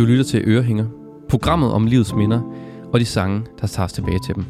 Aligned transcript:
Du 0.00 0.04
lytter 0.04 0.24
til 0.24 0.42
Ørehænger, 0.46 0.86
programmet 1.28 1.72
om 1.72 1.86
livets 1.86 2.14
minder 2.14 2.40
og 2.92 3.00
de 3.00 3.04
sange, 3.04 3.42
der 3.60 3.66
tager 3.66 3.84
os 3.84 3.92
tilbage 3.92 4.18
til 4.26 4.34
dem. 4.34 4.44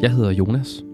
Jeg 0.00 0.10
hedder 0.10 0.30
Jonas. 0.30 0.84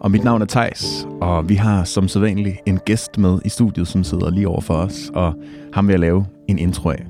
Og 0.00 0.10
mit 0.10 0.24
navn 0.24 0.42
er 0.42 0.46
Tejs, 0.46 1.06
og 1.20 1.48
vi 1.48 1.54
har 1.54 1.84
som 1.84 2.08
sædvanligt 2.08 2.56
en 2.66 2.78
gæst 2.78 3.18
med 3.18 3.38
i 3.44 3.48
studiet, 3.48 3.88
som 3.88 4.04
sidder 4.04 4.30
lige 4.30 4.48
over 4.48 4.60
for 4.60 4.74
os, 4.74 5.10
og 5.14 5.34
ham 5.72 5.86
vil 5.86 5.92
jeg 5.92 6.00
lave 6.00 6.26
en 6.48 6.58
intro 6.58 6.90
af. 6.90 7.06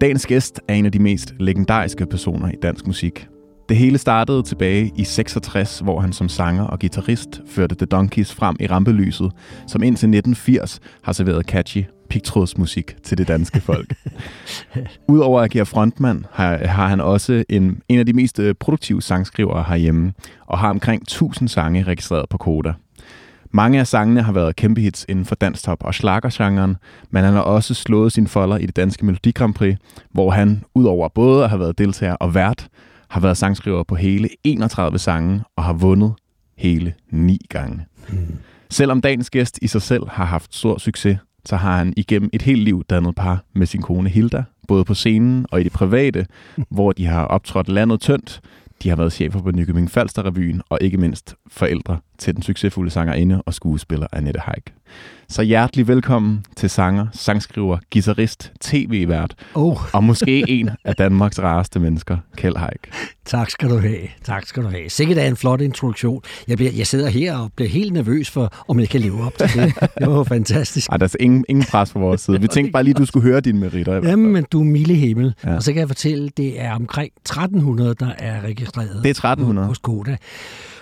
Dagens 0.00 0.26
gæst 0.26 0.60
er 0.68 0.74
en 0.74 0.86
af 0.86 0.92
de 0.92 0.98
mest 0.98 1.34
legendariske 1.40 2.06
personer 2.06 2.48
i 2.48 2.56
dansk 2.62 2.86
musik. 2.86 3.28
Det 3.68 3.76
hele 3.76 3.98
startede 3.98 4.42
tilbage 4.42 4.92
i 4.96 5.04
66, 5.04 5.78
hvor 5.78 6.00
han 6.00 6.12
som 6.12 6.28
sanger 6.28 6.64
og 6.64 6.80
guitarist 6.80 7.42
førte 7.46 7.74
The 7.74 7.86
Donkeys 7.86 8.34
frem 8.34 8.56
i 8.60 8.66
rampelyset, 8.66 9.32
som 9.66 9.82
indtil 9.82 10.06
1980 10.06 10.80
har 11.02 11.12
serveret 11.12 11.46
catchy 11.46 11.84
pigtrådsmusik 12.10 12.96
til 13.02 13.18
det 13.18 13.28
danske 13.28 13.60
folk. 13.60 13.94
Udover 15.08 15.40
at 15.40 15.44
agere 15.44 15.66
frontmand, 15.66 16.24
har, 16.32 16.66
har 16.66 16.88
han 16.88 17.00
også 17.00 17.44
en, 17.48 17.82
en 17.88 17.98
af 17.98 18.06
de 18.06 18.12
mest 18.12 18.38
øh, 18.38 18.54
produktive 18.54 19.02
sangskrivere 19.02 19.64
herhjemme, 19.68 20.12
og 20.46 20.58
har 20.58 20.70
omkring 20.70 21.02
1000 21.02 21.48
sange 21.48 21.82
registreret 21.82 22.28
på 22.28 22.38
Koda. 22.38 22.72
Mange 23.52 23.80
af 23.80 23.86
sangene 23.86 24.22
har 24.22 24.32
været 24.32 24.56
kæmpe 24.56 24.80
hits 24.80 25.06
inden 25.08 25.24
for 25.24 25.34
danstop 25.34 25.84
og 25.84 25.94
slagergenren, 25.94 26.76
men 27.10 27.24
han 27.24 27.34
har 27.34 27.40
også 27.40 27.74
slået 27.74 28.12
sine 28.12 28.28
folder 28.28 28.56
i 28.56 28.66
det 28.66 28.76
danske 28.76 29.06
Melodi 29.06 29.30
Grand 29.30 29.54
Prix, 29.54 29.76
hvor 30.10 30.30
han, 30.30 30.64
udover 30.74 31.08
både 31.08 31.44
at 31.44 31.50
have 31.50 31.60
været 31.60 31.78
deltager 31.78 32.14
og 32.14 32.34
vært, 32.34 32.68
har 33.08 33.20
været 33.20 33.36
sangskriver 33.36 33.82
på 33.82 33.94
hele 33.94 34.28
31 34.44 34.98
sange 34.98 35.42
og 35.56 35.64
har 35.64 35.72
vundet 35.72 36.14
hele 36.58 36.94
9 37.12 37.46
gange. 37.48 37.86
Mm. 38.08 38.38
Selvom 38.70 39.00
dagens 39.00 39.30
gæst 39.30 39.58
i 39.62 39.66
sig 39.66 39.82
selv 39.82 40.08
har 40.08 40.24
haft 40.24 40.54
stor 40.54 40.78
succes, 40.78 41.18
så 41.44 41.56
har 41.56 41.76
han 41.76 41.94
igennem 41.96 42.30
et 42.32 42.42
helt 42.42 42.62
liv 42.62 42.84
dannet 42.90 43.14
par 43.14 43.44
med 43.52 43.66
sin 43.66 43.82
kone 43.82 44.08
Hilda, 44.08 44.44
både 44.68 44.84
på 44.84 44.94
scenen 44.94 45.46
og 45.50 45.60
i 45.60 45.64
det 45.64 45.72
private, 45.72 46.26
hvor 46.70 46.92
de 46.92 47.06
har 47.06 47.24
optrådt 47.24 47.68
landet 47.68 48.00
tyndt. 48.00 48.40
De 48.82 48.88
har 48.88 48.96
været 48.96 49.12
chefer 49.12 49.42
på 49.42 49.50
Nykøbing 49.50 49.90
Falster 49.90 50.26
Revyen, 50.26 50.62
og 50.68 50.78
ikke 50.80 50.96
mindst 50.96 51.34
forældre 51.46 51.98
til 52.20 52.34
den 52.34 52.42
succesfulde 52.42 52.90
sangerinde 52.90 53.42
og 53.42 53.54
skuespiller 53.54 54.06
Annette 54.12 54.40
Haik. 54.40 54.72
Så 55.28 55.42
hjertelig 55.42 55.88
velkommen 55.88 56.44
til 56.56 56.70
sanger, 56.70 57.06
sangskriver, 57.12 57.78
guitarist, 57.92 58.52
tv-vært 58.60 59.34
oh. 59.54 59.94
og 59.94 60.04
måske 60.04 60.44
en 60.58 60.70
af 60.84 60.96
Danmarks 60.96 61.38
rareste 61.38 61.80
mennesker, 61.80 62.16
Kjeld 62.36 62.56
Haik. 62.56 62.90
Tak 63.24 63.50
skal 63.50 63.70
du 63.70 63.78
have. 63.78 63.98
Tak 64.24 64.46
skal 64.46 64.62
du 64.62 64.68
have. 64.68 64.90
Sikkert 64.90 65.18
er 65.18 65.24
en 65.24 65.36
flot 65.36 65.60
introduktion. 65.60 66.22
Jeg, 66.48 66.56
bliver, 66.56 66.72
jeg 66.76 66.86
sidder 66.86 67.08
her 67.08 67.36
og 67.36 67.50
bliver 67.56 67.68
helt 67.68 67.92
nervøs 67.92 68.30
for, 68.30 68.64
om 68.68 68.80
jeg 68.80 68.88
kan 68.88 69.00
leve 69.00 69.24
op 69.24 69.38
til 69.38 69.62
det. 69.62 69.74
Det 69.98 70.10
var 70.10 70.24
fantastisk. 70.24 70.90
Ej, 70.90 70.96
der 70.96 71.06
er 71.06 71.14
ingen, 71.20 71.44
ingen 71.48 71.64
pres 71.64 71.92
fra 71.92 72.00
vores 72.00 72.20
side. 72.20 72.40
Vi 72.40 72.48
tænkte 72.56 72.72
bare 72.72 72.84
lige, 72.84 72.94
du 72.94 73.06
skulle 73.06 73.28
høre 73.28 73.40
dine 73.40 73.60
meritter. 73.60 73.94
Jamen, 73.94 74.32
men 74.32 74.46
du 74.52 74.60
er 74.60 74.64
milde 74.64 74.94
himmel. 74.94 75.34
Ja. 75.44 75.54
Og 75.54 75.62
så 75.62 75.72
kan 75.72 75.80
jeg 75.80 75.88
fortælle, 75.88 76.30
det 76.36 76.60
er 76.60 76.74
omkring 76.74 77.12
1300, 77.16 77.94
der 77.94 78.10
er 78.18 78.40
registreret. 78.40 78.96
Det 79.02 79.06
er 79.06 79.10
1300. 79.10 79.68
Hos 79.68 79.78
Koda. 79.78 80.16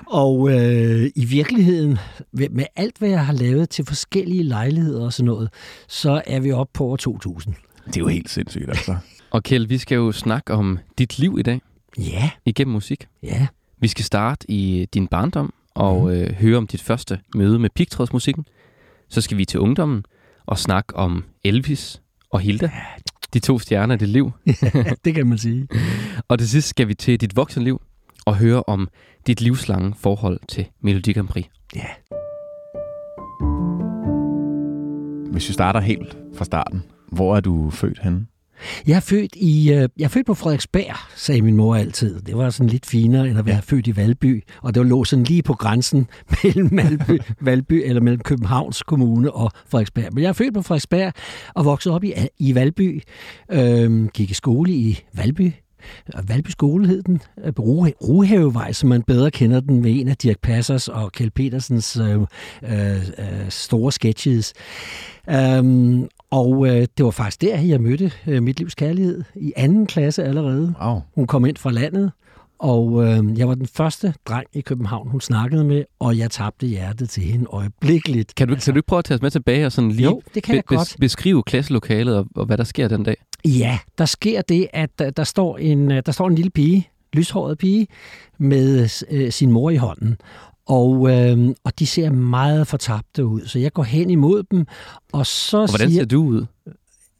Og 0.07 0.51
øh, 0.51 1.11
i 1.15 1.25
virkeligheden, 1.25 1.99
med 2.33 2.65
alt 2.77 2.99
hvad 2.99 3.09
jeg 3.09 3.27
har 3.27 3.33
lavet 3.33 3.71
til 3.71 3.85
forskellige 3.85 4.43
lejligheder 4.43 5.05
og 5.05 5.13
sådan 5.13 5.27
noget, 5.27 5.51
så 5.89 6.23
er 6.27 6.41
vi 6.41 6.53
oppe 6.53 6.71
på 6.75 6.85
over 6.85 6.97
2000. 6.97 7.55
Det 7.87 7.97
er 7.97 8.01
jo 8.01 8.07
helt 8.07 8.31
sindssygt, 8.31 8.69
altså. 8.69 8.97
og 9.31 9.43
Kjeld, 9.43 9.67
vi 9.67 9.79
skal 9.79 9.97
jo 9.97 10.13
snakke 10.13 10.53
om 10.53 10.79
dit 10.99 11.19
liv 11.19 11.37
i 11.39 11.43
dag. 11.43 11.61
Ja. 11.99 12.31
Igennem 12.45 12.73
musik. 12.73 13.09
Ja. 13.23 13.47
Vi 13.81 13.89
skal 13.89 14.05
starte 14.05 14.51
i 14.51 14.87
din 14.95 15.07
barndom 15.07 15.55
og 15.75 16.03
mm. 16.03 16.11
øh, 16.11 16.35
høre 16.35 16.57
om 16.57 16.67
dit 16.67 16.83
første 16.83 17.21
møde 17.35 17.59
med 17.59 17.71
pigtrådsmusikken. 17.71 18.45
Så 19.09 19.21
skal 19.21 19.39
vi 19.39 19.45
til 19.45 19.61
ungdommen 19.61 20.05
og 20.47 20.59
snakke 20.59 20.97
om 20.97 21.25
Elvis 21.45 22.03
og 22.31 22.41
Hilda. 22.41 22.71
De 23.35 23.39
to 23.39 23.59
stjerner 23.59 23.95
i 23.95 23.99
dit 23.99 24.09
liv. 24.09 24.33
det 25.05 25.15
kan 25.15 25.27
man 25.27 25.39
sige. 25.39 25.69
og 26.29 26.39
til 26.39 26.49
sidst 26.49 26.69
skal 26.69 26.89
vi 26.89 26.95
til 26.95 27.21
dit 27.21 27.37
voksenliv 27.37 27.83
og 28.29 28.37
høre 28.37 28.63
om 28.67 28.89
dit 29.27 29.41
livslange 29.41 29.95
forhold 29.97 30.41
til 30.49 30.67
Melodi 30.81 31.13
Grand 31.13 31.29
Prix. 31.29 31.47
Ja. 31.75 31.87
Hvis 35.33 35.49
vi 35.49 35.53
starter 35.53 35.81
helt 35.81 36.19
fra 36.35 36.45
starten, 36.45 36.83
hvor 37.13 37.37
er 37.37 37.41
du 37.41 37.71
født 37.71 37.99
henne? 38.03 38.27
Jeg 38.87 38.97
er 38.97 39.01
født 39.01 39.37
i 39.37 39.71
jeg 39.71 40.05
er 40.05 40.09
født 40.09 40.27
på 40.27 40.35
Frederiksberg, 40.35 40.97
sagde 41.17 41.43
min 41.43 41.57
mor 41.57 41.77
altid. 41.77 42.21
Det 42.21 42.37
var 42.37 42.51
sådan 42.51 42.71
lidt 42.71 42.87
finere 42.87 43.29
end 43.29 43.39
at 43.39 43.47
være 43.47 43.55
ja. 43.55 43.61
født 43.61 43.87
i 43.87 43.97
Valby, 43.97 44.45
og 44.63 44.75
det 44.75 44.87
lå 44.87 45.05
sådan 45.05 45.25
lige 45.25 45.43
på 45.43 45.55
grænsen 45.55 46.07
mellem 46.45 46.77
Valby, 46.77 47.19
Valby 47.41 47.83
eller 47.85 48.01
mellem 48.01 48.21
Københavns 48.21 48.83
Kommune 48.83 49.33
og 49.33 49.51
Frederiksberg. 49.67 50.15
Men 50.15 50.23
jeg 50.23 50.29
er 50.29 50.33
født 50.33 50.55
på 50.55 50.63
Frederiksberg 50.63 51.13
og 51.55 51.65
voksede 51.65 51.95
op 51.95 52.05
i, 52.05 52.13
i 52.39 52.55
Valby. 52.55 53.03
Øhm, 53.53 54.09
gik 54.09 54.31
i 54.31 54.35
skole 54.35 54.73
i 54.73 55.01
Valby 55.15 55.53
Valby 56.29 56.49
Skole 56.51 56.87
hed 56.87 57.03
den, 57.03 57.21
Ruhavevej, 57.59 58.73
som 58.73 58.89
man 58.89 59.03
bedre 59.03 59.31
kender 59.31 59.61
den 59.61 59.83
med 59.83 60.01
en 60.01 60.09
af 60.09 60.17
Dirk 60.17 60.39
Passers 60.43 60.89
og 60.89 61.13
Kjeld 61.13 61.31
Petersens 61.31 61.97
øh, 61.97 62.21
øh, 62.63 62.97
øh, 63.19 63.49
store 63.49 63.93
sketches. 63.93 64.53
Um, 65.59 66.09
og 66.31 66.67
øh, 66.67 66.87
det 66.97 67.05
var 67.05 67.11
faktisk 67.11 67.41
der, 67.41 67.61
jeg 67.61 67.81
mødte 67.81 68.13
øh, 68.27 68.43
mit 68.43 68.59
livs 68.59 68.75
kærlighed 68.75 69.23
i 69.37 69.53
anden 69.57 69.87
klasse 69.87 70.25
allerede. 70.25 70.75
Wow. 70.83 71.01
Hun 71.15 71.27
kom 71.27 71.45
ind 71.47 71.57
fra 71.57 71.71
landet, 71.71 72.13
og 72.59 73.05
øh, 73.07 73.39
jeg 73.39 73.49
var 73.49 73.55
den 73.55 73.67
første 73.67 74.15
dreng 74.29 74.47
i 74.53 74.61
København, 74.61 75.09
hun 75.11 75.21
snakkede 75.21 75.65
med, 75.65 75.85
og 75.99 76.19
jeg 76.19 76.31
tabte 76.31 76.67
hjertet 76.67 77.09
til 77.11 77.23
hende 77.23 77.47
øjeblikkeligt. 77.51 78.35
Kan 78.35 78.49
du, 78.49 78.55
altså, 78.55 78.67
kan 78.67 78.75
du 78.75 78.79
ikke 78.79 78.87
prøve 78.87 78.99
at 78.99 79.05
tage 79.05 79.15
os 79.17 79.23
med 79.23 79.31
tilbage 79.31 79.67
og 79.67 79.73
sådan 79.73 79.91
lige 79.91 80.05
jo, 80.05 80.23
det 80.35 80.43
kan 80.43 80.53
be- 80.53 80.57
jeg 80.57 80.65
godt. 80.65 80.97
beskrive 81.01 81.43
klasselokalet 81.43 82.17
og, 82.17 82.27
og 82.37 82.47
hvad 82.47 82.59
der 82.59 82.65
sker 82.65 82.89
den 82.89 83.03
dag? 83.03 83.17
Ja, 83.45 83.79
der 83.99 84.05
sker 84.05 84.43
det, 84.43 84.69
at 84.73 84.99
der, 84.99 85.11
der, 85.11 85.25
står, 85.25 85.59
en, 85.59 85.91
der 85.91 86.13
står 86.13 86.29
en 86.29 86.35
lille 86.35 86.51
pige, 86.51 86.89
lyshåret 87.13 87.59
pige, 87.59 87.87
med 88.39 88.89
øh, 89.11 89.33
sin 89.33 89.53
mor 89.53 89.71
i 89.71 89.77
hånden. 89.77 90.17
Og, 90.67 91.11
øh, 91.11 91.55
og 91.65 91.79
de 91.79 91.87
ser 91.87 92.11
meget 92.11 92.67
fortabte 92.67 93.27
ud, 93.27 93.47
så 93.47 93.59
jeg 93.59 93.73
går 93.73 93.83
hen 93.83 94.11
imod 94.11 94.43
dem, 94.43 94.67
og 95.13 95.27
så 95.27 95.59
og 95.59 95.69
hvordan 95.69 95.91
siger, 95.91 96.01
ser 96.01 96.07
du 96.07 96.23
ud? 96.23 96.47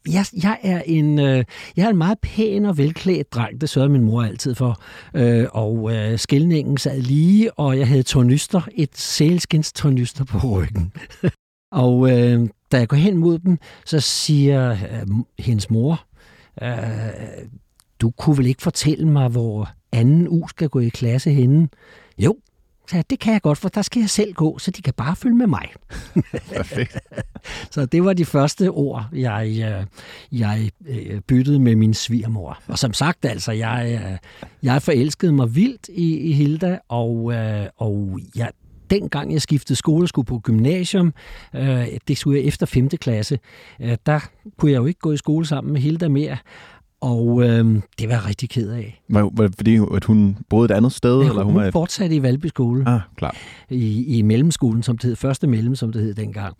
Jeg, 0.07 0.25
jeg, 0.43 0.57
er 0.63 0.81
en, 0.85 1.19
øh, 1.19 1.43
jeg 1.75 1.85
er 1.85 1.89
en 1.89 1.97
meget 1.97 2.19
pæn 2.19 2.65
og 2.65 2.77
velklædt 2.77 3.33
dreng, 3.33 3.61
det 3.61 3.69
sørgede 3.69 3.91
min 3.91 4.03
mor 4.03 4.23
altid 4.23 4.55
for. 4.55 4.81
Øh, 5.13 5.47
og 5.51 5.95
øh, 5.95 6.19
skældningen 6.19 6.77
sad 6.77 7.01
lige, 7.01 7.59
og 7.59 7.79
jeg 7.79 7.87
havde 7.87 8.03
tornyster, 8.03 8.61
et 8.75 8.97
sælskins 8.97 9.73
tornyster 9.73 10.23
på 10.23 10.37
ryggen. 10.37 10.93
og 11.71 12.11
øh, 12.11 12.49
da 12.71 12.77
jeg 12.77 12.87
går 12.87 12.97
hen 12.97 13.17
mod 13.17 13.39
dem, 13.39 13.57
så 13.85 13.99
siger 13.99 14.71
øh, 14.71 15.07
hendes 15.39 15.69
mor, 15.69 16.05
øh, 16.61 17.47
du 18.01 18.09
kunne 18.09 18.37
vel 18.37 18.45
ikke 18.45 18.61
fortælle 18.61 19.07
mig, 19.07 19.29
hvor 19.29 19.69
anden 19.91 20.27
uge 20.27 20.49
skal 20.49 20.69
gå 20.69 20.79
i 20.79 20.89
klasse 20.89 21.31
henne? 21.31 21.69
Jo, 22.17 22.37
så 22.89 23.03
det 23.09 23.19
kan 23.19 23.33
jeg 23.33 23.41
godt, 23.41 23.57
for 23.57 23.69
der 23.69 23.81
skal 23.81 23.99
jeg 23.99 24.09
selv 24.09 24.33
gå, 24.33 24.57
så 24.57 24.71
de 24.71 24.81
kan 24.81 24.93
bare 24.93 25.15
følge 25.15 25.35
med 25.35 25.47
mig. 25.47 25.65
Perfekt. 26.55 26.97
så 27.71 27.85
det 27.85 28.03
var 28.03 28.13
de 28.13 28.25
første 28.25 28.69
ord, 28.69 29.05
jeg, 29.13 29.47
øh, 29.49 29.85
jeg 30.39 30.71
øh, 30.87 31.21
byttede 31.21 31.59
med 31.59 31.75
min 31.75 31.93
svigermor. 31.93 32.59
Og 32.67 32.79
som 32.79 32.93
sagt, 32.93 33.25
altså, 33.25 33.51
jeg, 33.51 34.01
øh, 34.05 34.17
jeg 34.63 34.81
forelskede 34.81 35.31
mig 35.31 35.55
vildt 35.55 35.89
i, 35.89 36.17
i 36.17 36.31
Hilda, 36.31 36.79
og, 36.87 37.33
og 37.77 38.19
jeg, 38.35 38.51
dengang 38.89 39.33
jeg 39.33 39.41
skiftede 39.41 39.75
skole 39.75 40.03
og 40.03 40.09
skulle 40.09 40.25
på 40.25 40.39
gymnasium, 40.39 41.13
det 42.07 42.17
skulle 42.17 42.39
jeg 42.39 42.47
efter 42.47 42.65
5. 42.65 42.89
klasse, 42.89 43.39
der 43.79 44.19
kunne 44.57 44.71
jeg 44.71 44.77
jo 44.77 44.85
ikke 44.85 44.99
gå 44.99 45.11
i 45.11 45.17
skole 45.17 45.45
sammen 45.45 45.73
med 45.73 45.81
Hilda 45.81 46.07
mere. 46.07 46.37
Og 47.01 47.43
øh, 47.43 47.81
det 47.99 48.09
var 48.09 48.15
jeg 48.15 48.25
rigtig 48.25 48.49
ked 48.49 48.71
af. 48.71 49.01
Var, 49.09 49.29
var 49.33 49.47
det 49.47 49.55
fordi, 49.55 49.79
at 49.95 50.03
hun 50.03 50.37
boede 50.49 50.65
et 50.65 50.71
andet 50.71 50.91
sted? 50.91 51.21
Ja, 51.21 51.29
eller 51.29 51.43
hun, 51.43 51.53
hun 51.53 51.63
var 51.63 51.71
fortsatte 51.71 52.15
i 52.15 52.21
Valby 52.21 52.45
skole. 52.45 52.87
Ah, 52.87 52.99
klar. 53.15 53.35
I, 53.69 54.17
I 54.17 54.21
mellemskolen, 54.21 54.83
som 54.83 54.97
det 54.97 55.07
hed. 55.07 55.15
Første 55.15 55.47
mellem, 55.47 55.75
som 55.75 55.91
det 55.91 56.01
hed 56.01 56.13
dengang. 56.13 56.55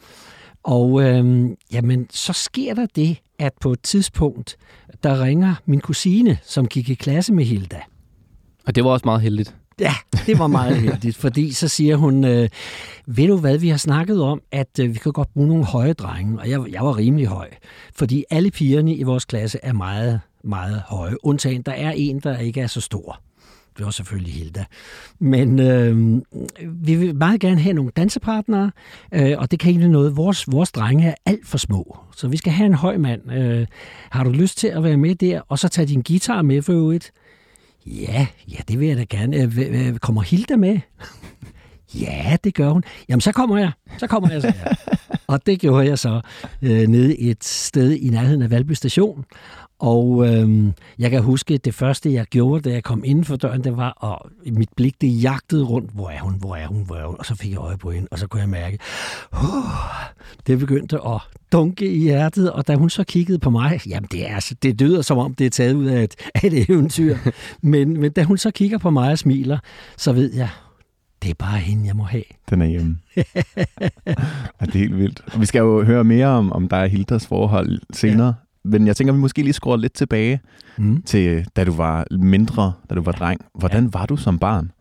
Og 0.64 1.04
øh, 1.04 1.50
jamen, 1.72 2.08
så 2.10 2.34
sker 2.34 2.74
der 2.74 2.86
det, 2.96 3.18
at 3.40 3.54
på 3.62 3.72
et 3.72 3.82
tidspunkt, 3.82 4.58
der 5.04 5.24
ringer 5.24 5.56
min 5.66 5.82
kusine, 5.82 6.38
som 6.44 6.68
gik 6.68 6.90
i 6.90 6.94
klasse 6.94 7.34
med 7.34 7.46
Hilda. 7.46 7.80
Og 8.68 8.76
det 8.76 8.84
var 8.84 8.90
også 8.90 9.06
meget 9.06 9.22
heldigt. 9.22 9.56
Ja, 9.80 9.94
det 10.26 10.40
var 10.40 10.48
meget 10.48 10.78
heldigt, 10.86 11.18
fordi 11.18 11.52
så 11.52 11.68
siger 11.68 11.96
hun, 11.96 12.24
øh, 12.24 12.50
ved 13.06 13.28
du 13.28 13.38
hvad, 13.38 13.58
vi 13.58 13.70
har 13.70 13.78
snakket 13.78 14.22
om, 14.22 14.42
at 14.52 14.80
øh, 14.80 14.94
vi 14.94 15.00
kan 15.00 15.12
godt 15.12 15.34
bruge 15.34 15.48
nogle 15.48 15.66
høje 15.66 15.94
drenge, 15.94 16.40
og 16.40 16.50
jeg, 16.50 16.62
jeg 16.72 16.86
var 16.86 16.98
rimelig 16.98 17.28
høj, 17.28 17.50
fordi 17.96 18.26
alle 18.30 18.52
pigerne 18.52 18.96
i 18.96 19.04
vores 19.04 19.26
klasse 19.26 19.60
er 19.64 19.74
meget 19.74 20.20
meget 20.44 20.82
høje. 20.88 21.16
Undtagen, 21.24 21.62
der 21.62 21.72
er 21.72 21.92
en, 21.92 22.20
der 22.20 22.38
ikke 22.38 22.62
er 22.62 22.68
så 22.68 22.82
stor. 22.82 23.22
Det 23.78 23.86
var 23.86 23.92
selvfølgelig 23.92 24.34
Hilda. 24.34 24.66
Men 25.20 25.60
øh, 25.60 26.22
vi 26.66 26.96
vil 26.96 27.16
meget 27.16 27.40
gerne 27.40 27.62
have 27.62 27.74
nogle 27.74 27.92
dansepartnere, 27.96 28.72
øh, 29.14 29.36
og 29.38 29.52
det 29.52 29.60
kan 29.60 29.70
egentlig 29.70 29.90
noget. 29.90 30.18
Vores, 30.18 30.52
vores 30.52 30.72
drenge 30.72 31.08
er 31.08 31.16
alt 31.26 31.48
for 31.48 31.58
små, 31.58 31.98
så 32.16 32.28
vi 32.28 32.38
skal 32.38 32.54
have 32.54 32.66
en 32.66 32.74
høj 32.74 32.98
mand. 32.98 33.32
Øh, 33.32 33.68
har 34.10 34.24
du 34.24 34.30
lyst 34.30 34.58
til 34.58 34.68
at 34.68 34.84
være 34.84 34.98
med 34.98 35.16
der, 35.16 35.42
og 35.48 35.60
så 35.60 35.68
tage 35.68 35.88
din 35.88 36.02
guitar 36.02 36.42
med 36.42 36.62
for 36.62 36.74
øvrigt? 36.74 37.12
Ja, 37.90 38.28
ja, 38.48 38.58
det 38.68 38.80
vil 38.80 38.88
jeg 38.88 38.98
da 38.98 39.04
gerne. 39.04 39.38
Øh, 39.38 39.98
kommer 39.98 40.22
Hilda 40.22 40.56
med? 40.56 40.80
ja, 42.02 42.38
det 42.44 42.54
gør 42.54 42.70
hun. 42.70 42.84
Jamen, 43.10 43.22
så 43.22 43.32
kommer 43.32 43.58
jeg. 43.58 43.72
Så 43.98 44.08
kommer 44.08 44.32
jeg, 44.32 44.42
så 44.42 44.48
jeg. 44.48 44.76
Og 45.28 45.46
det 45.46 45.60
gjorde 45.60 45.88
jeg 45.88 46.00
så 46.00 46.22
øh, 46.62 46.88
nede 46.88 47.20
et 47.20 47.44
sted 47.44 47.92
i 47.92 48.10
nærheden 48.10 48.42
af 48.42 48.52
Valby 48.52 48.72
Station. 48.72 49.26
Og 49.80 50.28
øhm, 50.28 50.74
jeg 51.00 51.12
kan 51.12 51.24
huske, 51.24 51.54
at 51.54 51.66
det 51.66 51.74
første, 51.74 52.14
jeg 52.14 52.26
gjorde, 52.26 52.70
da 52.70 52.74
jeg 52.74 52.84
kom 52.84 53.04
inden 53.06 53.26
for 53.26 53.36
døren, 53.36 53.64
det 53.64 53.78
var, 53.78 53.90
og 53.90 54.32
mit 54.46 54.70
blik, 54.76 55.02
det 55.02 55.24
jagtede 55.24 55.64
rundt, 55.64 55.92
hvor 55.94 56.10
er 56.10 56.20
hun, 56.20 56.34
hvor 56.40 56.56
er 56.56 56.68
hun, 56.68 56.84
hvor 56.86 56.96
er 56.96 57.06
hun, 57.06 57.16
og 57.20 57.26
så 57.26 57.36
fik 57.36 57.52
jeg 57.52 57.60
øje 57.60 57.78
på 57.78 57.92
hende, 57.92 58.08
og 58.12 58.20
så 58.20 58.28
kunne 58.28 58.42
jeg 58.42 58.50
mærke, 58.50 58.80
uh, 59.34 59.40
det 60.48 60.60
begyndte 60.60 60.96
at 61.06 61.22
dunke 61.52 61.92
i 61.92 61.98
hjertet, 61.98 62.52
og 62.52 62.68
da 62.68 62.76
hun 62.76 62.90
så 62.90 63.04
kiggede 63.04 63.40
på 63.40 63.50
mig, 63.50 63.80
jamen 63.88 64.08
det, 64.12 64.30
er, 64.30 64.36
altså, 64.36 64.56
det 64.64 64.82
lyder 64.82 65.02
som 65.02 65.18
om, 65.18 65.36
det 65.36 65.46
er 65.46 65.50
taget 65.50 65.74
ud 65.74 65.86
af 65.86 66.04
et, 66.04 66.16
af 66.36 66.40
et 66.44 66.70
eventyr, 66.70 67.18
men, 67.62 68.00
men 68.00 68.12
da 68.12 68.24
hun 68.24 68.38
så 68.38 68.52
kigger 68.52 68.78
på 68.78 68.90
mig 68.90 69.12
og 69.12 69.18
smiler, 69.18 69.58
så 69.98 70.14
ved 70.14 70.34
jeg, 70.34 70.50
det 71.24 71.30
er 71.30 71.36
bare 71.40 71.58
hende, 71.58 71.88
jeg 71.88 71.96
må 71.96 72.04
have. 72.04 72.24
Den 72.50 72.62
er 72.62 72.66
hjemme. 72.66 72.98
ja, 73.16 73.22
det 74.66 74.76
er 74.76 74.78
helt 74.78 74.98
vildt. 74.98 75.22
Og 75.34 75.42
vi 75.42 75.46
skal 75.46 75.60
jo 75.60 75.84
høre 75.84 76.04
mere 76.04 76.28
om, 76.28 76.52
om 76.52 76.68
dig 76.68 76.82
og 76.82 76.90
Hilders 76.90 77.28
forhold 77.28 77.82
senere. 77.94 78.28
Ja. 78.28 78.49
Men 78.66 78.88
jeg 78.88 78.96
tænker, 78.96 79.14
vi 79.14 79.20
måske 79.20 79.42
lige 79.42 79.54
skruer 79.54 79.78
lidt 79.78 79.94
tilbage 79.94 80.40
mm. 80.78 81.02
til, 81.02 81.46
da 81.56 81.64
du 81.64 81.72
var 81.72 82.06
mindre, 82.12 82.74
da 82.90 82.96
du 82.96 83.02
var 83.02 83.12
dreng. 83.12 83.42
Hvordan 83.60 83.84
ja. 83.84 83.90
var 83.94 84.06
du 84.06 84.16
som 84.16 84.40
barn? 84.40 84.72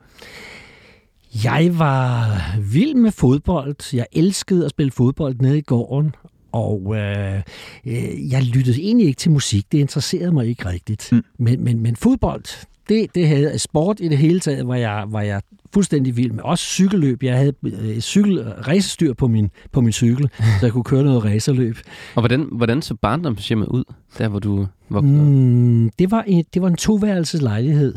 Jeg 1.44 1.78
var 1.78 2.40
vild 2.72 2.94
med 2.94 3.10
fodbold. 3.10 3.94
Jeg 3.96 4.06
elskede 4.12 4.64
at 4.64 4.70
spille 4.70 4.90
fodbold 4.90 5.36
nede 5.40 5.58
i 5.58 5.62
gården. 5.62 6.14
Og 6.52 6.96
øh, 6.96 7.42
øh, 7.86 8.32
jeg 8.32 8.42
lyttede 8.42 8.80
egentlig 8.80 9.06
ikke 9.06 9.18
til 9.18 9.30
musik. 9.30 9.72
Det 9.72 9.78
interesserede 9.78 10.32
mig 10.32 10.46
ikke 10.46 10.68
rigtigt. 10.68 11.08
Mm. 11.12 11.24
Men, 11.38 11.64
men, 11.64 11.80
men 11.80 11.96
fodbold, 11.96 12.66
det, 12.88 13.14
det 13.14 13.28
havde 13.28 13.58
sport 13.58 14.00
i 14.00 14.08
det 14.08 14.18
hele 14.18 14.40
taget, 14.40 14.68
var 14.68 14.74
jeg, 14.74 15.04
var 15.08 15.22
jeg 15.22 15.42
fuldstændig 15.74 16.16
vild 16.16 16.32
med. 16.32 16.42
Også 16.44 16.64
cykelløb. 16.64 17.22
Jeg 17.22 17.38
havde 17.38 17.52
øh, 17.64 18.00
cykel, 18.00 18.44
racestyr 18.44 19.14
på 19.14 19.28
min, 19.28 19.50
på 19.72 19.80
min 19.80 19.92
cykel, 19.92 20.30
så 20.38 20.66
jeg 20.66 20.72
kunne 20.72 20.84
køre 20.84 21.04
noget 21.04 21.24
racerløb. 21.24 21.76
Og 22.14 22.22
hvordan, 22.22 22.48
hvordan 22.52 22.82
så 22.82 22.94
barndomshjemmet 22.94 23.68
ud, 23.68 23.84
der 24.18 24.28
hvor 24.28 24.38
du 24.38 24.66
voksede 24.88 25.22
mm, 25.22 25.90
det, 25.98 26.10
var 26.10 26.22
en, 26.26 26.44
det 26.54 26.62
var 26.62 26.68
en 26.68 26.76
toværelses 26.76 27.42
lejlighed. 27.42 27.94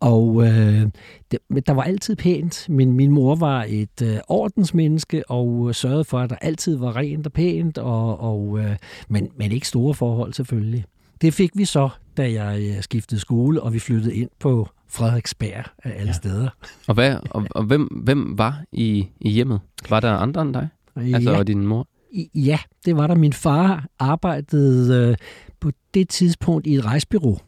Og 0.00 0.46
øh, 0.46 0.86
det, 1.30 1.66
der 1.66 1.72
var 1.72 1.82
altid 1.82 2.16
pænt, 2.16 2.66
men 2.68 2.92
min 2.92 3.10
mor 3.10 3.34
var 3.34 3.66
et 3.68 4.02
øh, 4.02 4.16
ordensmenneske 4.28 5.30
og 5.30 5.74
sørgede 5.74 6.04
for, 6.04 6.18
at 6.18 6.30
der 6.30 6.36
altid 6.36 6.76
var 6.76 6.96
rent 6.96 7.26
og 7.26 7.32
pænt, 7.32 7.78
og, 7.78 8.20
og, 8.20 8.58
øh, 8.58 8.76
men, 9.08 9.28
men 9.36 9.52
ikke 9.52 9.68
store 9.68 9.94
forhold 9.94 10.32
selvfølgelig. 10.32 10.84
Det 11.20 11.34
fik 11.34 11.50
vi 11.54 11.64
så, 11.64 11.88
da 12.16 12.32
jeg 12.32 12.60
øh, 12.60 12.82
skiftede 12.82 13.20
skole, 13.20 13.62
og 13.62 13.72
vi 13.72 13.78
flyttede 13.78 14.14
ind 14.14 14.30
på 14.38 14.68
Frederiksberg 14.88 15.64
af 15.84 15.90
alle 15.90 16.06
ja. 16.06 16.12
steder. 16.12 16.48
Og, 16.86 16.94
hvad, 16.94 17.16
og, 17.30 17.46
og 17.50 17.64
hvem, 17.64 17.82
hvem 17.82 18.38
var 18.38 18.64
i, 18.72 19.08
i 19.20 19.30
hjemmet? 19.30 19.60
Var 19.90 20.00
der 20.00 20.12
andre 20.12 20.42
end 20.42 20.54
dig? 20.54 20.68
Altså 20.96 21.30
ja. 21.30 21.38
og 21.38 21.46
din 21.46 21.66
mor? 21.66 21.88
Ja, 22.34 22.58
det 22.84 22.96
var 22.96 23.06
der. 23.06 23.14
Min 23.14 23.32
far 23.32 23.86
arbejdede 23.98 25.10
øh, 25.10 25.16
på 25.60 25.70
det 25.94 26.08
tidspunkt 26.08 26.66
i 26.66 26.74
et 26.74 26.84
rejsbyrå. 26.84 27.38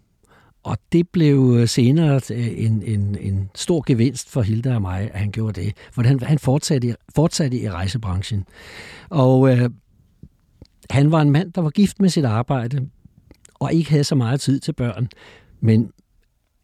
Og 0.62 0.78
det 0.92 1.08
blev 1.08 1.54
øh, 1.56 1.68
senere 1.68 2.20
en, 2.32 2.82
en, 2.82 3.16
en 3.20 3.50
stor 3.54 3.84
gevinst 3.86 4.30
for 4.30 4.42
Hilda 4.42 4.74
og 4.74 4.82
mig, 4.82 5.10
at 5.12 5.20
han 5.20 5.30
gjorde 5.30 5.60
det. 5.60 5.72
For 5.92 6.02
han, 6.02 6.20
han 6.20 6.38
fortsatte, 6.38 6.96
fortsatte 7.14 7.60
i 7.60 7.70
rejsebranchen. 7.70 8.44
Og 9.08 9.50
øh, 9.50 9.70
han 10.90 11.12
var 11.12 11.20
en 11.20 11.30
mand, 11.30 11.52
der 11.52 11.60
var 11.60 11.70
gift 11.70 12.00
med 12.00 12.08
sit 12.08 12.24
arbejde, 12.24 12.88
og 13.60 13.72
ikke 13.72 13.90
havde 13.90 14.04
så 14.04 14.14
meget 14.14 14.40
tid 14.40 14.60
til 14.60 14.72
børn. 14.72 15.08
Men 15.60 15.92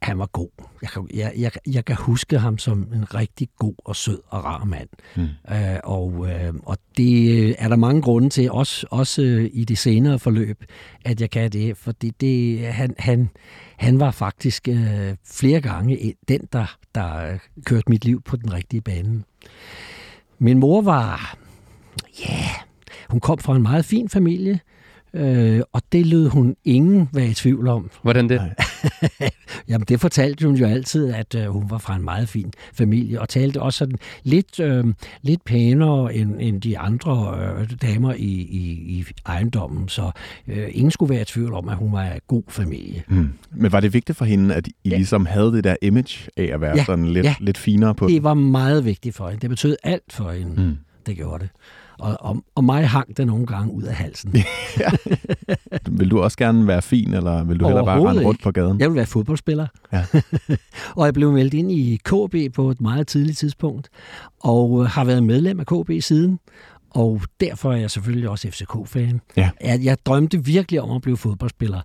han 0.05 0.19
var 0.19 0.27
god. 0.27 0.49
Jeg 0.83 0.91
kan, 0.91 1.09
jeg, 1.15 1.33
jeg, 1.37 1.51
jeg 1.67 1.85
kan 1.85 1.97
huske 1.97 2.39
ham 2.39 2.59
som 2.59 2.89
en 2.95 3.15
rigtig 3.15 3.49
god 3.59 3.75
og 3.79 3.97
sød 3.97 4.21
og 4.29 4.45
rar 4.45 4.65
mand. 4.65 4.89
Mm. 5.17 5.23
Øh, 5.55 5.79
og, 5.85 6.27
øh, 6.31 6.55
og 6.63 6.79
det 6.97 7.49
er 7.63 7.69
der 7.69 7.77
mange 7.77 8.03
grunde 8.03 8.29
til, 8.29 8.51
også, 8.51 8.87
også 8.91 9.23
øh, 9.23 9.51
i 9.53 9.65
det 9.65 9.79
senere 9.79 10.19
forløb, 10.19 10.65
at 11.05 11.21
jeg 11.21 11.31
kan 11.31 11.51
det. 11.51 11.77
Fordi 11.77 12.11
det, 12.11 12.67
han, 12.67 12.95
han, 12.99 13.31
han 13.77 14.01
var 14.01 14.11
faktisk 14.11 14.69
øh, 14.69 15.17
flere 15.27 15.61
gange 15.61 16.15
den, 16.29 16.41
der, 16.53 16.77
der 16.95 17.39
kørte 17.65 17.91
mit 17.91 18.05
liv 18.05 18.23
på 18.23 18.37
den 18.37 18.53
rigtige 18.53 18.81
bane. 18.81 19.23
Min 20.39 20.59
mor 20.59 20.83
var, 20.83 21.39
ja, 22.21 22.33
yeah, 22.33 22.49
hun 23.09 23.21
kom 23.21 23.39
fra 23.39 23.57
en 23.57 23.63
meget 23.63 23.85
fin 23.85 24.09
familie. 24.09 24.61
Øh, 25.15 25.61
og 25.73 25.83
det 25.93 26.07
lød 26.07 26.29
hun 26.29 26.57
ingen 26.65 27.09
være 27.13 27.27
i 27.27 27.35
tvivl 27.35 27.69
om. 27.69 27.91
Hvordan 28.03 28.29
det? 28.29 28.41
Jamen, 29.69 29.85
det 29.89 30.01
fortalte 30.01 30.47
hun 30.47 30.57
jo 30.57 30.67
altid, 30.67 31.15
at 31.15 31.35
øh, 31.35 31.47
hun 31.47 31.71
var 31.71 31.79
fra 31.79 31.97
en 31.97 32.05
meget 32.05 32.29
fin 32.29 32.53
familie, 32.73 33.21
og 33.21 33.29
talte 33.29 33.63
også 33.63 33.79
sådan 33.79 33.99
lidt, 34.23 34.61
øh, 34.61 34.85
lidt 35.23 35.45
pænere 35.45 36.15
end, 36.15 36.35
end 36.41 36.61
de 36.61 36.79
andre 36.79 37.39
øh, 37.41 37.71
damer 37.83 38.13
i, 38.13 38.33
i, 38.33 38.99
i 38.99 39.05
ejendommen, 39.27 39.89
så 39.89 40.11
øh, 40.49 40.69
ingen 40.71 40.91
skulle 40.91 41.15
være 41.15 41.23
i 41.23 41.25
tvivl 41.25 41.55
om, 41.55 41.69
at 41.69 41.77
hun 41.77 41.93
var 41.93 42.03
en 42.03 42.21
god 42.27 42.43
familie. 42.49 43.03
Mm. 43.09 43.29
Men 43.53 43.73
var 43.73 43.81
det 43.81 43.93
vigtigt 43.93 44.19
for 44.19 44.25
hende, 44.25 44.55
at 44.55 44.69
I 44.69 44.73
ja. 44.85 44.97
ligesom 44.97 45.27
havde 45.27 45.53
det 45.53 45.65
der 45.65 45.77
image 45.83 46.29
af 46.37 46.51
at 46.55 46.61
være 46.61 46.77
ja. 46.77 46.85
sådan 46.85 47.07
lidt, 47.07 47.27
ja. 47.27 47.35
lidt 47.41 47.59
finere 47.59 47.95
på 47.95 48.07
det? 48.07 48.23
var 48.23 48.35
meget 48.35 48.85
vigtigt 48.85 49.17
for 49.17 49.29
hende. 49.29 49.41
Det 49.41 49.51
betød 49.51 49.77
alt 49.83 50.13
for 50.13 50.31
hende. 50.31 50.63
Mm. 50.63 50.77
Det 51.07 51.17
gjorde 51.17 51.43
det. 51.43 51.51
Og, 51.99 52.17
og, 52.21 52.45
og 52.55 52.65
mig 52.65 52.89
hang 52.89 53.17
det 53.17 53.27
nogle 53.27 53.47
gange 53.47 53.73
ud 53.73 53.83
af 53.83 53.95
halsen. 53.95 54.35
ja. 54.81 54.91
Vil 55.91 56.11
du 56.11 56.21
også 56.21 56.37
gerne 56.39 56.67
være 56.67 56.83
fin, 56.83 57.15
eller 57.15 57.45
vil 57.45 57.61
du 57.61 57.67
hellere 57.67 57.85
bare 57.85 58.09
rende 58.09 58.25
rundt 58.25 58.43
på 58.43 58.51
gaden? 58.51 58.81
Jeg 58.81 58.89
vil 58.89 58.97
være 58.97 59.07
fodboldspiller. 59.07 59.67
Ja. 59.93 60.05
og 60.97 61.05
jeg 61.05 61.15
blev 61.15 61.33
meldt 61.33 61.55
ind 61.55 61.73
i 61.73 62.01
KB 62.05 62.55
på 62.55 62.71
et 62.71 62.81
meget 62.81 63.07
tidligt 63.07 63.39
tidspunkt, 63.39 63.89
og 64.41 64.89
har 64.91 65.05
været 65.05 65.23
medlem 65.23 65.61
af 65.61 65.67
KB 65.67 66.03
siden. 66.03 66.39
Og 66.91 67.23
derfor 67.41 67.73
er 67.73 67.77
jeg 67.77 67.91
selvfølgelig 67.91 68.29
også 68.29 68.49
FCK-fan. 68.49 69.21
Ja. 69.37 69.51
Jeg, 69.61 69.81
jeg 69.85 69.97
drømte 70.07 70.45
virkelig 70.45 70.81
om 70.81 70.91
at 70.91 71.03
blive 71.03 71.17
fodboldspiller. 71.17 71.81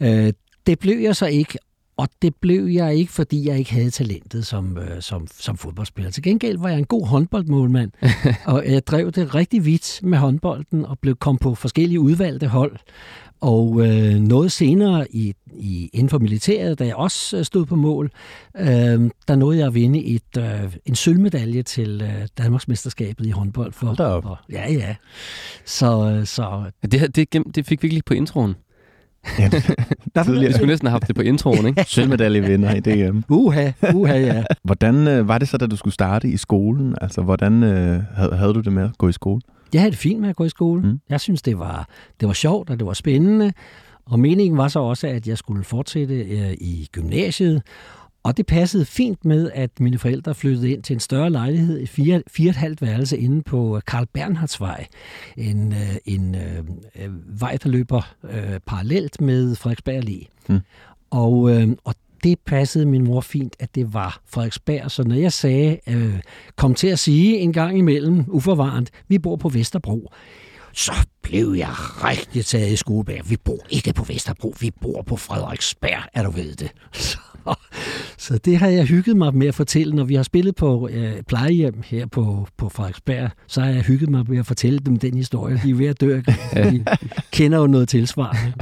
Øh, 0.00 0.32
det 0.66 0.78
blev 0.78 0.98
jeg 0.98 1.16
så 1.16 1.26
ikke, 1.26 1.58
og 1.98 2.08
det 2.22 2.34
blev 2.36 2.66
jeg 2.66 2.94
ikke, 2.94 3.12
fordi 3.12 3.48
jeg 3.48 3.58
ikke 3.58 3.72
havde 3.72 3.90
talentet 3.90 4.46
som, 4.46 4.78
øh, 4.78 5.02
som, 5.02 5.26
som 5.38 5.56
fodboldspiller. 5.56 6.10
Til 6.10 6.22
gengæld 6.22 6.58
var 6.58 6.68
jeg 6.68 6.78
en 6.78 6.84
god 6.84 7.06
håndboldmålmand, 7.06 7.90
og 8.46 8.64
jeg 8.66 8.86
drev 8.86 9.12
det 9.12 9.34
rigtig 9.34 9.64
vidt 9.64 10.00
med 10.02 10.18
håndbolden 10.18 10.84
og 10.84 10.98
blev 10.98 11.16
kom 11.16 11.38
på 11.38 11.54
forskellige 11.54 12.00
udvalgte 12.00 12.46
hold. 12.46 12.76
Og 13.40 13.86
øh, 13.86 14.14
noget 14.14 14.52
senere 14.52 15.06
i, 15.10 15.34
i, 15.56 15.90
inden 15.92 16.08
for 16.08 16.18
militæret, 16.18 16.78
da 16.78 16.86
jeg 16.86 16.94
også 16.94 17.36
øh, 17.36 17.44
stod 17.44 17.66
på 17.66 17.76
mål, 17.76 18.10
øh, 18.58 19.10
der 19.28 19.36
nåede 19.36 19.58
jeg 19.58 19.66
at 19.66 19.74
vinde 19.74 20.04
et, 20.04 20.36
øh, 20.38 20.76
en 20.86 20.94
sølvmedalje 20.94 21.62
til 21.62 22.02
øh, 22.02 22.28
Danmarksmesterskabet 22.38 23.26
i 23.26 23.30
håndbold. 23.30 23.72
For, 23.72 23.94
for, 23.96 24.40
ja, 24.52 24.72
ja. 24.72 24.96
Så, 25.64 26.10
øh, 26.10 26.26
så... 26.26 26.70
Det, 26.82 27.16
det, 27.16 27.54
det 27.54 27.66
fik 27.66 27.82
vi 27.82 27.86
ikke 27.86 27.94
lige 27.94 28.02
på 28.06 28.14
introen. 28.14 28.54
Ja, 29.38 29.50
Vi 30.40 30.52
skulle 30.52 30.66
næsten 30.66 30.86
have 30.86 30.90
haft 30.90 31.08
det 31.08 31.16
på 31.16 31.22
introen, 31.22 31.66
ikke? 31.66 31.84
Sølvmedalje 31.88 32.40
vinder 32.40 32.74
i 32.74 32.80
DM. 32.80 33.20
Uha, 33.28 33.70
uha, 33.94 34.18
ja. 34.18 34.44
Hvordan 34.64 35.08
øh, 35.08 35.28
var 35.28 35.38
det 35.38 35.48
så, 35.48 35.56
da 35.56 35.66
du 35.66 35.76
skulle 35.76 35.94
starte 35.94 36.28
i 36.28 36.36
skolen? 36.36 36.94
Altså, 37.00 37.22
hvordan 37.22 37.62
øh, 37.62 38.02
havde 38.32 38.54
du 38.54 38.60
det 38.60 38.72
med 38.72 38.84
at 38.84 38.98
gå 38.98 39.08
i 39.08 39.12
skole? 39.12 39.40
Jeg 39.72 39.80
havde 39.80 39.90
det 39.90 39.98
fint 39.98 40.20
med 40.20 40.28
at 40.28 40.36
gå 40.36 40.44
i 40.44 40.48
skole. 40.48 40.82
Mm. 40.82 41.00
Jeg 41.08 41.20
synes, 41.20 41.42
det 41.42 41.58
var, 41.58 41.88
det 42.20 42.28
var 42.28 42.34
sjovt, 42.34 42.70
og 42.70 42.78
det 42.78 42.86
var 42.86 42.92
spændende. 42.92 43.52
Og 44.06 44.20
meningen 44.20 44.58
var 44.58 44.68
så 44.68 44.80
også, 44.80 45.06
at 45.06 45.26
jeg 45.26 45.38
skulle 45.38 45.64
fortsætte 45.64 46.14
øh, 46.14 46.52
i 46.52 46.88
gymnasiet. 46.92 47.62
Og 48.28 48.36
det 48.36 48.46
passede 48.46 48.84
fint 48.84 49.24
med, 49.24 49.50
at 49.54 49.80
mine 49.80 49.98
forældre 49.98 50.34
flyttede 50.34 50.70
ind 50.70 50.82
til 50.82 50.94
en 50.94 51.00
større 51.00 51.30
lejlighed, 51.30 51.86
et 52.38 52.56
halvt 52.56 52.82
værelse 52.82 53.18
inde 53.18 53.42
på 53.42 53.80
Karl 53.86 54.06
Bernhardsvej. 54.12 54.86
En, 55.36 55.72
øh, 55.72 55.96
en 56.04 56.34
øh, 56.34 56.58
øh, 56.96 57.40
vej, 57.40 57.58
der 57.62 57.68
løber 57.68 58.14
øh, 58.30 58.60
parallelt 58.66 59.20
med 59.20 59.56
Frederiksberg 59.56 60.04
Allé. 60.04 60.26
Mm. 60.48 60.60
Og, 61.10 61.50
øh, 61.50 61.68
og 61.84 61.94
det 62.24 62.38
passede 62.46 62.86
min 62.86 63.04
mor 63.04 63.20
fint, 63.20 63.56
at 63.58 63.74
det 63.74 63.94
var 63.94 64.20
Frederiksberg. 64.26 64.90
Så 64.90 65.02
når 65.02 65.14
jeg 65.14 65.32
sagde, 65.32 65.78
øh, 65.86 66.20
kom 66.56 66.74
til 66.74 66.88
at 66.88 66.98
sige 66.98 67.38
en 67.38 67.52
gang 67.52 67.78
imellem, 67.78 68.24
uforvarende, 68.28 68.90
vi 69.08 69.18
bor 69.18 69.36
på 69.36 69.48
Vesterbro, 69.48 70.12
så 70.72 70.92
blev 71.22 71.54
jeg 71.58 71.74
rigtig 72.04 72.46
taget 72.46 72.72
i 72.72 72.76
skolebær. 72.76 73.22
Vi 73.28 73.36
bor 73.36 73.58
ikke 73.70 73.92
på 73.92 74.04
Vesterbro, 74.04 74.54
vi 74.60 74.70
bor 74.70 75.02
på 75.02 75.16
Frederiksberg, 75.16 76.02
er 76.14 76.22
du 76.22 76.30
ved 76.30 76.54
det. 76.54 76.70
Så 76.92 77.18
så 78.28 78.38
det 78.38 78.56
har 78.58 78.68
jeg 78.68 78.86
hygget 78.86 79.16
mig 79.16 79.36
med 79.36 79.46
at 79.46 79.54
fortælle. 79.54 79.96
Når 79.96 80.04
vi 80.04 80.14
har 80.14 80.22
spillet 80.22 80.54
på 80.56 80.88
øh, 80.92 81.22
plejehjem 81.22 81.82
her 81.84 82.06
på, 82.06 82.48
på 82.56 82.68
Frederiksberg, 82.68 83.30
så 83.46 83.60
har 83.60 83.70
jeg 83.70 83.82
hygget 83.82 84.10
mig 84.10 84.24
med 84.28 84.38
at 84.38 84.46
fortælle 84.46 84.78
dem 84.78 84.96
den 84.96 85.14
historie. 85.14 85.60
De 85.64 85.70
er 85.70 85.74
ved 85.74 85.86
at 85.86 86.00
dø. 86.00 86.20
De 86.70 86.84
kender 87.32 87.58
jo 87.58 87.66
noget 87.66 87.88
tilsvarende. 87.88 88.52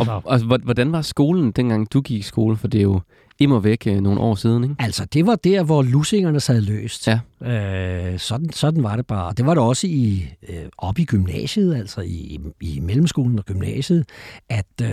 Og, 0.00 0.32
altså, 0.32 0.58
hvordan 0.64 0.92
var 0.92 1.02
skolen, 1.02 1.50
dengang 1.50 1.92
du 1.92 2.00
gik 2.00 2.18
i 2.18 2.22
skole? 2.22 2.56
For 2.56 2.68
det 2.68 2.78
er 2.78 2.82
jo 2.82 3.00
immer 3.38 3.58
væk 3.58 3.86
øh, 3.86 4.00
nogle 4.00 4.20
år 4.20 4.34
siden, 4.34 4.64
ikke? 4.64 4.76
Altså, 4.78 5.04
det 5.04 5.26
var 5.26 5.34
der, 5.34 5.62
hvor 5.62 5.82
lussingerne 5.82 6.40
sad 6.40 6.60
løst. 6.60 7.08
Ja. 7.08 7.20
Øh, 8.12 8.18
sådan, 8.18 8.52
sådan 8.52 8.82
var 8.82 8.96
det 8.96 9.06
bare. 9.06 9.32
Det 9.36 9.46
var 9.46 9.54
det 9.54 9.62
også 9.62 9.86
i, 9.86 10.26
øh, 10.48 10.56
op 10.78 10.98
i 10.98 11.04
gymnasiet, 11.04 11.76
altså 11.76 12.00
i, 12.00 12.40
i 12.60 12.80
mellemskolen 12.80 13.38
og 13.38 13.44
gymnasiet, 13.44 14.04
at 14.48 14.66
øh, 14.82 14.88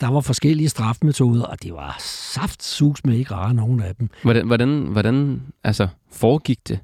der 0.00 0.10
var 0.10 0.20
forskellige 0.20 0.68
strafmetoder, 0.68 1.44
og 1.44 1.62
det 1.62 1.72
var 1.72 1.96
saft 2.34 2.64
sus 2.64 3.04
med 3.04 3.16
ikke 3.16 3.34
rare 3.34 3.54
nogen 3.54 3.80
af 3.82 3.94
dem. 3.94 4.08
Hvordan, 4.22 4.46
hvordan, 4.46 4.68
hvordan 4.68 5.42
altså, 5.64 5.88
foregik 6.12 6.68
det? 6.68 6.78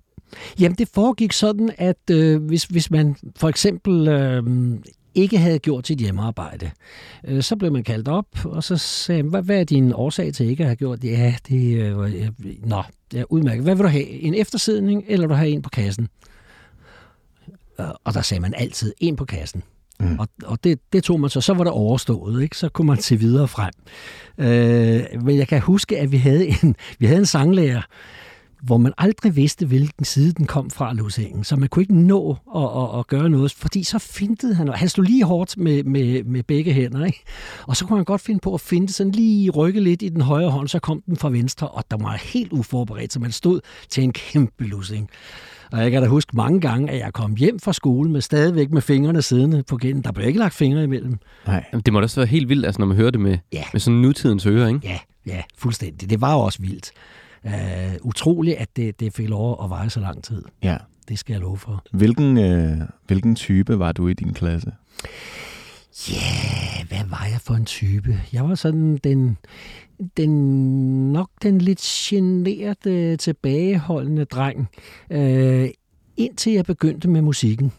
Jamen, 0.61 0.77
det 0.79 0.89
foregik 0.95 1.33
sådan, 1.33 1.71
at 1.79 2.11
øh, 2.11 2.43
hvis, 2.43 2.65
hvis 2.65 2.91
man 2.91 3.17
for 3.37 3.49
eksempel 3.49 4.09
øh, 4.09 4.43
ikke 5.19 5.39
havde 5.39 5.59
gjort 5.59 5.87
sit 5.87 5.99
hjemmearbejde. 5.99 6.71
Øh, 7.25 7.43
så 7.43 7.57
blev 7.57 7.73
man 7.73 7.85
kaldt 7.85 8.09
op, 8.09 8.27
og 8.45 8.65
så 8.65 8.77
sagde 8.77 9.23
man, 9.23 9.45
hvad, 9.45 9.61
er 9.61 9.65
din 9.65 9.93
årsag 9.93 10.35
til 10.35 10.47
ikke 10.47 10.63
at 10.63 10.69
have 10.69 10.77
gjort 10.77 11.03
det? 11.03 11.11
Ja, 11.11 11.35
det 11.49 11.81
er... 11.81 12.01
Øh, 12.01 12.29
nå, 12.65 12.83
er 13.17 13.25
udmærket. 13.29 13.65
Hvad 13.65 13.75
vil 13.75 13.85
du 13.85 13.89
have? 13.89 14.09
En 14.09 14.35
eftersidning, 14.35 15.05
eller 15.09 15.27
vil 15.27 15.35
du 15.35 15.39
have 15.39 15.51
en 15.51 15.63
på 15.63 15.71
kassen? 15.71 16.09
Øh, 17.81 17.87
og 18.05 18.15
der 18.15 18.23
sagde 18.23 18.41
man 18.41 18.55
altid 18.57 18.95
en 19.01 19.17
på 19.17 19.25
kassen. 19.25 19.63
Mm. 20.01 20.19
Og, 20.19 20.29
og 20.45 20.65
det, 20.65 20.79
det 20.93 21.05
tog 21.05 21.21
man 21.21 21.31
så, 21.31 21.41
så 21.41 21.55
var 21.55 21.65
det 21.65 21.73
overstået, 21.73 22.43
ikke? 22.43 22.57
så 22.57 22.69
kunne 22.69 22.87
man 22.87 23.01
se 23.01 23.17
videre 23.17 23.49
frem. 23.49 23.73
Øh, 24.39 25.25
men 25.25 25.37
jeg 25.37 25.49
kan 25.49 25.61
huske, 25.61 25.99
at 25.99 26.13
vi 26.13 26.17
havde 26.17 26.47
en, 26.47 26.77
vi 26.99 27.07
havde 27.07 27.19
en 27.19 27.27
sanglærer, 27.27 27.83
hvor 28.63 28.77
man 28.77 28.93
aldrig 28.99 29.37
vidste, 29.37 29.67
hvilken 29.67 30.05
side 30.05 30.33
den 30.33 30.47
kom 30.47 30.71
fra 30.71 30.95
lussingen. 30.95 31.45
Så 31.45 31.57
man 31.57 31.69
kunne 31.69 31.83
ikke 31.83 32.01
nå 32.01 32.37
at, 32.57 32.63
at, 32.63 32.99
at 32.99 33.07
gøre 33.07 33.31
noget, 33.31 33.53
fordi 33.53 33.85
så 33.85 33.99
fintede 33.99 34.55
han, 34.55 34.69
han 34.69 34.89
stod 34.89 35.05
lige 35.05 35.25
hårdt 35.25 35.59
med, 35.59 35.85
med, 35.85 36.25
med 36.25 36.43
begge 36.43 36.73
hænder, 36.73 37.05
ikke? 37.05 37.23
og 37.67 37.77
så 37.77 37.87
kunne 37.87 37.99
han 37.99 38.05
godt 38.05 38.21
finde 38.21 38.41
på 38.41 38.55
at 38.55 38.61
finde 38.61 38.93
sådan 38.93 39.13
lige 39.13 39.51
rykke 39.51 39.81
lidt 39.81 40.03
i 40.03 40.09
den 40.09 40.21
højre 40.21 40.51
hånd, 40.51 40.69
så 40.69 40.79
kom 40.79 41.03
den 41.07 41.17
fra 41.17 41.31
venstre, 41.31 41.69
og 41.69 41.85
der 41.91 41.97
var 41.97 42.21
helt 42.33 42.53
uforberedt, 42.53 43.13
så 43.13 43.21
man 43.21 43.33
stod 43.33 43.61
til 43.89 44.05
en 44.05 44.13
kæmpe 44.13 44.65
lussing. 44.65 45.11
Og 45.73 45.83
jeg 45.83 45.91
kan 45.91 46.03
da 46.03 46.09
huske 46.09 46.37
mange 46.37 46.61
gange, 46.61 46.91
at 46.91 46.99
jeg 46.99 47.13
kom 47.13 47.37
hjem 47.37 47.61
fra 47.61 47.73
skole 47.73 48.11
med 48.11 48.21
stadigvæk 48.21 48.71
med 48.71 48.83
fingrene 48.83 49.23
siddende 49.23 49.63
på 49.63 49.77
gænden. 49.77 50.05
Der 50.05 50.13
blev 50.13 50.27
ikke 50.27 50.39
lagt 50.39 50.55
fingre 50.55 50.85
imellem. 50.85 51.19
Nej. 51.47 51.65
Det 51.87 51.93
må 51.93 52.01
da 52.01 52.05
også 52.05 52.21
være 52.21 52.27
helt 52.27 52.49
vildt, 52.49 52.67
altså, 52.67 52.81
når 52.81 52.87
man 52.87 52.97
hører 52.97 53.11
det 53.11 53.21
med, 53.21 53.39
ja. 53.53 53.63
med 53.73 53.81
sådan 53.81 54.01
nutidens 54.01 54.47
ører, 54.47 54.69
ikke? 54.69 54.81
Ja, 54.85 54.99
ja, 55.27 55.43
fuldstændig. 55.59 56.11
Det 56.11 56.21
var 56.21 56.33
jo 56.33 56.39
også 56.41 56.63
vildt. 56.63 56.93
Uh, 57.45 57.53
utroligt, 58.03 58.57
at 58.57 58.69
det, 58.77 59.01
det 59.01 59.15
fik 59.15 59.29
lov 59.29 59.65
at 59.65 59.71
veje 59.71 59.91
så 59.91 60.01
lang 60.01 60.25
tid. 60.25 60.43
Ja. 60.63 60.77
Det 61.09 61.19
skal 61.19 61.33
jeg 61.33 61.41
love 61.41 61.59
for. 61.59 61.85
Hvilken, 61.93 62.39
øh, 62.39 62.79
hvilken 63.07 63.35
type 63.35 63.79
var 63.79 63.93
du 63.93 64.09
i 64.09 64.15
din 64.15 64.35
klasse? 64.35 64.73
Ja, 66.11 66.15
yeah, 66.15 66.89
hvad 66.89 67.09
var 67.11 67.27
jeg 67.33 67.41
for 67.41 67.55
en 67.55 67.65
type? 67.65 68.21
Jeg 68.33 68.45
var 68.45 68.55
sådan 68.55 68.97
den, 68.97 69.37
den 70.17 71.13
nok 71.13 71.31
den 71.43 71.59
lidt 71.59 71.81
generede, 71.81 73.17
tilbageholdende 73.17 74.25
dreng, 74.25 74.69
øh, 75.11 75.69
indtil 76.17 76.53
jeg 76.53 76.65
begyndte 76.65 77.09
med 77.09 77.23
musikken. 77.23 77.73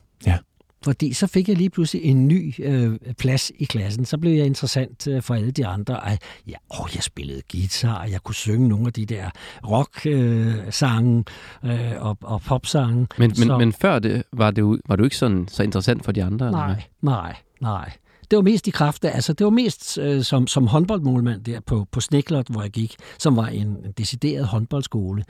Fordi 0.83 1.13
så 1.13 1.27
fik 1.27 1.50
jeg 1.50 1.57
lige 1.57 1.69
pludselig 1.69 2.03
en 2.03 2.27
ny 2.27 2.53
øh, 2.59 2.98
plads 3.17 3.51
i 3.59 3.65
klassen. 3.65 4.05
Så 4.05 4.17
blev 4.17 4.33
jeg 4.33 4.45
interessant 4.45 5.07
øh, 5.07 5.21
for 5.21 5.33
alle 5.36 5.51
de 5.51 5.67
andre. 5.67 6.09
At, 6.12 6.21
ja, 6.48 6.55
åh, 6.79 6.88
jeg 6.95 7.03
spillede 7.03 7.41
guitar, 7.51 8.01
og 8.01 8.12
jeg 8.12 8.21
kunne 8.21 8.36
synge 8.36 8.67
nogle 8.67 8.88
af 8.88 8.93
de 8.93 9.05
der 9.05 9.29
rock-sange 9.69 11.24
øh, 11.63 11.91
og, 12.00 12.17
og 12.21 12.41
pop-sange. 12.41 13.07
Men, 13.17 13.33
men, 13.39 13.57
men 13.57 13.74
før 13.74 14.00
det 14.00 14.24
var, 14.33 14.51
det, 14.51 14.81
var 14.88 14.95
du 14.95 15.03
ikke 15.03 15.17
sådan 15.17 15.48
så 15.48 15.63
interessant 15.63 16.05
for 16.05 16.12
de 16.12 16.24
andre? 16.24 16.51
Nej, 16.51 16.69
eller 16.69 16.83
nej, 17.01 17.36
nej 17.62 17.91
det 18.31 18.38
var 18.38 18.43
mest 18.43 18.67
i 18.67 18.71
kraft 18.71 19.05
af, 19.05 19.15
altså 19.15 19.33
det 19.33 19.45
var 19.45 19.51
mest 19.51 19.98
øh, 19.98 20.24
som, 20.24 20.48
som 20.48 20.67
håndboldmålmand 20.67 21.43
der 21.43 21.59
på, 21.59 21.88
på 21.91 22.00
Sneklot, 22.01 22.48
hvor 22.50 22.62
jeg 22.62 22.71
gik, 22.71 22.95
som 23.19 23.36
var 23.36 23.48
en, 23.48 23.67
en 23.67 23.91
decideret 23.98 24.48
håndboldskole. 24.48 25.24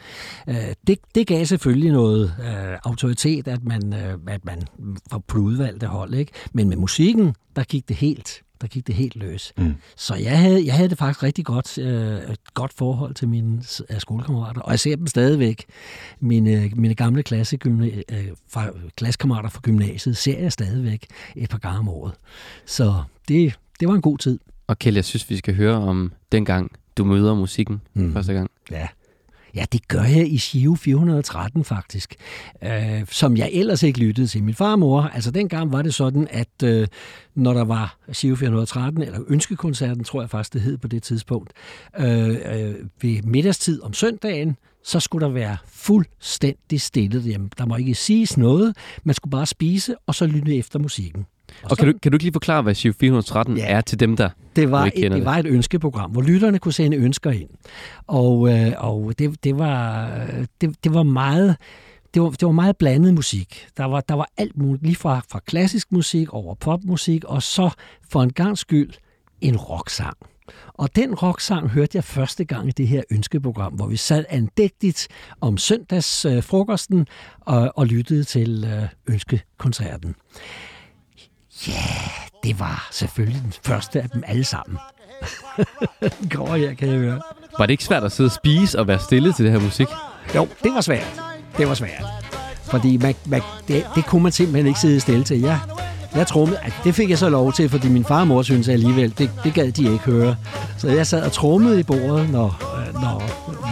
Øh, 0.48 0.56
det, 0.88 1.00
det 1.16 1.28
gav 1.28 1.46
selvfølgelig 1.46 1.92
noget 1.92 2.36
øh, 2.40 2.78
autoritet, 2.84 3.48
at 3.48 3.64
man, 3.64 3.94
øh, 3.94 4.18
at 4.28 4.46
man 4.46 4.68
var 5.12 5.18
på 5.28 5.38
udvalgte 5.38 5.88
hold, 5.88 6.14
ikke? 6.14 6.32
Men 6.54 6.70
med 6.70 6.78
musikken, 6.78 7.36
der 7.60 7.66
gik 7.66 7.88
det 7.90 7.96
helt 7.96 8.42
der 8.62 8.68
gik 8.68 8.88
det 8.88 8.96
helt 8.96 9.16
løs. 9.16 9.54
Mm. 9.58 9.76
Så 9.96 10.16
jeg 10.16 10.40
havde, 10.40 10.66
jeg 10.66 10.74
havde 10.74 10.90
det 10.90 10.98
faktisk 10.98 11.24
rigtig 11.24 11.46
godt, 11.46 11.78
øh, 11.78 12.32
et 12.32 12.54
godt 12.54 12.74
forhold 12.74 13.14
til 13.14 13.28
mine 13.28 13.64
øh, 13.90 14.00
skolekammerater, 14.00 14.62
og 14.62 14.72
jeg 14.72 14.80
ser 14.80 14.96
dem 14.96 15.08
stadigvæk. 15.08 15.66
Mine, 16.20 16.72
mine 16.76 16.96
gamle 16.96 17.24
klasse, 17.24 17.60
øh, 17.66 18.28
fra, 18.50 18.70
klassekammerater 18.96 19.50
fra 19.50 19.60
gymnasiet 19.64 20.18
ser 20.18 20.40
jeg 20.40 20.52
stadigvæk 20.52 21.08
et 21.36 21.50
par 21.50 21.58
gange 21.58 21.80
om 21.80 21.90
året. 21.90 22.14
Så 22.66 23.04
det, 23.28 23.60
det 23.80 23.88
var 23.88 23.94
en 23.94 24.02
god 24.02 24.18
tid. 24.18 24.40
Og 24.68 24.80
Kjell, 24.80 24.96
jeg 24.96 25.06
synes, 25.06 25.30
vi 25.30 25.38
skal 25.38 25.56
høre 25.56 25.76
om 25.76 26.14
dengang, 26.32 26.72
du 26.98 27.04
møder 27.04 27.36
musikken 27.36 27.82
mm. 27.94 28.14
første 28.14 28.34
gang. 28.34 28.52
Ja. 28.72 28.88
Ja, 29.56 29.66
det 29.72 29.88
gør 29.88 30.04
jeg 30.04 30.32
i 30.32 30.38
Shio 30.38 30.76
413 30.76 31.64
faktisk, 31.64 32.16
øh, 32.64 33.06
som 33.10 33.38
jeg 33.38 33.50
ellers 33.54 33.84
ikke 33.84 34.00
lyttede 34.00 34.28
til. 34.28 34.44
Min 34.44 34.56
far 34.56 34.72
og 34.72 34.80
mor, 34.80 35.02
altså 35.02 35.32
dengang 35.32 35.72
var 35.72 35.82
det 35.82 35.94
sådan, 35.94 36.28
at 36.32 36.64
øh, 36.64 36.88
når 37.36 37.54
der 37.54 37.64
var 37.64 37.98
Shio 38.12 38.36
413, 38.36 39.04
eller 39.04 39.20
Ønskekoncerten, 39.28 40.04
tror 40.04 40.22
jeg 40.22 40.30
faktisk 40.30 40.54
det 40.54 40.62
hed 40.62 40.78
på 40.78 40.88
det 40.88 41.04
tidspunkt, 41.04 41.54
øh, 42.00 42.30
øh, 42.30 42.76
ved 43.02 43.22
middagstid 43.22 43.82
om 43.84 43.94
søndagen, 43.94 44.58
så 44.84 45.00
skulle 45.00 45.26
der 45.26 45.32
være 45.32 45.58
fuldstændig 45.68 46.82
stille 46.82 47.22
hjem. 47.22 47.50
Der 47.50 47.66
må 47.66 47.76
ikke 47.76 47.96
siges 47.96 48.38
noget, 48.38 48.78
man 49.04 49.16
skulle 49.16 49.32
bare 49.32 49.46
spise, 49.46 49.96
og 50.08 50.16
så 50.16 50.26
lytte 50.26 50.58
efter 50.58 50.80
musikken. 50.80 51.26
Og, 51.64 51.72
og 51.72 51.78
kan, 51.78 51.88
du, 51.88 51.94
kan 52.02 52.12
du 52.12 52.16
ikke 52.16 52.24
lige 52.24 52.34
forklare, 52.34 52.62
hvad 52.62 52.76
Shiv 52.76 52.94
413 52.94 53.58
ja, 53.58 53.66
er 53.68 53.82
til 53.82 54.00
dem, 54.00 54.18
der 54.18 54.30
det 54.56 54.72
var, 54.72 54.86
ikke 54.86 55.06
et, 55.06 55.12
det, 55.12 55.26
var 55.26 55.38
et 55.38 55.46
ønskeprogram, 55.46 56.12
hvor 56.12 56.22
lytterne 56.22 56.60
kunne 56.60 56.74
sende 56.74 56.98
ønsker 56.98 57.32
ind. 57.32 57.50
Og, 58.08 58.50
øh, 58.50 58.72
og 58.78 59.14
det, 59.20 59.44
det, 59.44 59.58
var, 59.58 60.10
det, 60.62 60.76
det 60.84 60.94
var 60.94 61.04
meget... 61.04 61.58
Det 62.14 62.22
var, 62.22 62.30
det 62.30 62.46
var 62.46 62.52
meget 62.52 62.78
blandet 62.78 63.14
musik. 63.14 63.68
Der 63.78 63.86
var, 63.86 64.02
der 64.02 64.16
var 64.16 64.28
alt 64.38 64.58
muligt, 64.58 64.84
lige 64.84 64.96
fra, 64.96 65.22
fra 65.32 65.40
klassisk 65.40 65.92
musik 65.92 66.34
over 66.34 66.56
popmusik, 66.56 67.24
og 67.24 67.44
så 67.44 67.70
for 68.12 68.24
en 68.24 68.34
gang 68.34 68.58
skyld 68.58 68.94
en 69.42 69.58
rocksang. 69.58 70.18
Og 70.74 70.96
den 70.96 71.16
rocksang 71.16 71.70
hørte 71.70 71.92
jeg 71.98 72.04
første 72.04 72.46
gang 72.46 72.68
i 72.68 72.72
det 72.72 72.88
her 72.88 73.04
ønskeprogram, 73.12 73.74
hvor 73.74 73.88
vi 73.88 73.98
sad 73.98 74.26
andægtigt 74.30 75.08
om 75.42 75.58
søndagsfrokosten 75.58 77.00
øh, 77.00 77.06
og, 77.42 77.74
og 77.76 77.86
lyttede 77.86 78.24
til 78.24 78.66
øh, 78.74 79.14
ønskekoncerten. 79.14 80.16
Ja, 81.68 81.74
det 82.44 82.60
var 82.60 82.88
selvfølgelig 82.92 83.42
den 83.42 83.54
første 83.64 84.02
af 84.02 84.10
dem 84.10 84.24
alle 84.28 84.44
sammen. 84.44 84.78
Går 86.36 86.56
her, 86.56 86.74
kan 86.74 86.88
jeg 86.88 86.98
høre. 86.98 87.22
Var 87.58 87.66
det 87.66 87.72
ikke 87.72 87.84
svært 87.84 88.04
at 88.04 88.12
sidde 88.12 88.28
og 88.28 88.32
spise 88.32 88.80
og 88.80 88.88
være 88.88 89.00
stille 89.00 89.34
til 89.34 89.46
det 89.46 89.52
her 89.54 89.60
musik? 89.60 89.88
Jo, 90.36 90.48
det 90.64 90.74
var 90.74 90.82
svært. 90.82 91.22
Det 91.58 91.68
var 91.68 91.74
svært. 91.74 92.04
Fordi 92.64 92.98
man, 92.98 93.16
man, 93.26 93.42
det, 93.68 93.86
det 93.96 94.06
kunne 94.06 94.24
man 94.24 94.32
simpelthen 94.32 94.68
ikke 94.68 94.80
sidde 94.80 95.00
stille 95.00 95.24
til. 95.24 95.40
Jeg, 95.42 95.60
jeg 96.16 96.28
trommede, 96.28 96.60
at 96.60 96.74
det 96.84 96.96
fik 96.96 97.10
jeg 97.10 97.18
så 97.18 97.30
lov 97.30 97.54
til, 97.54 97.70
fordi 97.70 97.90
min 97.90 98.06
far 98.06 98.22
og 98.22 98.28
mor 98.28 98.42
synes 98.42 98.68
alligevel, 98.70 99.18
det, 99.18 99.32
det 99.44 99.54
gad 99.54 99.72
de 99.72 99.84
ikke 99.84 99.98
høre. 100.06 100.36
Så 100.78 100.88
jeg 100.88 101.08
sad 101.08 101.24
og 101.24 101.32
trommede 101.32 101.80
i 101.80 101.84
bordet, 101.84 102.30
når, 102.30 102.62
når 102.94 103.24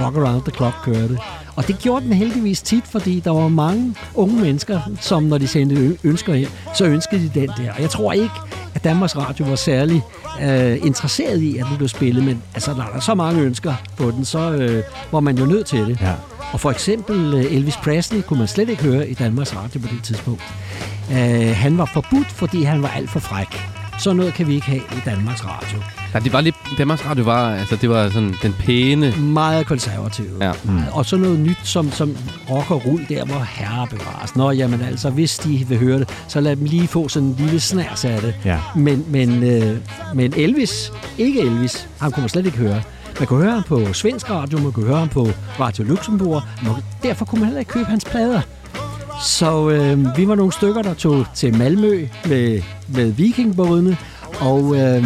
Rock 0.05 0.17
Around 0.17 0.41
the 0.41 0.51
Clock 0.51 0.75
kørte. 0.83 1.17
Og 1.57 1.67
det 1.67 1.79
gjorde 1.79 2.05
den 2.05 2.13
heldigvis 2.13 2.61
tit, 2.61 2.83
fordi 2.87 3.19
der 3.19 3.31
var 3.31 3.47
mange 3.47 3.95
unge 4.15 4.41
mennesker, 4.41 4.79
som 5.01 5.23
når 5.23 5.37
de 5.37 5.47
sendte 5.47 5.97
ønsker 6.03 6.33
ind, 6.33 6.47
så 6.75 6.85
ønskede 6.85 7.21
de 7.21 7.39
den 7.39 7.49
der. 7.57 7.73
Og 7.73 7.81
jeg 7.81 7.89
tror 7.89 8.13
ikke, 8.13 8.33
at 8.75 8.83
Danmarks 8.83 9.17
Radio 9.17 9.45
var 9.45 9.55
særlig 9.55 10.01
øh, 10.41 10.85
interesseret 10.85 11.41
i, 11.41 11.57
at 11.57 11.65
den 11.69 11.77
blev 11.77 11.89
spillet, 11.89 12.23
men 12.23 12.43
altså, 12.53 12.73
når 12.73 12.83
der 12.83 12.93
er 12.95 12.99
så 12.99 13.15
mange 13.15 13.41
ønsker 13.41 13.73
på 13.97 14.11
den, 14.11 14.25
så 14.25 14.51
øh, 14.51 14.83
var 15.11 15.19
man 15.19 15.37
jo 15.37 15.45
nødt 15.45 15.65
til 15.65 15.79
det. 15.79 16.01
Ja. 16.01 16.13
Og 16.51 16.59
for 16.59 16.71
eksempel 16.71 17.33
øh, 17.33 17.55
Elvis 17.55 17.77
Presley 17.77 18.21
kunne 18.21 18.39
man 18.39 18.47
slet 18.47 18.69
ikke 18.69 18.83
høre 18.83 19.09
i 19.09 19.13
Danmarks 19.13 19.55
Radio 19.55 19.79
på 19.79 19.87
det 19.87 20.03
tidspunkt. 20.03 20.41
Øh, 21.11 21.55
han 21.55 21.77
var 21.77 21.89
forbudt, 21.93 22.31
fordi 22.31 22.63
han 22.63 22.81
var 22.81 22.89
alt 22.89 23.09
for 23.09 23.19
fræk. 23.19 23.76
Så 23.99 24.13
noget 24.13 24.33
kan 24.33 24.47
vi 24.47 24.55
ikke 24.55 24.67
have 24.67 24.81
i 24.81 24.99
Danmarks 25.05 25.45
Radio. 25.45 25.79
Ja, 26.13 26.19
det 26.19 26.33
var 26.33 26.41
lidt, 26.41 26.55
Danmarks 26.77 27.05
Radio 27.05 27.23
var, 27.23 27.55
altså 27.55 27.75
det 27.75 27.89
var 27.89 28.09
sådan 28.09 28.35
den 28.41 28.53
pæne... 28.53 29.11
Meget 29.11 29.65
konservativ. 29.65 30.25
Ja. 30.41 30.51
Mm. 30.63 30.79
Og 30.93 31.05
så 31.05 31.17
noget 31.17 31.39
nyt 31.39 31.57
som, 31.63 31.91
som 31.91 32.17
rock 32.49 32.71
og 32.71 32.85
rull 32.85 33.05
der, 33.09 33.25
hvor 33.25 33.39
herre 33.39 33.87
bevares. 33.87 34.35
Nå, 34.35 34.51
jamen 34.51 34.81
altså, 34.81 35.09
hvis 35.09 35.37
de 35.37 35.65
vil 35.67 35.77
høre 35.77 35.99
det, 35.99 36.09
så 36.27 36.41
lad 36.41 36.55
dem 36.55 36.65
lige 36.65 36.87
få 36.87 37.07
sådan 37.09 37.27
en 37.27 37.35
lille 37.39 37.59
snærs 37.59 38.05
af 38.05 38.21
det. 38.21 38.35
Ja. 38.45 38.59
Men, 38.75 39.05
men, 39.07 39.43
øh, 39.43 39.77
men 40.13 40.33
Elvis, 40.37 40.91
ikke 41.17 41.41
Elvis, 41.41 41.87
han 42.01 42.11
kunne 42.11 42.21
man 42.21 42.29
slet 42.29 42.45
ikke 42.45 42.57
høre. 42.57 42.81
Man 43.19 43.27
kunne 43.27 43.43
høre 43.43 43.53
ham 43.53 43.63
på 43.63 43.93
svensk 43.93 44.29
radio, 44.29 44.59
man 44.59 44.71
kunne 44.71 44.85
høre 44.85 44.99
ham 44.99 45.09
på 45.09 45.27
Radio 45.59 45.83
Luxembourg. 45.83 46.41
Derfor 47.03 47.25
kunne 47.25 47.39
man 47.39 47.45
heller 47.47 47.59
ikke 47.59 47.71
købe 47.71 47.85
hans 47.85 48.05
plader. 48.05 48.41
Så 49.21 49.69
øh, 49.69 50.17
vi 50.17 50.27
var 50.27 50.35
nogle 50.35 50.51
stykker, 50.51 50.81
der 50.81 50.93
tog 50.93 51.25
til 51.35 51.57
Malmø 51.57 52.07
med, 52.25 52.61
med 52.87 53.11
vikingbådene, 53.11 53.97
og 54.39 54.75
øh, 54.75 55.05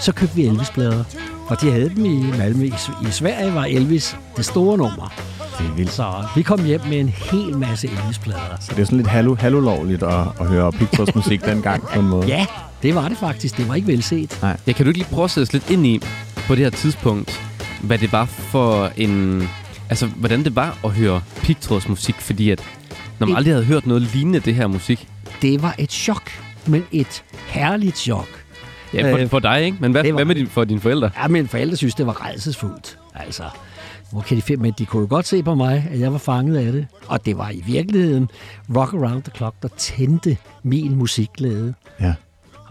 så 0.00 0.12
købte 0.12 0.36
vi 0.36 0.46
Elvis-plader. 0.46 1.04
Og 1.46 1.60
de 1.60 1.70
havde 1.70 1.90
dem 1.96 2.04
i 2.04 2.24
Malmø. 2.38 2.64
I, 2.64 2.72
I 3.08 3.10
Sverige 3.10 3.54
var 3.54 3.64
Elvis 3.64 4.16
det 4.36 4.44
store 4.44 4.78
nummer. 4.78 5.12
Det 5.58 5.66
er 5.66 5.74
vildt. 5.74 5.92
Så 5.92 6.24
vi 6.36 6.42
kom 6.42 6.64
hjem 6.64 6.80
med 6.88 7.00
en 7.00 7.08
hel 7.08 7.58
masse 7.58 7.88
Elvis-plader. 7.88 8.56
Så 8.60 8.72
det 8.76 8.78
er 8.78 8.84
sådan 8.84 8.98
lidt 8.98 9.08
hallo, 9.08 9.34
hallo-lovligt 9.34 10.02
at, 10.02 10.26
at 10.40 10.46
høre 10.46 10.72
Pictures 10.72 11.14
musik 11.14 11.44
dengang 11.44 11.82
på 11.82 12.00
en 12.00 12.08
måde. 12.08 12.26
Ja, 12.26 12.46
det 12.82 12.94
var 12.94 13.08
det 13.08 13.18
faktisk. 13.18 13.56
Det 13.56 13.68
var 13.68 13.74
ikke 13.74 13.88
velset. 13.88 14.38
Nej. 14.42 14.56
Jeg 14.66 14.74
kan 14.74 14.84
du 14.84 14.90
ikke 14.90 14.98
lige 14.98 15.10
prøve 15.12 15.24
at 15.24 15.30
sætte 15.30 15.52
lidt 15.52 15.70
ind 15.70 15.86
i, 15.86 16.00
på 16.46 16.54
det 16.54 16.64
her 16.64 16.70
tidspunkt, 16.70 17.40
hvad 17.82 17.98
det 17.98 18.12
var 18.12 18.24
for 18.24 18.90
en... 18.96 19.42
Altså, 19.90 20.06
hvordan 20.06 20.44
det 20.44 20.56
var 20.56 20.78
at 20.84 20.90
høre 20.90 21.20
pigtrådsmusik, 21.42 22.14
fordi 22.14 22.50
at 22.50 22.62
når 23.22 23.28
man 23.28 23.36
aldrig 23.36 23.54
havde 23.54 23.64
hørt 23.64 23.86
noget 23.86 24.02
lignende 24.02 24.40
det 24.40 24.54
her 24.54 24.66
musik. 24.66 25.08
Det 25.42 25.62
var 25.62 25.74
et 25.78 25.92
chok, 25.92 26.30
men 26.66 26.84
et 26.92 27.24
herligt 27.46 27.98
chok. 27.98 28.28
Ja, 28.94 29.12
for, 29.12 29.18
øh, 29.18 29.28
for 29.28 29.38
dig, 29.38 29.64
ikke? 29.64 29.78
Men 29.80 29.92
hvad, 29.92 30.04
var, 30.04 30.12
hvad 30.12 30.24
med 30.24 30.34
din, 30.34 30.46
for 30.46 30.64
dine 30.64 30.80
forældre? 30.80 31.10
Ja, 31.22 31.28
mine 31.28 31.48
forældre 31.48 31.76
synes, 31.76 31.94
det 31.94 32.06
var 32.06 32.26
redselsfuldt. 32.28 32.98
Altså, 33.14 33.42
hvor 34.12 34.20
kan 34.20 34.36
de 34.36 34.42
finde, 34.42 34.62
men 34.62 34.74
de 34.78 34.86
kunne 34.86 35.00
jo 35.00 35.06
godt 35.10 35.26
se 35.26 35.42
på 35.42 35.54
mig, 35.54 35.88
at 35.90 36.00
jeg 36.00 36.12
var 36.12 36.18
fanget 36.18 36.56
af 36.56 36.72
det. 36.72 36.86
Og 37.06 37.26
det 37.26 37.38
var 37.38 37.50
i 37.50 37.62
virkeligheden 37.66 38.28
Rock 38.76 38.94
Around 38.94 39.22
the 39.22 39.32
Clock, 39.36 39.54
der 39.62 39.68
tændte 39.68 40.36
min 40.62 40.96
musikglæde. 40.96 41.74
Ja. 42.00 42.14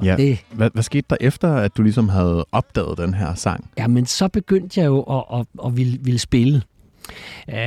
Ja. 0.04 0.16
Det, 0.18 0.40
Hvad, 0.52 0.70
hvad 0.74 0.84
skete 0.84 1.06
der 1.10 1.18
efter, 1.22 1.54
at 1.54 1.78
du 1.78 1.82
ligesom 1.84 2.10
havde 2.10 2.46
opdaget 2.52 2.98
den 2.98 3.14
her 3.14 3.36
sang? 3.36 3.70
Ja, 3.78 3.88
men 3.88 4.06
så 4.06 4.28
begyndte 4.28 4.80
jeg 4.80 4.88
jo 4.88 5.02
at, 5.02 5.40
at, 5.40 5.46
at 5.66 5.78
ville, 5.78 5.98
ville 6.02 6.20
spille. 6.20 6.62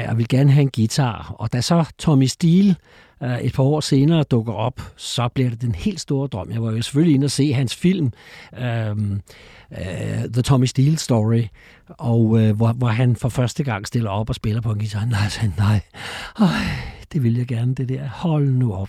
Og 0.08 0.16
ville 0.16 0.28
gerne 0.28 0.52
have 0.52 0.62
en 0.62 0.70
guitar. 0.70 1.34
Og 1.38 1.52
da 1.52 1.60
så 1.60 1.84
Tommy 1.98 2.26
Steele 2.26 2.76
øh, 3.22 3.40
et 3.40 3.52
par 3.52 3.62
år 3.62 3.80
senere 3.80 4.22
dukker 4.22 4.52
op, 4.52 4.80
så 4.96 5.28
bliver 5.28 5.50
det 5.50 5.62
den 5.62 5.74
helt 5.74 6.00
store 6.00 6.28
drøm. 6.28 6.50
Jeg 6.50 6.62
var 6.62 6.72
jo 6.72 6.82
selvfølgelig 6.82 7.14
inde 7.14 7.24
og 7.24 7.30
se 7.30 7.52
hans 7.52 7.76
film, 7.76 8.12
um, 8.90 9.20
uh, 9.70 9.78
The 10.32 10.42
Tommy 10.42 10.64
Steele 10.64 10.98
Story, 10.98 11.42
og 11.88 12.52
hvor, 12.54 12.72
hvor 12.72 12.88
han 12.88 13.16
for 13.16 13.28
første 13.28 13.64
gang 13.64 13.86
stiller 13.86 14.10
op 14.10 14.28
og 14.28 14.34
spiller 14.34 14.60
på 14.60 14.70
en 14.70 14.78
guitar. 14.78 15.04
Nej, 15.04 15.28
sagde, 15.28 15.52
nej, 15.58 15.80
Øj, 16.40 16.46
det 17.12 17.22
vil 17.22 17.36
jeg 17.36 17.46
gerne, 17.46 17.74
det 17.74 17.88
der. 17.88 18.08
Hold 18.08 18.48
nu 18.48 18.74
op. 18.74 18.88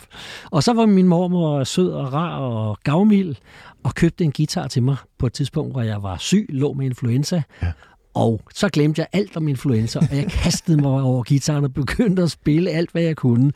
Og 0.51 0.63
så 0.63 0.73
var 0.73 0.85
min 0.85 1.07
mormor 1.07 1.63
sød 1.63 1.91
og 1.91 2.13
rar 2.13 2.37
og 2.37 2.77
gavmild, 2.83 3.35
og 3.83 3.95
købte 3.95 4.23
en 4.23 4.31
guitar 4.31 4.67
til 4.67 4.83
mig 4.83 4.95
på 5.17 5.25
et 5.25 5.33
tidspunkt, 5.33 5.73
hvor 5.73 5.81
jeg 5.81 6.03
var 6.03 6.17
syg, 6.17 6.45
lå 6.49 6.73
med 6.73 6.85
influenza. 6.85 7.43
Ja. 7.61 7.71
Og 8.15 8.41
så 8.53 8.69
glemte 8.69 8.99
jeg 8.99 9.07
alt 9.13 9.37
om 9.37 9.47
influenza, 9.47 9.99
og 9.99 10.07
jeg 10.11 10.25
kastede 10.43 10.81
mig 10.81 11.01
over 11.01 11.23
gitaren 11.23 11.63
og 11.63 11.73
begyndte 11.73 12.21
at 12.21 12.31
spille 12.31 12.69
alt, 12.69 12.91
hvad 12.91 13.01
jeg 13.01 13.15
kunne. 13.15 13.51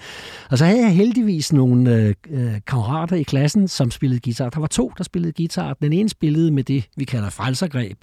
Og 0.49 0.57
så 0.57 0.65
havde 0.65 0.81
jeg 0.81 0.95
heldigvis 0.95 1.53
nogle 1.53 1.95
øh, 1.95 2.13
øh, 2.29 2.53
kammerater 2.67 3.15
i 3.15 3.23
klassen, 3.23 3.67
som 3.67 3.91
spillede 3.91 4.19
guitar. 4.19 4.49
Der 4.49 4.59
var 4.59 4.67
to, 4.67 4.91
der 4.97 5.03
spillede 5.03 5.33
guitar. 5.33 5.73
Den 5.81 5.93
ene 5.93 6.09
spillede 6.09 6.51
med 6.51 6.63
det, 6.63 6.83
vi 6.97 7.03
kalder 7.03 7.29
frelsergreb, 7.29 7.97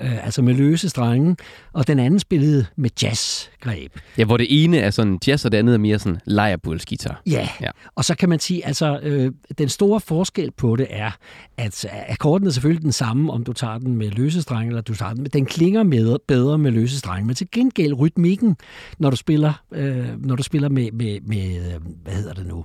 øh, 0.00 0.24
altså 0.24 0.42
med 0.42 0.54
løse 0.54 0.88
strenge, 0.88 1.36
og 1.72 1.86
den 1.86 1.98
anden 1.98 2.20
spillede 2.20 2.66
med 2.76 2.90
jazzgreb. 3.02 3.92
Ja, 4.18 4.24
hvor 4.24 4.36
det 4.36 4.64
ene 4.64 4.78
er 4.78 4.90
sådan 4.90 5.18
jazz, 5.26 5.44
og 5.44 5.52
det 5.52 5.58
andet 5.58 5.74
er 5.74 5.78
mere 5.78 5.98
sådan 5.98 6.20
lejrbulsgitar. 6.24 7.22
Ja. 7.26 7.48
Ja. 7.60 7.70
og 7.94 8.04
så 8.04 8.14
kan 8.14 8.28
man 8.28 8.40
sige, 8.40 8.66
altså 8.66 9.00
øh, 9.02 9.32
den 9.58 9.68
store 9.68 10.00
forskel 10.00 10.50
på 10.50 10.76
det 10.76 10.86
er, 10.90 11.10
at 11.56 11.86
akkorden 12.08 12.48
er 12.48 12.52
selvfølgelig 12.52 12.82
den 12.82 12.92
samme, 12.92 13.32
om 13.32 13.44
du 13.44 13.52
tager 13.52 13.78
den 13.78 13.96
med 13.96 14.10
løse 14.10 14.42
strenge, 14.42 14.68
eller 14.68 14.82
du 14.82 14.94
tager 14.94 15.12
den 15.12 15.22
med, 15.22 15.30
den 15.30 15.46
klinger 15.46 15.82
med, 15.82 16.01
bedre 16.28 16.58
med 16.58 16.70
løse 16.70 16.98
strenge, 16.98 17.26
men 17.26 17.34
til 17.34 17.48
gengæld 17.52 17.94
rytmikken, 17.98 18.56
når 18.98 19.10
du 19.10 19.16
spiller, 19.16 19.52
øh, 19.72 20.26
når 20.26 20.36
du 20.36 20.42
spiller 20.42 20.68
med, 20.68 20.92
med, 20.92 21.20
med, 21.20 21.74
øh, 21.74 21.80
hvad 22.02 22.14
hedder 22.14 22.32
det 22.32 22.46
nu? 22.46 22.64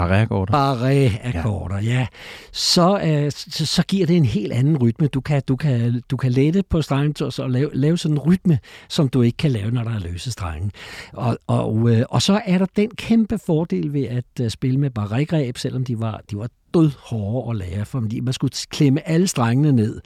Barré-akkorder? 0.00 0.52
Barré-akkorder, 0.52 1.76
ja. 1.76 1.80
ja. 1.80 2.06
Så, 2.52 3.00
øh, 3.04 3.32
så, 3.32 3.66
så 3.66 3.82
giver 3.82 4.06
det 4.06 4.16
en 4.16 4.24
helt 4.24 4.52
anden 4.52 4.76
rytme. 4.76 5.06
Du 5.06 5.20
kan, 5.20 5.42
du 5.48 5.56
kan, 5.56 6.02
du 6.10 6.16
kan 6.16 6.32
lette 6.32 6.62
på 6.70 6.82
strengen 6.82 7.14
og 7.20 7.32
så 7.32 7.46
lave, 7.46 7.70
lave 7.74 7.98
sådan 7.98 8.16
en 8.16 8.18
rytme, 8.18 8.58
som 8.88 9.08
du 9.08 9.22
ikke 9.22 9.36
kan 9.36 9.50
lave, 9.50 9.70
når 9.70 9.84
der 9.84 9.94
er 9.94 9.98
løse 9.98 10.32
strenge. 10.32 10.70
Og, 11.12 11.38
og, 11.46 11.90
øh, 11.90 12.04
og 12.10 12.22
så 12.22 12.40
er 12.46 12.58
der 12.58 12.66
den 12.76 12.90
kæmpe 12.90 13.38
fordel 13.46 13.92
ved 13.92 14.04
at 14.04 14.24
øh, 14.40 14.50
spille 14.50 14.80
med 14.80 14.90
barré-greb, 14.98 15.56
selvom 15.56 15.84
de 15.84 16.00
var, 16.00 16.20
de 16.30 16.36
var 16.36 16.48
død 16.74 16.90
hårde 16.98 17.50
at 17.50 17.68
lære, 17.68 17.84
fordi 17.84 18.20
man 18.20 18.32
skulle 18.32 18.52
klemme 18.70 19.08
alle 19.08 19.26
strengene 19.26 19.72
ned. 19.72 20.00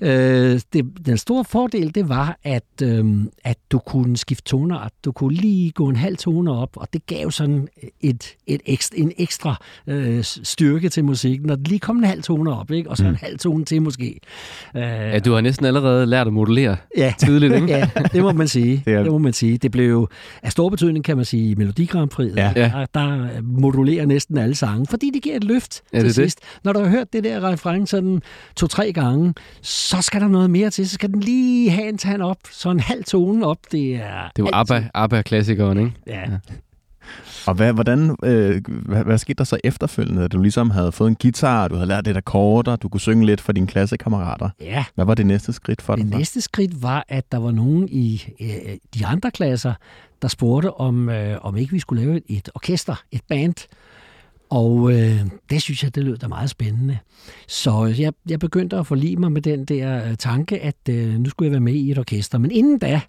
Øh, 0.00 0.60
det, 0.72 0.84
den 1.06 1.18
store 1.18 1.44
fordel, 1.44 1.94
det 1.94 2.08
var, 2.08 2.38
at, 2.44 2.64
øh, 2.82 3.04
at 3.44 3.56
du 3.72 3.78
kunne 3.78 4.16
skifte 4.16 4.44
toner, 4.44 4.88
du 5.04 5.12
kunne 5.12 5.34
lige 5.34 5.70
gå 5.70 5.88
en 5.88 5.96
halv 5.96 6.16
tone 6.16 6.52
op, 6.52 6.70
og 6.76 6.88
det 6.92 7.06
gav 7.06 7.30
sådan 7.30 7.68
et, 8.00 8.34
et 8.46 8.60
ekstra, 8.66 8.94
en 8.98 9.12
ekstra 9.18 9.62
øh, 9.86 10.24
styrke 10.24 10.88
til 10.88 11.04
musikken, 11.04 11.46
når 11.46 11.56
det 11.56 11.68
lige 11.68 11.78
kom 11.78 11.96
en 11.96 12.04
halv 12.04 12.22
tone 12.22 12.52
op, 12.54 12.70
ikke? 12.70 12.90
og 12.90 12.96
så 12.96 13.04
en 13.04 13.10
Mm. 13.10 13.16
halv 13.20 13.38
tone 13.38 13.64
til 13.64 13.82
måske. 13.82 14.20
Øh, 14.76 14.82
Ja, 14.82 15.18
du 15.18 15.32
har 15.32 15.40
næsten 15.40 15.66
allerede 15.66 16.06
lært 16.06 16.26
at 16.26 16.32
modellere 16.32 16.76
ja. 16.96 17.14
tidligt, 17.18 17.54
ikke? 17.54 17.66
ja, 17.76 17.88
det 18.12 18.22
må 18.22 18.32
man 18.32 18.48
sige. 18.48 18.82
Det 18.84 18.94
er- 18.94 19.02
Det, 19.02 19.12
må 19.12 19.18
man 19.18 19.32
sige. 19.32 19.58
Det 19.58 19.70
blev 19.70 19.90
jo 19.90 20.08
af 20.42 20.52
stor 20.52 20.68
betydning, 20.68 21.04
kan 21.04 21.16
man 21.16 21.24
sige, 21.24 21.50
i 21.50 21.54
Melodi 21.54 21.84
Grand 21.86 22.08
Prix. 22.10 22.32
Ja. 22.36 22.52
Ja. 22.56 22.62
Der, 22.74 22.86
der 22.94 23.28
modulerer 23.42 24.06
næsten 24.06 24.38
alle 24.38 24.54
sange, 24.54 24.86
fordi 24.86 25.10
det 25.14 25.22
giver 25.22 25.36
et 25.36 25.44
løft 25.44 25.82
Ja, 25.94 26.00
til 26.00 26.08
det 26.08 26.18
er 26.18 26.22
det. 26.22 26.32
sidst. 26.32 26.38
Når 26.64 26.72
du 26.72 26.78
har 26.80 26.88
hørt 26.88 27.12
det 27.12 27.24
der 27.24 27.48
refræng 27.52 27.88
sådan 27.88 28.22
to-tre 28.56 28.92
gange, 28.92 29.34
så 29.62 30.02
skal 30.02 30.20
der 30.20 30.28
noget 30.28 30.50
mere 30.50 30.70
til. 30.70 30.88
Så 30.88 30.94
skal 30.94 31.10
den 31.12 31.20
lige 31.20 31.70
have 31.70 31.88
en 31.88 31.98
tand 31.98 32.22
op, 32.22 32.38
så 32.50 32.70
en 32.70 32.80
halv 32.80 33.04
tone 33.04 33.46
op. 33.46 33.58
Det 33.72 33.94
er 33.94 33.98
Det 33.98 34.02
er 34.06 34.28
jo 34.38 34.48
altid- 34.52 34.76
ABBA, 34.76 34.88
ABBA-klassikeren, 34.94 35.78
ikke? 35.78 35.92
Ja. 36.06 36.22
Og 37.46 37.54
hvad, 37.54 37.72
hvordan, 37.72 38.16
øh, 38.24 38.62
hvad, 38.68 39.04
hvad 39.04 39.18
skete 39.18 39.34
der 39.38 39.44
så 39.44 39.58
efterfølgende? 39.64 40.22
Da 40.22 40.28
du 40.28 40.38
ligesom 40.42 40.70
havde 40.70 40.92
fået 40.92 41.08
en 41.08 41.16
guitar, 41.22 41.68
du 41.68 41.74
havde 41.74 41.88
lært 41.88 42.04
lidt 42.06 42.16
akkorder, 42.16 42.76
du 42.76 42.88
kunne 42.88 43.00
synge 43.00 43.26
lidt 43.26 43.40
for 43.40 43.52
dine 43.52 43.66
klassekammerater. 43.66 44.50
ja. 44.60 44.84
Hvad 44.94 45.04
var 45.04 45.14
det 45.14 45.26
næste 45.26 45.52
skridt 45.52 45.82
for 45.82 45.96
Det 45.96 46.04
dig? 46.10 46.18
næste 46.18 46.40
skridt 46.40 46.82
var, 46.82 47.04
at 47.08 47.32
der 47.32 47.38
var 47.38 47.50
nogen 47.50 47.88
i 47.88 48.24
øh, 48.40 48.76
de 48.94 49.06
andre 49.06 49.30
klasser, 49.30 49.74
der 50.22 50.28
spurgte, 50.28 50.72
om, 50.74 51.08
øh, 51.08 51.38
om 51.40 51.56
ikke 51.56 51.72
vi 51.72 51.78
skulle 51.78 52.04
lave 52.04 52.16
et, 52.16 52.22
et 52.28 52.48
orkester, 52.54 53.02
et 53.12 53.20
band. 53.28 53.54
Og 54.54 54.92
øh, 54.92 55.20
det 55.50 55.62
synes 55.62 55.82
jeg, 55.82 55.94
det 55.94 56.04
lød 56.04 56.16
da 56.16 56.28
meget 56.28 56.50
spændende. 56.50 56.98
Så 57.48 57.86
øh, 57.86 58.00
jeg, 58.00 58.12
jeg 58.28 58.38
begyndte 58.38 58.76
at 58.76 58.86
forlige 58.86 59.16
mig 59.16 59.32
med 59.32 59.42
den 59.42 59.64
der 59.64 60.08
øh, 60.08 60.16
tanke, 60.16 60.60
at 60.60 60.76
øh, 60.88 61.18
nu 61.18 61.30
skulle 61.30 61.46
jeg 61.46 61.52
være 61.52 61.60
med 61.60 61.74
i 61.74 61.90
et 61.90 61.98
orkester. 61.98 62.38
Men 62.38 62.50
inden 62.50 62.78
da, 62.78 63.00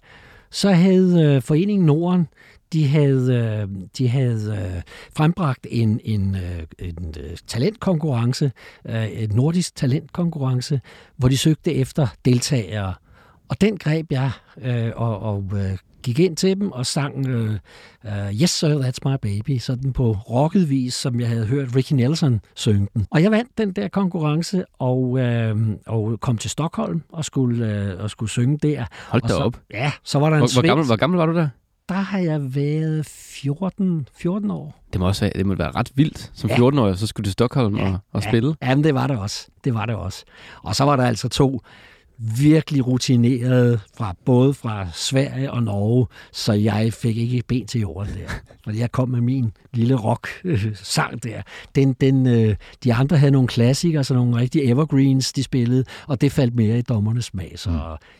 så 0.50 0.70
havde 0.70 1.22
øh, 1.22 1.42
Foreningen 1.42 1.86
Norden, 1.86 2.26
de 2.72 2.86
havde, 2.86 3.34
øh, 3.34 3.68
de 3.98 4.08
havde 4.08 4.72
øh, 4.76 4.82
frembragt 5.16 5.66
en, 5.70 6.00
en, 6.04 6.34
øh, 6.36 6.62
en 6.78 7.14
øh, 7.20 7.36
talentkonkurrence, 7.46 8.52
øh, 8.86 9.06
et 9.06 9.32
nordisk 9.32 9.76
talentkonkurrence, 9.76 10.80
hvor 11.16 11.28
de 11.28 11.36
søgte 11.36 11.74
efter 11.74 12.06
deltagere. 12.24 12.94
Og 13.48 13.60
den 13.60 13.78
greb 13.78 14.12
jeg 14.12 14.30
øh, 14.62 14.92
og, 14.96 15.20
og 15.20 15.44
øh, 15.54 15.78
gik 16.02 16.18
ind 16.18 16.36
til 16.36 16.60
dem 16.60 16.72
og 16.72 16.86
sang 16.86 17.26
øh, 17.26 17.50
uh, 18.04 18.40
Yes 18.42 18.50
Sir, 18.50 18.68
That's 18.68 19.08
My 19.10 19.16
Baby, 19.22 19.58
sådan 19.58 19.92
på 19.92 20.12
rocket 20.12 20.70
vis, 20.70 20.94
som 20.94 21.20
jeg 21.20 21.28
havde 21.28 21.46
hørt 21.46 21.76
Ricky 21.76 21.92
Nelson 21.92 22.40
synge 22.54 22.88
den. 22.94 23.06
Og 23.10 23.22
jeg 23.22 23.30
vandt 23.30 23.58
den 23.58 23.72
der 23.72 23.88
konkurrence 23.88 24.64
og, 24.78 25.18
øh, 25.18 25.56
og 25.86 26.20
kom 26.20 26.38
til 26.38 26.50
Stockholm 26.50 27.02
og 27.12 27.24
skulle, 27.24 27.66
øh, 27.74 28.02
og 28.02 28.10
skulle 28.10 28.30
synge 28.30 28.58
der. 28.58 28.84
Hold 29.08 29.22
Og 29.22 29.28
da 29.28 29.34
så, 29.34 29.40
op. 29.40 29.60
Ja, 29.72 29.92
så 30.04 30.18
var 30.18 30.30
der 30.30 30.36
en 30.36 30.40
Hvor, 30.40 30.60
hvor, 30.60 30.62
gammel, 30.68 30.86
hvor 30.86 30.96
gammel 30.96 31.16
var 31.18 31.26
du 31.26 31.34
der? 31.34 31.48
Der 31.88 31.94
har 31.94 32.18
jeg 32.18 32.54
været 32.54 33.06
14, 33.06 34.08
14 34.18 34.50
år. 34.50 34.82
Det 34.92 35.00
må 35.00 35.06
også 35.06 35.24
være, 35.24 35.32
det 35.36 35.46
må 35.46 35.54
være 35.54 35.70
ret 35.70 35.90
vildt 35.94 36.30
som 36.34 36.50
Ja. 36.50 36.56
14-årig, 36.56 36.98
så 36.98 37.06
skulle 37.06 37.24
du 37.24 37.28
til 37.28 37.32
Stockholm 37.32 37.78
og, 37.78 37.98
og 38.12 38.22
spille. 38.22 38.54
Ja, 38.62 38.68
jamen, 38.68 38.84
det 38.84 38.94
var 38.94 39.06
det 39.06 39.18
også. 39.18 39.48
Det 39.64 39.74
var 39.74 39.86
det 39.86 39.94
også. 39.94 40.24
Og 40.62 40.76
så 40.76 40.84
var 40.84 40.96
der 40.96 41.04
altså 41.06 41.28
to 41.28 41.60
virkelig 42.18 42.86
rutinerede 42.86 43.80
fra 43.96 44.14
både 44.24 44.54
fra 44.54 44.86
Sverige 44.94 45.50
og 45.52 45.62
Norge, 45.62 46.06
så 46.32 46.52
jeg 46.52 46.92
fik 46.92 47.16
ikke 47.16 47.42
ben 47.48 47.66
til 47.66 47.80
jorden 47.80 48.12
der. 48.14 48.32
Fordi 48.64 48.78
jeg 48.78 48.92
kom 48.92 49.08
med 49.08 49.20
min 49.20 49.52
lille 49.72 49.94
rock-sang 49.94 51.22
der. 51.22 51.42
Den, 51.74 51.92
den, 51.92 52.26
øh, 52.26 52.56
de 52.84 52.94
andre 52.94 53.16
havde 53.18 53.32
nogle 53.32 53.48
klassikere, 53.48 54.04
så 54.04 54.14
nogle 54.14 54.36
rigtige 54.36 54.64
evergreens, 54.64 55.32
de 55.32 55.42
spillede, 55.42 55.84
og 56.06 56.20
det 56.20 56.32
faldt 56.32 56.54
mere 56.54 56.78
i 56.78 56.82
dommernes 56.82 57.24
smag. 57.24 57.52
Så 57.56 57.70
Mm. 57.70 57.76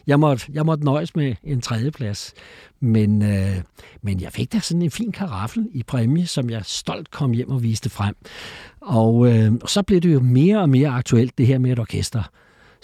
jeg, 0.06 0.20
måtte, 0.20 0.44
jeg 0.52 0.66
måtte 0.66 0.84
nøjes 0.84 1.16
med 1.16 1.34
en 1.44 1.60
tredjeplads. 1.60 2.32
Men, 2.80 3.22
øh, 3.22 3.56
men 4.02 4.20
jeg 4.20 4.32
fik 4.32 4.52
da 4.52 4.60
sådan 4.60 4.82
en 4.82 4.90
fin 4.90 5.12
karaffel 5.12 5.68
i 5.72 5.82
præmie, 5.82 6.26
som 6.26 6.50
jeg 6.50 6.62
stolt 6.64 7.10
kom 7.10 7.30
hjem 7.32 7.50
og 7.50 7.62
viste 7.62 7.90
frem. 7.90 8.14
Og 8.80 9.26
øh, 9.34 9.52
så 9.66 9.82
blev 9.82 10.00
det 10.00 10.12
jo 10.14 10.20
mere 10.20 10.60
og 10.60 10.68
mere 10.68 10.88
aktuelt, 10.88 11.38
det 11.38 11.46
her 11.46 11.58
med 11.58 11.72
et 11.72 11.78
orkester. 11.78 12.22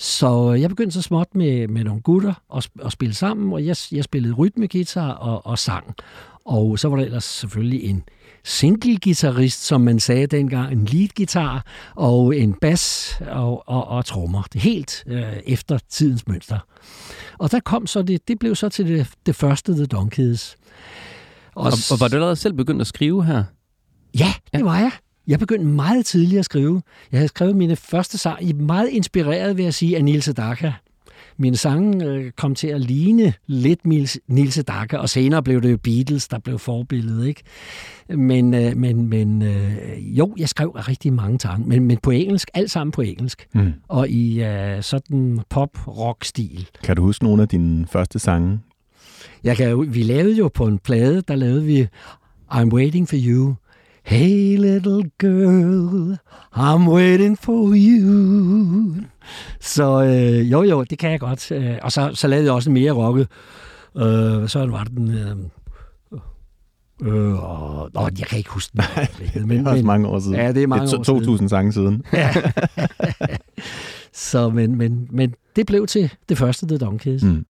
Så 0.03 0.53
jeg 0.53 0.69
begyndte 0.69 0.95
så 0.95 1.03
småt 1.03 1.35
med, 1.35 1.69
med 1.69 1.85
nogle 1.85 2.01
gutter 2.01 2.35
at, 2.57 2.69
at 2.85 2.93
spille 2.93 3.15
sammen, 3.15 3.53
og 3.53 3.67
jeg, 3.67 3.77
jeg 3.93 4.05
spillede 4.05 4.35
rytmegitar 4.35 5.11
og, 5.11 5.47
og 5.47 5.59
sang. 5.59 5.95
Og 6.45 6.79
så 6.79 6.89
var 6.89 6.97
der 6.97 7.05
ellers 7.05 7.25
selvfølgelig 7.25 7.85
en 7.85 8.03
single-gitarrist, 8.45 9.65
som 9.65 9.81
man 9.81 10.01
sagde 10.01 10.27
dengang, 10.27 10.73
en 10.73 10.85
lead-gitar, 10.85 11.65
og 11.95 12.37
en 12.37 12.55
bas 12.55 13.17
og, 13.31 13.69
og, 13.69 13.89
og 13.89 14.05
trommer. 14.05 14.43
Det 14.43 14.59
er 14.59 14.63
helt 14.63 15.05
øh, 15.07 15.37
efter 15.47 15.79
tidens 15.89 16.29
mønster. 16.29 16.59
Og 17.39 17.51
der 17.53 17.61
kom 17.61 17.87
så 17.87 18.03
det, 18.03 18.29
det 18.29 18.39
blev 18.39 18.55
så 18.55 18.69
til 18.69 18.89
det, 18.89 19.09
det 19.27 19.37
første 19.37 19.75
The 19.75 19.87
Donkeys. 19.87 20.57
Og, 21.55 21.73
og 21.91 22.01
var 22.01 22.09
du 22.09 22.17
allerede 22.17 22.37
selv 22.37 22.55
begyndt 22.55 22.81
at 22.81 22.87
skrive 22.87 23.25
her? 23.25 23.45
Ja, 24.19 24.33
det 24.53 24.65
var 24.65 24.79
jeg. 24.79 24.93
Jeg 25.27 25.39
begyndte 25.39 25.67
meget 25.67 26.07
tidligt 26.07 26.39
at 26.39 26.45
skrive. 26.45 26.83
Jeg 27.13 27.19
havde 27.19 27.29
skrevet 27.29 27.57
mine 27.57 27.77
første 27.77 28.19
sang, 28.19 28.57
meget 28.67 28.89
inspireret 28.89 29.57
ved 29.59 29.65
at 29.65 29.75
sige 29.75 29.97
af 29.97 30.05
Nils 30.05 30.25
Sedaka. 30.25 30.73
Mine 31.37 31.57
sange 31.57 32.05
øh, 32.07 32.31
kom 32.31 32.55
til 32.55 32.69
at 32.69 32.81
ligne 32.81 33.33
lidt 33.47 33.87
Nils, 33.87 34.19
Nils 34.29 34.55
Sedaka, 34.55 34.97
og 34.97 35.09
senere 35.09 35.43
blev 35.43 35.63
det 35.63 35.73
jo 35.73 35.77
Beatles, 35.77 36.29
der 36.29 36.39
blev 36.39 36.59
forbilledet, 36.59 37.27
ikke? 37.27 37.43
Men, 38.09 38.55
øh, 38.55 38.77
men, 38.77 39.07
men 39.09 39.43
øh, 39.43 39.73
jo, 40.19 40.35
jeg 40.39 40.49
skrev 40.49 40.71
rigtig 40.71 41.13
mange 41.13 41.41
sange, 41.41 41.69
men, 41.69 41.85
men 41.85 41.99
på 42.03 42.11
engelsk, 42.11 42.51
alt 42.55 42.71
sammen 42.71 42.93
på 42.93 43.01
engelsk, 43.03 43.47
Mm. 43.55 43.73
og 43.89 44.09
i 44.09 44.43
øh, 44.43 44.83
sådan 44.83 45.41
pop-rock-stil. 45.51 46.69
Kan 46.85 46.97
du 46.97 47.03
huske 47.03 47.25
nogle 47.25 47.43
af 47.43 47.49
dine 47.49 47.87
første 47.93 48.19
sange? 48.19 48.61
Jeg 49.45 49.57
kan, 49.57 49.95
vi 49.95 50.03
lavede 50.03 50.37
jo 50.37 50.51
på 50.55 50.67
en 50.67 50.79
plade, 50.79 51.23
der 51.29 51.35
lavede 51.37 51.65
vi 51.65 51.87
I'm 52.53 52.69
waiting 52.73 53.09
for 53.09 53.17
you. 53.27 53.55
Hey 54.05 54.57
little 54.57 55.03
girl, 55.19 56.17
I'm 56.57 56.89
waiting 56.89 57.39
for 57.39 57.73
you. 57.77 58.95
Så 59.61 60.03
øh, 60.05 60.53
jo 60.53 60.63
jo, 60.63 60.85
det 60.85 60.99
kan 60.99 61.11
jeg 61.11 61.21
godt. 61.21 61.51
Øh, 61.53 61.75
Og 61.83 61.93
så, 61.93 62.11
så 62.15 62.29
lavede 62.29 62.45
jeg 62.47 62.53
også 62.55 62.71
en 62.71 62.75
mere 62.75 62.93
rocket. 62.93 63.29
Øh, 63.97 64.49
så 64.49 64.67
var 64.71 64.85
det 64.85 64.93
den... 64.97 65.11
Øh, 65.15 65.37
øh, 67.03 67.45
og, 67.45 67.91
åh, 67.97 68.09
jeg 68.19 68.27
kan 68.27 68.39
ikke 68.39 68.51
huske 68.51 68.73
den. 68.77 68.83
Det 69.51 69.67
er 69.67 69.71
også 69.71 69.85
mange 69.85 70.09
år 70.09 70.19
siden. 70.19 70.35
Ja, 70.37 70.53
det 70.53 70.63
er 70.63 70.67
mange 70.67 70.87
det 70.87 70.95
år 70.95 70.99
er 70.99 71.05
to- 71.05 71.19
2000 71.21 71.49
sange 71.49 71.73
siden. 71.73 72.03
Ja. 72.13 72.31
Så, 74.15 74.51
men, 74.51 74.79
men, 74.79 75.09
men 75.11 75.35
det 75.57 75.67
blev 75.67 75.87
til 75.87 76.13
det 76.29 76.39
første 76.39 76.67
The 76.69 76.79
Donkeys. 76.79 77.23
Mm. 77.23 77.45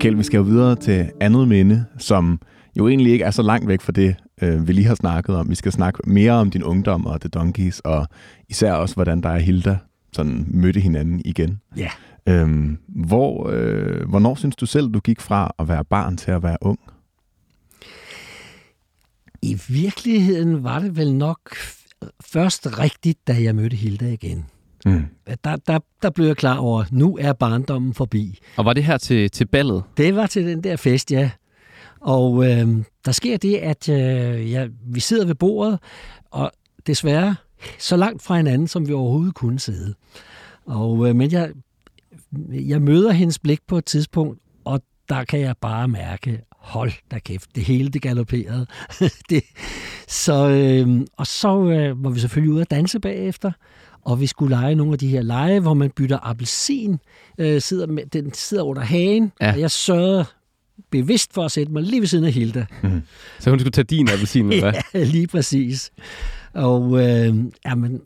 Kjeld, 0.00 0.16
vi 0.16 0.22
skal 0.22 0.36
jo 0.38 0.42
videre 0.42 0.76
til 0.76 1.10
andet 1.20 1.48
minde, 1.48 1.84
som 1.98 2.40
jo 2.78 2.88
egentlig 2.88 3.12
ikke 3.12 3.24
er 3.24 3.30
så 3.30 3.42
langt 3.42 3.68
væk 3.68 3.80
fra 3.80 3.92
det, 3.92 4.16
øh, 4.42 4.68
vi 4.68 4.72
lige 4.72 4.86
har 4.86 4.94
snakket 4.94 5.36
om. 5.36 5.50
Vi 5.50 5.54
skal 5.54 5.72
snakke 5.72 6.10
mere 6.10 6.32
om 6.32 6.50
din 6.50 6.62
ungdom 6.62 7.06
og 7.06 7.20
The 7.20 7.28
Donkeys, 7.28 7.80
og 7.80 8.06
især 8.48 8.72
også, 8.72 8.94
hvordan 8.94 9.20
der 9.20 9.28
og 9.28 9.40
Hilda 9.40 9.78
sådan 10.12 10.44
mødte 10.48 10.80
hinanden 10.80 11.22
igen. 11.24 11.60
Ja. 11.76 11.90
Øhm, 12.28 12.78
hvor, 12.88 13.48
øh, 13.50 14.08
hvornår 14.08 14.34
synes 14.34 14.56
du 14.56 14.66
selv, 14.66 14.88
du 14.90 15.00
gik 15.00 15.20
fra 15.20 15.54
at 15.58 15.68
være 15.68 15.84
barn 15.84 16.16
til 16.16 16.30
at 16.30 16.42
være 16.42 16.56
ung? 16.60 16.78
I 19.42 19.58
virkeligheden 19.68 20.64
var 20.64 20.78
det 20.78 20.96
vel 20.96 21.14
nok 21.14 21.40
først 22.20 22.78
rigtigt, 22.78 23.28
da 23.28 23.42
jeg 23.42 23.54
mødte 23.54 23.76
Hilda 23.76 24.06
igen. 24.12 24.44
Mm. 24.86 25.04
Der, 25.44 25.56
der, 25.56 25.78
der 26.02 26.10
blev 26.10 26.26
jeg 26.26 26.36
klar 26.36 26.56
over, 26.56 26.82
at 26.82 26.92
nu 26.92 27.18
er 27.20 27.32
barndommen 27.32 27.94
forbi. 27.94 28.38
Og 28.56 28.64
var 28.64 28.72
det 28.72 28.84
her 28.84 28.98
til, 28.98 29.30
til 29.30 29.44
ballet? 29.44 29.82
Det 29.96 30.16
var 30.16 30.26
til 30.26 30.46
den 30.46 30.64
der 30.64 30.76
fest, 30.76 31.12
ja. 31.12 31.30
Og 32.00 32.44
øh, 32.46 32.68
der 33.04 33.12
sker 33.12 33.36
det, 33.36 33.56
at 33.56 33.88
øh, 33.88 34.52
ja, 34.52 34.68
vi 34.86 35.00
sidder 35.00 35.26
ved 35.26 35.34
bordet, 35.34 35.78
og 36.30 36.52
desværre 36.86 37.36
så 37.78 37.96
langt 37.96 38.22
fra 38.22 38.36
hinanden, 38.36 38.68
som 38.68 38.88
vi 38.88 38.92
overhovedet 38.92 39.34
kunne 39.34 39.58
sidde. 39.58 39.94
Og, 40.66 41.08
øh, 41.08 41.16
men 41.16 41.32
jeg, 41.32 41.52
jeg 42.50 42.82
møder 42.82 43.12
hendes 43.12 43.38
blik 43.38 43.60
på 43.66 43.78
et 43.78 43.84
tidspunkt, 43.84 44.38
og 44.64 44.80
der 45.08 45.24
kan 45.24 45.40
jeg 45.40 45.54
bare 45.60 45.88
mærke, 45.88 46.40
hold 46.50 46.92
da 47.10 47.18
kæft, 47.18 47.56
det 47.56 47.64
hele 47.64 47.88
det 47.88 48.02
galopperede. 48.02 48.66
det, 49.30 49.42
så, 50.08 50.48
øh, 50.48 51.06
og 51.16 51.26
så 51.26 51.64
øh, 51.64 52.04
var 52.04 52.10
vi 52.10 52.20
selvfølgelig 52.20 52.52
ude 52.52 52.60
at 52.60 52.70
danse 52.70 53.00
bagefter, 53.00 53.52
og 54.04 54.20
vi 54.20 54.26
skulle 54.26 54.56
lege 54.56 54.74
nogle 54.74 54.92
af 54.92 54.98
de 54.98 55.08
her 55.08 55.22
lege, 55.22 55.60
hvor 55.60 55.74
man 55.74 55.90
bytter 55.90 56.18
appelsin, 56.22 56.98
øh, 57.38 57.60
sidder 57.60 57.86
med, 57.86 58.06
den 58.06 58.34
sidder 58.34 58.62
under 58.62 58.82
hagen, 58.82 59.32
ja. 59.40 59.52
og 59.52 59.60
jeg 59.60 59.70
sørgede 59.70 60.24
bevidst 60.90 61.34
for 61.34 61.44
at 61.44 61.52
sætte 61.52 61.72
mig 61.72 61.82
lige 61.82 62.00
ved 62.00 62.08
siden 62.08 62.24
af 62.24 62.32
Hilda. 62.32 62.66
Mm. 62.82 63.02
Så 63.38 63.50
hun 63.50 63.58
skulle 63.60 63.72
tage 63.72 63.84
din 63.84 64.08
appelsin, 64.10 64.52
eller 64.52 64.62
hvad? 64.70 64.80
ja, 64.94 65.04
lige 65.04 65.26
præcis. 65.26 65.90
Og 66.52 67.06
øh, 67.06 67.34
jamen, 67.64 68.00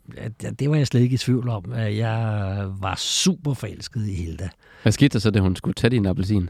det 0.59 0.69
var 0.69 0.75
jeg 0.75 0.87
slet 0.87 1.01
ikke 1.01 1.13
i 1.13 1.17
tvivl 1.17 1.49
om. 1.49 1.73
Jeg 1.75 2.57
var 2.81 2.95
super 2.97 3.53
forelsket 3.53 4.07
i 4.07 4.13
Hilda. 4.13 4.49
Hvad 4.81 4.91
skete 4.91 5.13
der 5.13 5.19
så, 5.19 5.31
da 5.31 5.39
hun 5.39 5.55
skulle 5.55 5.73
tage 5.73 5.91
din 5.91 6.05
appelsin? 6.05 6.49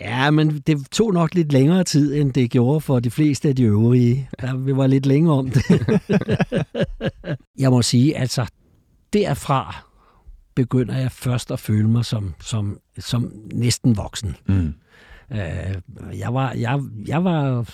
Ja, 0.00 0.30
men 0.30 0.58
det 0.58 0.86
tog 0.90 1.12
nok 1.12 1.34
lidt 1.34 1.52
længere 1.52 1.84
tid, 1.84 2.14
end 2.14 2.32
det 2.32 2.50
gjorde 2.50 2.80
for 2.80 3.00
de 3.00 3.10
fleste 3.10 3.48
af 3.48 3.56
de 3.56 3.62
øvrige. 3.62 4.28
Der, 4.40 4.56
vi 4.56 4.76
var 4.76 4.86
lidt 4.86 5.06
længere 5.06 5.34
om 5.34 5.50
det. 5.50 5.62
jeg 7.62 7.70
må 7.70 7.82
sige, 7.82 8.16
altså, 8.16 8.46
derfra 9.12 9.84
begynder 10.54 10.98
jeg 10.98 11.12
først 11.12 11.50
at 11.50 11.60
føle 11.60 11.88
mig 11.88 12.04
som, 12.04 12.34
som, 12.40 12.78
som 12.98 13.32
næsten 13.52 13.96
voksen. 13.96 14.36
Mm. 14.46 14.74
Øh, 15.32 16.18
jeg, 16.18 16.34
var, 16.34 16.52
jeg, 16.52 16.80
jeg 17.06 17.24
var 17.24 17.66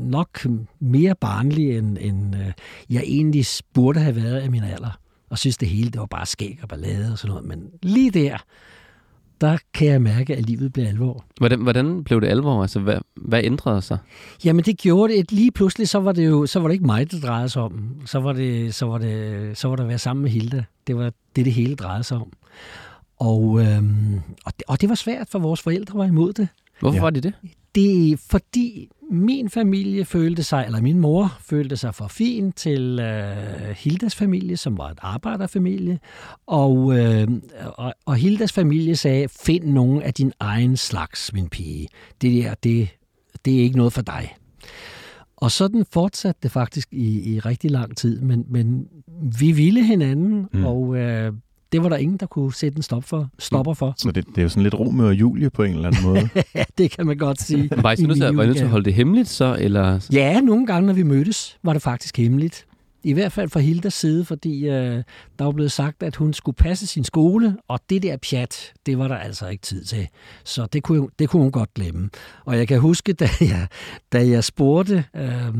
nok 0.00 0.46
mere 0.80 1.14
barnlig, 1.14 1.78
end, 1.78 1.98
end 2.00 2.36
øh, 2.36 2.52
jeg 2.90 3.02
egentlig 3.06 3.44
burde 3.74 4.00
have 4.00 4.16
været 4.16 4.40
af 4.40 4.50
min 4.50 4.62
alder. 4.62 4.98
Og 5.30 5.38
synes, 5.38 5.56
det 5.56 5.68
hele 5.68 5.90
det 5.90 6.00
var 6.00 6.06
bare 6.06 6.26
skæg 6.26 6.58
og 6.62 6.68
ballade 6.68 7.12
og 7.12 7.18
sådan 7.18 7.34
noget. 7.34 7.48
Men 7.48 7.70
lige 7.82 8.10
der, 8.10 8.38
der 9.40 9.58
kan 9.74 9.86
jeg 9.86 10.02
mærke, 10.02 10.36
at 10.36 10.46
livet 10.46 10.72
bliver 10.72 10.88
alvor. 10.88 11.24
Hvordan, 11.38 11.60
hvordan 11.60 12.04
blev 12.04 12.20
det 12.20 12.26
alvor? 12.26 12.62
Altså, 12.62 12.80
hvad, 12.80 12.98
hvad 13.16 13.40
ændrede 13.44 13.82
sig? 13.82 13.98
Jamen, 14.44 14.64
det 14.64 14.78
gjorde 14.78 15.12
det. 15.12 15.32
Lige 15.32 15.52
pludselig, 15.52 15.88
så 15.88 15.98
var 15.98 16.12
det 16.12 16.26
jo 16.26 16.46
så 16.46 16.60
var 16.60 16.68
det 16.68 16.72
ikke 16.72 16.86
mig, 16.86 17.10
det 17.10 17.22
drejede 17.22 17.48
sig 17.48 17.62
om. 17.62 18.00
Så 18.06 18.20
var 18.20 18.32
det, 18.32 18.74
så 18.74 18.86
var 18.86 18.98
det, 18.98 19.58
så 19.58 19.68
var 19.68 19.76
det 19.76 19.82
at 19.82 19.88
være 19.88 19.98
sammen 19.98 20.22
med 20.22 20.30
Hilda. 20.30 20.64
Det 20.86 20.96
var 20.96 21.12
det, 21.36 21.44
det 21.44 21.52
hele 21.52 21.74
drejede 21.74 22.04
sig 22.04 22.16
om. 22.16 22.32
Og, 23.16 23.60
øhm, 23.60 24.20
og, 24.44 24.52
det, 24.56 24.62
og 24.68 24.80
det 24.80 24.88
var 24.88 24.94
svært, 24.94 25.28
for 25.28 25.38
vores 25.38 25.62
forældre 25.62 25.98
var 25.98 26.04
imod 26.04 26.32
det. 26.32 26.48
Hvorfor 26.80 26.96
ja. 26.96 27.02
var 27.02 27.10
det 27.10 27.22
det? 27.22 27.32
Det 27.74 28.12
er 28.12 28.16
fordi 28.30 28.88
min 29.10 29.50
familie 29.50 30.04
følte 30.04 30.42
sig, 30.42 30.64
eller 30.66 30.80
min 30.80 30.98
mor 30.98 31.36
følte 31.40 31.76
sig 31.76 31.94
for 31.94 32.08
fin 32.08 32.52
til 32.52 33.00
uh, 33.00 33.70
Hildas 33.76 34.14
familie, 34.14 34.56
som 34.56 34.78
var 34.78 34.88
et 34.88 34.98
arbejderfamilie. 35.02 35.98
Og, 36.46 36.76
uh, 36.76 37.24
og, 37.66 37.94
og 38.06 38.16
Hildas 38.16 38.52
familie 38.52 38.96
sagde, 38.96 39.28
find 39.28 39.64
nogen 39.64 40.02
af 40.02 40.14
din 40.14 40.32
egen 40.40 40.76
slags, 40.76 41.32
min 41.32 41.48
pige. 41.48 41.88
Det 42.22 42.44
der, 42.44 42.54
det, 42.54 42.88
det 43.44 43.58
er 43.58 43.62
ikke 43.62 43.76
noget 43.76 43.92
for 43.92 44.02
dig. 44.02 44.34
Og 45.36 45.50
sådan 45.50 45.84
fortsatte 45.92 46.38
det 46.42 46.50
faktisk 46.50 46.88
i, 46.92 47.34
i 47.34 47.40
rigtig 47.40 47.70
lang 47.70 47.96
tid, 47.96 48.20
men, 48.20 48.44
men 48.48 48.86
vi 49.40 49.52
ville 49.52 49.84
hinanden, 49.84 50.48
mm. 50.52 50.64
og 50.64 50.80
uh, 50.80 51.34
det 51.72 51.82
var 51.82 51.88
der 51.88 51.96
ingen, 51.96 52.16
der 52.16 52.26
kunne 52.26 52.54
sætte 52.54 52.76
en 52.76 52.82
stop 52.82 53.04
for, 53.04 53.28
stopper 53.38 53.74
for. 53.74 53.94
Så 53.96 54.10
det, 54.10 54.26
det 54.26 54.38
er 54.38 54.42
jo 54.42 54.48
sådan 54.48 54.62
lidt 54.62 54.74
Romeo 54.74 55.06
og 55.06 55.14
Julie 55.14 55.50
på 55.50 55.62
en 55.62 55.74
eller 55.74 55.88
anden 55.88 56.02
måde. 56.02 56.28
ja, 56.54 56.64
det 56.78 56.90
kan 56.90 57.06
man 57.06 57.16
godt 57.16 57.42
sige. 57.42 57.70
var 57.76 57.92
I 57.98 58.02
nødt 58.02 58.16
til, 58.18 58.34
nødt 58.34 58.56
til 58.56 58.64
at 58.64 58.70
holde 58.70 58.84
det 58.84 58.94
hemmeligt 58.94 59.28
så? 59.28 59.56
Eller? 59.60 60.08
Ja, 60.12 60.40
nogle 60.40 60.66
gange, 60.66 60.86
når 60.86 60.92
vi 60.94 61.02
mødtes, 61.02 61.58
var 61.62 61.72
det 61.72 61.82
faktisk 61.82 62.18
hemmeligt. 62.18 62.66
I 63.02 63.12
hvert 63.12 63.32
fald 63.32 63.48
fra 63.48 63.60
Hildas 63.60 63.94
side, 63.94 64.24
fordi 64.24 64.68
øh, 64.68 65.02
der 65.38 65.44
var 65.44 65.52
blevet 65.52 65.72
sagt, 65.72 66.02
at 66.02 66.16
hun 66.16 66.32
skulle 66.32 66.56
passe 66.56 66.86
sin 66.86 67.04
skole, 67.04 67.56
og 67.68 67.80
det 67.90 68.02
der 68.02 68.16
pjat, 68.30 68.72
det 68.86 68.98
var 68.98 69.08
der 69.08 69.16
altså 69.16 69.48
ikke 69.48 69.62
tid 69.62 69.84
til. 69.84 70.08
Så 70.44 70.66
det 70.66 70.82
kunne, 70.82 71.08
det 71.18 71.28
kunne 71.28 71.42
hun 71.42 71.52
godt 71.52 71.74
glemme. 71.74 72.10
Og 72.44 72.58
jeg 72.58 72.68
kan 72.68 72.80
huske, 72.80 73.12
da 73.12 73.28
jeg, 73.40 73.66
da 74.12 74.28
jeg 74.28 74.44
spurgte 74.44 75.04
øh, 75.16 75.54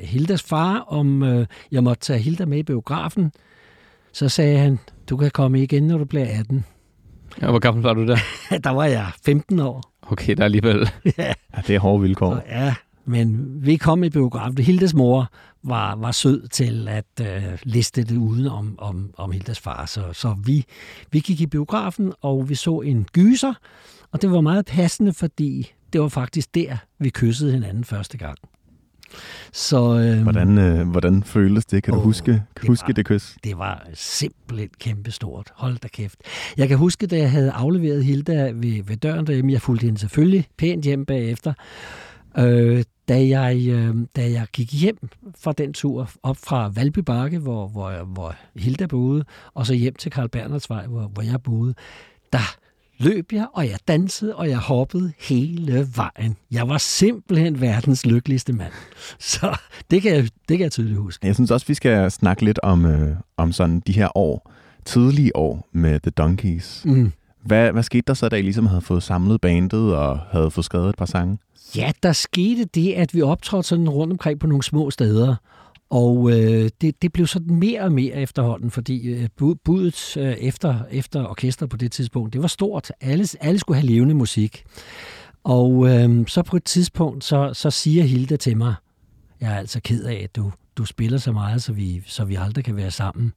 Hildas 0.00 0.42
far, 0.42 0.78
om 0.78 1.22
øh, 1.22 1.46
jeg 1.70 1.84
måtte 1.84 2.00
tage 2.00 2.18
Hilda 2.18 2.44
med 2.44 2.58
i 2.58 2.62
biografen, 2.62 3.32
så 4.12 4.28
sagde 4.28 4.58
han, 4.58 4.78
du 5.10 5.16
kan 5.16 5.30
komme 5.30 5.62
igen, 5.62 5.82
når 5.82 5.98
du 5.98 6.04
bliver 6.04 6.38
18. 6.38 6.64
Ja, 7.40 7.50
hvor 7.50 7.58
gammel 7.58 7.82
var 7.82 7.94
du 7.94 8.06
der? 8.06 8.18
der 8.64 8.70
var 8.70 8.84
jeg 8.84 9.10
15 9.24 9.60
år. 9.60 9.82
Okay, 10.02 10.34
der 10.34 10.40
er 10.40 10.44
alligevel... 10.44 10.78
ja. 11.18 11.32
ja, 11.56 11.62
det 11.66 11.74
er 11.74 11.78
hårde 11.78 12.02
vilkår. 12.02 12.34
Så, 12.34 12.42
ja, 12.48 12.74
men 13.04 13.56
vi 13.66 13.76
kom 13.76 14.04
i 14.04 14.10
biografen. 14.10 14.58
Hildes 14.58 14.94
mor 14.94 15.30
var, 15.62 15.96
var 15.96 16.10
sød 16.10 16.48
til 16.48 16.88
at 16.88 17.04
øh, 17.20 17.58
liste 17.62 18.02
det 18.02 18.16
uden 18.16 18.46
om, 18.46 18.74
om, 18.78 19.14
om 19.16 19.32
Hildes 19.32 19.60
far. 19.60 19.86
Så, 19.86 20.12
så 20.12 20.36
vi, 20.44 20.64
vi 21.10 21.20
gik 21.20 21.40
i 21.40 21.46
biografen, 21.46 22.12
og 22.20 22.48
vi 22.48 22.54
så 22.54 22.80
en 22.80 23.06
gyser, 23.12 23.54
og 24.12 24.22
det 24.22 24.30
var 24.30 24.40
meget 24.40 24.66
passende, 24.66 25.12
fordi 25.12 25.72
det 25.92 26.00
var 26.00 26.08
faktisk 26.08 26.54
der, 26.54 26.76
vi 26.98 27.10
kyssede 27.10 27.52
hinanden 27.52 27.84
første 27.84 28.18
gang. 28.18 28.38
Så, 29.52 29.98
øhm, 29.98 30.22
hvordan, 30.22 30.58
øh, 30.58 30.88
hvordan 30.88 31.22
føltes 31.22 31.64
det? 31.64 31.82
Kan 31.82 31.94
åh, 31.94 32.00
du 32.00 32.04
huske, 32.04 32.24
kan 32.24 32.42
det, 32.60 32.68
huske 32.68 32.86
var, 32.86 32.92
det 32.92 33.06
kys? 33.06 33.36
Det 33.44 33.58
var 33.58 33.86
simpelthen 33.94 34.68
kæmpestort. 34.80 35.52
Hold 35.54 35.76
da 35.76 35.88
kæft. 35.88 36.18
Jeg 36.56 36.68
kan 36.68 36.78
huske, 36.78 37.06
da 37.06 37.18
jeg 37.18 37.30
havde 37.30 37.50
afleveret 37.50 38.04
Hilda 38.04 38.50
ved, 38.54 38.84
ved 38.84 38.96
døren 38.96 39.26
derhjemme, 39.26 39.52
jeg 39.52 39.60
fulgte 39.60 39.84
hende 39.84 39.98
selvfølgelig 39.98 40.46
pænt 40.58 40.84
hjem 40.84 41.06
bagefter, 41.06 41.52
øh, 42.38 42.84
da, 43.08 43.26
jeg, 43.26 43.68
øh, 43.68 43.96
da 44.16 44.30
jeg 44.30 44.46
gik 44.52 44.72
hjem 44.72 44.98
fra 45.38 45.52
den 45.52 45.72
tur 45.72 46.10
op 46.22 46.36
fra 46.36 46.72
Valby 46.74 46.98
Bakke, 46.98 47.38
hvor, 47.38 47.68
hvor, 47.68 48.04
hvor 48.04 48.34
Hilda 48.56 48.86
boede, 48.86 49.24
og 49.54 49.66
så 49.66 49.74
hjem 49.74 49.94
til 49.94 50.10
Karl 50.10 50.28
Bernhardsvej, 50.28 50.86
hvor, 50.86 51.08
hvor 51.08 51.22
jeg 51.22 51.42
boede, 51.42 51.74
der 52.32 52.56
løb 52.98 53.32
jeg, 53.32 53.46
og 53.52 53.68
jeg 53.68 53.78
dansede, 53.88 54.36
og 54.36 54.48
jeg 54.48 54.58
hoppede 54.58 55.12
hele 55.18 55.88
vejen. 55.96 56.36
Jeg 56.50 56.68
var 56.68 56.78
simpelthen 56.78 57.60
verdens 57.60 58.06
lykkeligste 58.06 58.52
mand. 58.52 58.72
Så 59.18 59.56
det 59.90 60.02
kan 60.02 60.14
jeg, 60.14 60.22
det 60.22 60.58
kan 60.58 60.60
jeg 60.60 60.72
tydeligt 60.72 60.98
huske. 60.98 61.26
Jeg 61.26 61.34
synes 61.34 61.50
også, 61.50 61.66
vi 61.66 61.74
skal 61.74 62.10
snakke 62.10 62.44
lidt 62.44 62.58
om, 62.62 62.86
øh, 62.86 63.16
om 63.36 63.52
sådan 63.52 63.80
de 63.80 63.92
her 63.92 64.16
år, 64.16 64.52
tidlige 64.84 65.36
år 65.36 65.68
med 65.72 66.00
The 66.00 66.10
Donkeys. 66.10 66.82
Mm. 66.84 67.12
Hvad, 67.44 67.72
hvad 67.72 67.82
skete 67.82 68.04
der 68.06 68.14
så, 68.14 68.28
da 68.28 68.36
I 68.36 68.42
ligesom 68.42 68.66
havde 68.66 68.80
fået 68.80 69.02
samlet 69.02 69.40
bandet 69.40 69.96
og 69.96 70.18
havde 70.30 70.50
fået 70.50 70.64
skrevet 70.64 70.88
et 70.88 70.96
par 70.96 71.06
sange? 71.06 71.38
Ja, 71.76 71.92
der 72.02 72.12
skete 72.12 72.64
det, 72.64 72.92
at 72.92 73.14
vi 73.14 73.22
optrådte 73.22 73.68
sådan 73.68 73.88
rundt 73.88 74.12
omkring 74.12 74.40
på 74.40 74.46
nogle 74.46 74.62
små 74.62 74.90
steder. 74.90 75.36
Og 75.92 76.30
øh, 76.30 76.70
det, 76.80 77.02
det 77.02 77.12
blev 77.12 77.26
sådan 77.26 77.54
mere 77.54 77.80
og 77.80 77.92
mere 77.92 78.14
efterhånden, 78.14 78.70
fordi 78.70 79.08
øh, 79.08 79.28
budet 79.64 80.16
øh, 80.16 80.32
efter, 80.32 80.84
efter 80.90 81.26
orkester 81.28 81.66
på 81.66 81.76
det 81.76 81.92
tidspunkt, 81.92 82.32
det 82.32 82.42
var 82.42 82.48
stort. 82.48 82.92
Alle, 83.00 83.26
alle 83.40 83.58
skulle 83.58 83.80
have 83.80 83.86
levende 83.86 84.14
musik. 84.14 84.64
Og 85.44 85.88
øh, 85.88 86.26
så 86.26 86.42
på 86.42 86.56
et 86.56 86.64
tidspunkt, 86.64 87.24
så, 87.24 87.50
så 87.54 87.70
siger 87.70 88.04
Hilda 88.04 88.36
til 88.36 88.56
mig, 88.56 88.74
jeg 89.40 89.52
er 89.52 89.56
altså 89.56 89.80
ked 89.80 90.04
af, 90.04 90.20
at 90.24 90.36
du, 90.36 90.52
du 90.76 90.84
spiller 90.84 91.18
så 91.18 91.32
meget, 91.32 91.62
så 91.62 91.72
vi, 91.72 92.02
så 92.06 92.24
vi 92.24 92.34
aldrig 92.34 92.64
kan 92.64 92.76
være 92.76 92.90
sammen. 92.90 93.32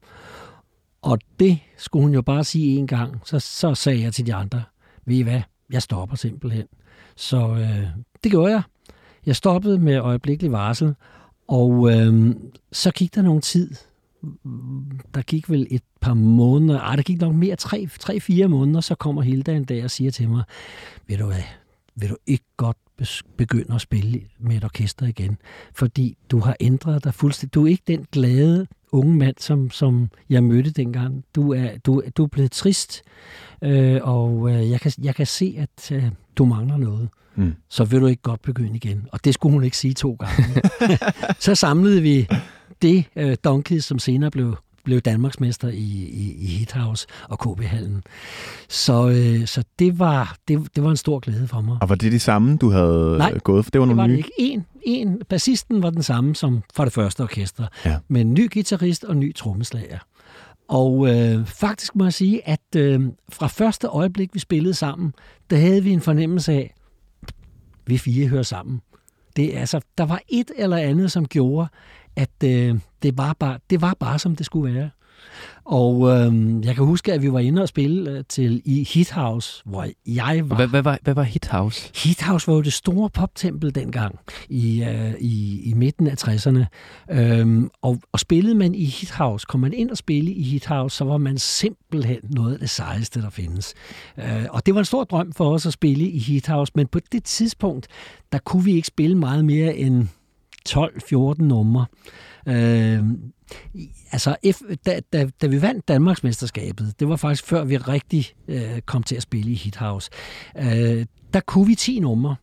Og 1.02 1.18
det 1.40 1.58
skulle 1.76 2.02
hun 2.02 2.14
jo 2.14 2.22
bare 2.22 2.44
sige 2.44 2.78
en 2.78 2.86
gang. 2.86 3.20
Så, 3.24 3.38
så 3.38 3.74
sagde 3.74 4.02
jeg 4.02 4.14
til 4.14 4.26
de 4.26 4.34
andre, 4.34 4.62
ved 5.06 5.16
I 5.16 5.22
hvad, 5.22 5.40
jeg 5.70 5.82
stopper 5.82 6.16
simpelthen. 6.16 6.66
Så 7.16 7.54
øh, 7.54 7.86
det 8.24 8.30
gjorde 8.30 8.52
jeg. 8.52 8.62
Jeg 9.26 9.36
stoppede 9.36 9.78
med 9.78 9.96
øjeblikkelig 9.96 10.52
varsel, 10.52 10.94
og 11.48 11.92
øh, 11.92 12.34
så 12.72 12.90
gik 12.90 13.14
der 13.14 13.22
nogen 13.22 13.40
tid. 13.40 13.70
Der 15.14 15.22
gik 15.22 15.50
vel 15.50 15.66
et 15.70 15.82
par 16.00 16.14
måneder. 16.14 16.80
Ej, 16.80 16.96
der 16.96 17.02
gik 17.02 17.20
nok 17.20 17.34
mere, 17.34 17.56
tre, 17.56 17.86
tre, 18.00 18.20
fire 18.20 18.48
måneder. 18.48 18.80
Så 18.80 18.94
kommer 18.94 19.22
Hilda 19.22 19.52
en 19.56 19.64
dag 19.64 19.84
og 19.84 19.90
siger 19.90 20.10
til 20.10 20.28
mig, 20.28 20.42
ved 21.06 21.18
du 21.18 21.26
hvad, 21.26 21.42
vil 21.94 22.10
du 22.10 22.16
ikke 22.26 22.44
godt 22.56 22.76
begynde 23.36 23.74
at 23.74 23.80
spille 23.80 24.20
med 24.38 24.56
et 24.56 24.64
orkester 24.64 25.06
igen? 25.06 25.38
Fordi 25.74 26.16
du 26.30 26.38
har 26.38 26.56
ændret 26.60 27.04
dig 27.04 27.14
fuldstændig. 27.14 27.54
Du 27.54 27.64
er 27.64 27.70
ikke 27.70 27.82
den 27.86 28.06
glade 28.12 28.66
unge 28.96 29.14
mand, 29.14 29.34
som, 29.38 29.70
som 29.70 30.10
jeg 30.30 30.44
mødte 30.44 30.70
dengang. 30.70 31.24
Du 31.34 31.52
er, 31.52 31.68
du, 31.86 32.02
du 32.16 32.22
er 32.24 32.28
blevet 32.28 32.52
trist, 32.52 33.02
øh, 33.62 34.00
og 34.02 34.50
øh, 34.50 34.70
jeg, 34.70 34.80
kan, 34.80 34.92
jeg 35.02 35.14
kan 35.14 35.26
se, 35.26 35.56
at 35.58 35.92
øh, 35.92 36.04
du 36.36 36.44
mangler 36.44 36.76
noget. 36.76 37.08
Mm. 37.36 37.54
Så 37.68 37.84
vil 37.84 38.00
du 38.00 38.06
ikke 38.06 38.22
godt 38.22 38.42
begynde 38.42 38.76
igen. 38.76 39.08
Og 39.12 39.24
det 39.24 39.34
skulle 39.34 39.52
hun 39.52 39.64
ikke 39.64 39.76
sige 39.76 39.94
to 39.94 40.16
gange. 40.18 40.62
så 41.40 41.54
samlede 41.54 42.02
vi 42.02 42.28
det 42.82 43.04
øh, 43.16 43.36
Donkeys, 43.44 43.84
som 43.84 43.98
senere 43.98 44.30
blev 44.30 44.56
blev 44.86 45.00
Danmarksmester 45.00 45.68
i, 45.68 45.74
i, 46.12 46.36
i 46.40 46.46
Hithouse 46.46 47.06
og 47.28 47.38
KB-hallen. 47.38 48.02
Så, 48.68 49.08
øh, 49.08 49.46
så 49.46 49.64
det, 49.78 49.98
var, 49.98 50.36
det, 50.48 50.76
det 50.76 50.84
var 50.84 50.90
en 50.90 50.96
stor 50.96 51.18
glæde 51.18 51.48
for 51.48 51.60
mig. 51.60 51.78
Og 51.80 51.88
var 51.88 51.94
det 51.94 52.12
de 52.12 52.18
samme, 52.18 52.56
du 52.56 52.70
havde 52.70 53.18
Nej, 53.18 53.38
gået 53.38 53.64
for? 53.64 53.70
Det 53.70 53.80
var 53.80 53.86
nogle 53.86 54.02
det 54.02 54.10
var 54.10 54.14
nye? 54.14 54.16
ikke. 54.16 54.30
En, 54.38 54.66
en, 54.86 55.22
bassisten 55.28 55.82
var 55.82 55.90
den 55.90 56.02
samme 56.02 56.34
som 56.34 56.62
fra 56.74 56.84
det 56.84 56.92
første 56.92 57.20
orkester, 57.20 57.66
ja. 57.84 57.98
men 58.08 58.34
ny 58.34 58.52
guitarist 58.52 59.04
og 59.04 59.16
ny 59.16 59.34
trommeslager. 59.34 59.98
Og 60.68 61.08
øh, 61.08 61.46
faktisk 61.46 61.96
må 61.96 62.04
jeg 62.04 62.12
sige, 62.12 62.48
at 62.48 62.76
øh, 62.76 63.00
fra 63.28 63.46
første 63.46 63.86
øjeblik, 63.86 64.34
vi 64.34 64.38
spillede 64.38 64.74
sammen, 64.74 65.14
der 65.50 65.56
havde 65.56 65.82
vi 65.82 65.90
en 65.90 66.00
fornemmelse 66.00 66.52
af, 66.52 66.74
vi 67.86 67.98
fire 67.98 68.28
hører 68.28 68.42
sammen. 68.42 68.80
Det, 69.36 69.54
altså, 69.54 69.80
der 69.98 70.04
var 70.04 70.20
et 70.28 70.50
eller 70.56 70.76
andet, 70.76 71.12
som 71.12 71.28
gjorde, 71.28 71.68
at 72.16 72.30
øh, 72.44 72.78
det, 73.02 73.18
var 73.18 73.32
bare, 73.38 73.58
det 73.70 73.80
var 73.80 73.96
bare, 74.00 74.18
som 74.18 74.36
det 74.36 74.46
skulle 74.46 74.74
være. 74.74 74.90
Og 75.64 76.08
øh, 76.10 76.64
jeg 76.66 76.74
kan 76.74 76.84
huske, 76.84 77.12
at 77.12 77.22
vi 77.22 77.32
var 77.32 77.38
inde 77.38 77.62
og 77.62 77.68
spille 77.68 78.10
øh, 78.10 78.24
til 78.28 78.62
i 78.64 78.88
Hit 78.92 79.10
House, 79.10 79.62
hvor 79.64 79.86
jeg 80.06 80.50
var... 80.50 80.56
Hvad, 80.56 80.66
hvad, 80.66 80.82
var, 80.82 80.98
hvad 81.02 81.14
var 81.14 81.22
Hit 81.22 81.48
House? 81.48 81.90
Hit 82.04 82.22
House 82.22 82.46
var 82.46 82.54
jo 82.54 82.60
det 82.60 82.72
store 82.72 83.10
poptempel 83.10 83.74
dengang 83.74 84.18
i, 84.48 84.84
øh, 84.84 85.14
i, 85.20 85.62
i 85.70 85.74
midten 85.74 86.06
af 86.06 86.14
60'erne. 86.24 86.64
Øhm, 87.10 87.70
og, 87.82 88.00
og 88.12 88.20
spillede 88.20 88.54
man 88.54 88.74
i 88.74 88.84
Hit 88.84 89.10
House, 89.10 89.46
kom 89.48 89.60
man 89.60 89.72
ind 89.72 89.90
og 89.90 89.96
spille 89.96 90.30
i 90.30 90.42
Hit 90.42 90.66
House, 90.66 90.96
så 90.96 91.04
var 91.04 91.18
man 91.18 91.38
simpelthen 91.38 92.18
noget 92.22 92.52
af 92.52 92.58
det 92.58 92.70
sejeste, 92.70 93.22
der 93.22 93.30
findes. 93.30 93.74
Øh, 94.18 94.44
og 94.50 94.66
det 94.66 94.74
var 94.74 94.80
en 94.80 94.84
stor 94.84 95.04
drøm 95.04 95.32
for 95.32 95.54
os 95.54 95.66
at 95.66 95.72
spille 95.72 96.04
i 96.08 96.18
Hit 96.18 96.46
House, 96.46 96.72
men 96.74 96.86
på 96.86 97.00
det 97.12 97.24
tidspunkt, 97.24 97.86
der 98.32 98.38
kunne 98.38 98.64
vi 98.64 98.72
ikke 98.72 98.88
spille 98.88 99.16
meget 99.16 99.44
mere 99.44 99.76
end 99.76 100.08
12-14 100.68 101.42
numre. 101.42 101.86
Øh, 102.48 103.04
altså, 104.12 104.36
if, 104.42 104.60
da, 104.86 105.00
da, 105.12 105.28
da 105.42 105.46
vi 105.46 105.62
vandt 105.62 105.88
Danmarksmesterskabet, 105.88 106.94
det 107.00 107.08
var 107.08 107.16
faktisk 107.16 107.46
før 107.46 107.64
vi 107.64 107.76
rigtig 107.76 108.26
øh, 108.48 108.80
kom 108.80 109.02
til 109.02 109.16
at 109.16 109.22
spille 109.22 109.50
i 109.50 109.54
Hit 109.54 109.76
House, 109.76 110.10
øh, 110.58 111.06
der 111.34 111.40
kunne 111.40 111.66
vi 111.66 111.74
10 111.74 112.00
numre. 112.00 112.36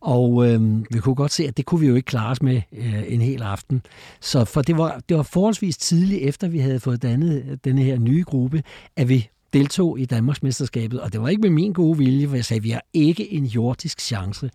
Og 0.00 0.48
øh, 0.48 0.84
vi 0.90 0.98
kunne 0.98 1.14
godt 1.14 1.32
se, 1.32 1.48
at 1.48 1.56
det 1.56 1.66
kunne 1.66 1.80
vi 1.80 1.86
jo 1.86 1.94
ikke 1.94 2.06
klare 2.06 2.30
os 2.30 2.42
med 2.42 2.62
øh, 2.72 3.02
en 3.06 3.20
hel 3.20 3.42
aften. 3.42 3.82
Så 4.20 4.44
for 4.44 4.62
det 4.62 4.78
var, 4.78 5.00
det 5.08 5.16
var 5.16 5.22
forholdsvis 5.22 5.76
tidligt, 5.76 6.22
efter 6.22 6.48
vi 6.48 6.58
havde 6.58 6.80
fået 6.80 7.02
dannet 7.02 7.64
denne 7.64 7.82
her 7.82 7.98
nye 7.98 8.24
gruppe, 8.26 8.62
at 8.96 9.08
vi 9.08 9.28
deltog 9.52 10.00
i 10.00 10.04
Danmarksmesterskabet, 10.04 11.00
og 11.00 11.12
det 11.12 11.22
var 11.22 11.28
ikke 11.28 11.42
med 11.42 11.50
min 11.50 11.72
gode 11.72 11.98
vilje, 11.98 12.28
for 12.28 12.34
jeg 12.34 12.44
sagde, 12.44 12.58
at 12.58 12.64
vi 12.64 12.70
har 12.70 12.82
ikke 12.92 13.32
en 13.32 13.44
jordisk 13.44 14.00
chance. 14.00 14.50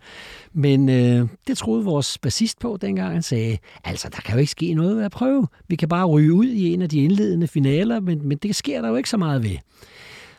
Men 0.52 0.88
øh, 0.88 1.28
det 1.46 1.58
troede 1.58 1.84
vores 1.84 2.18
bassist 2.18 2.58
på 2.58 2.78
dengang. 2.80 3.12
Han 3.12 3.22
sagde, 3.22 3.58
altså 3.84 4.08
der 4.08 4.20
kan 4.20 4.34
jo 4.34 4.40
ikke 4.40 4.50
ske 4.50 4.74
noget 4.74 4.96
ved 4.96 5.04
at 5.04 5.10
prøve. 5.10 5.46
Vi 5.68 5.76
kan 5.76 5.88
bare 5.88 6.06
ryge 6.06 6.32
ud 6.32 6.46
i 6.46 6.72
en 6.72 6.82
af 6.82 6.88
de 6.88 6.98
indledende 6.98 7.48
finaler, 7.48 8.00
men, 8.00 8.28
men 8.28 8.38
det 8.38 8.56
sker 8.56 8.82
der 8.82 8.88
jo 8.88 8.96
ikke 8.96 9.10
så 9.10 9.16
meget 9.16 9.42
ved. 9.42 9.56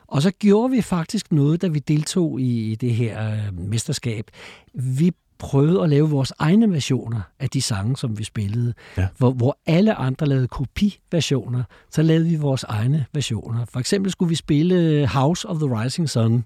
Og 0.07 0.21
så 0.21 0.31
gjorde 0.31 0.71
vi 0.71 0.81
faktisk 0.81 1.31
noget, 1.31 1.61
da 1.61 1.67
vi 1.67 1.79
deltog 1.79 2.41
i 2.41 2.75
det 2.75 2.93
her 2.93 3.31
øh, 3.31 3.59
mesterskab. 3.59 4.25
Vi 4.73 5.11
prøvede 5.39 5.83
at 5.83 5.89
lave 5.89 6.09
vores 6.09 6.33
egne 6.39 6.71
versioner 6.71 7.21
af 7.39 7.49
de 7.49 7.61
sange, 7.61 7.97
som 7.97 8.19
vi 8.19 8.23
spillede. 8.23 8.73
Ja. 8.97 9.07
Hvor, 9.17 9.31
hvor 9.31 9.57
alle 9.65 9.95
andre 9.95 10.25
lavede 10.25 10.47
kopiversioner, 10.47 11.63
så 11.91 12.01
lavede 12.01 12.25
vi 12.25 12.35
vores 12.35 12.63
egne 12.63 13.05
versioner. 13.13 13.65
For 13.65 13.79
eksempel 13.79 14.11
skulle 14.11 14.29
vi 14.29 14.35
spille 14.35 15.07
House 15.07 15.47
of 15.47 15.57
the 15.57 15.81
Rising 15.81 16.09
Sun. 16.09 16.45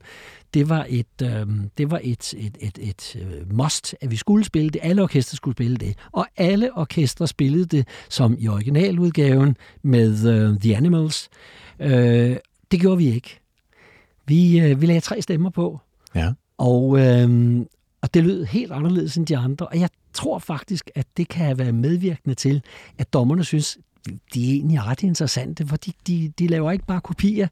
Det 0.54 0.70
var 0.70 0.86
et, 0.90 1.22
øh, 1.24 1.48
det 1.78 1.92
var 1.92 2.00
et, 2.04 2.34
et, 2.38 2.58
et, 2.60 2.80
et 2.82 3.16
uh, 3.16 3.58
must, 3.58 3.96
at 4.02 4.12
vi 4.12 4.16
skulle 4.16 4.46
spille 4.46 4.70
det. 4.70 4.80
Alle 4.84 5.02
orkester 5.04 5.36
skulle 5.36 5.56
spille 5.56 5.78
det. 5.78 5.98
Og 6.12 6.28
alle 6.38 6.78
orkestre 6.78 7.28
spillede 7.28 7.66
det 7.66 7.88
som 8.10 8.36
i 8.40 8.48
originaludgaven 8.48 9.58
med 9.82 10.12
uh, 10.12 10.60
The 10.60 10.78
Animals. 10.78 11.30
Uh, 11.80 11.88
det 12.72 12.82
gjorde 12.82 12.98
vi 12.98 13.06
ikke. 13.06 13.40
Vi, 14.28 14.72
uh, 14.72 14.82
vi 14.82 14.86
lagde 14.86 15.02
tre 15.02 15.22
stemmer 15.22 15.50
på. 15.50 15.80
Ja. 16.16 16.32
Og, 16.58 17.00
øh, 17.00 17.66
og 18.04 18.14
det 18.14 18.24
lød 18.24 18.44
helt 18.46 18.72
anderledes 18.72 19.18
end 19.18 19.28
de 19.28 19.38
andre, 19.38 19.68
og 19.68 19.80
jeg 19.80 19.90
tror 20.14 20.40
faktisk, 20.40 20.90
at 20.96 21.08
det 21.18 21.28
kan 21.28 21.46
have 21.46 21.58
været 21.58 21.76
medvirkende 21.76 22.36
til, 22.36 22.62
at 22.98 23.14
dommerne 23.14 23.44
synes, 23.44 23.78
de 24.34 24.50
er 24.50 24.54
egentlig 24.54 24.86
ret 24.86 25.04
interessante, 25.04 25.68
for 25.68 25.78
de, 25.78 25.92
de, 26.08 26.34
de 26.40 26.48
laver 26.48 26.72
ikke 26.72 26.86
bare 26.86 27.02
kopier, 27.02 27.48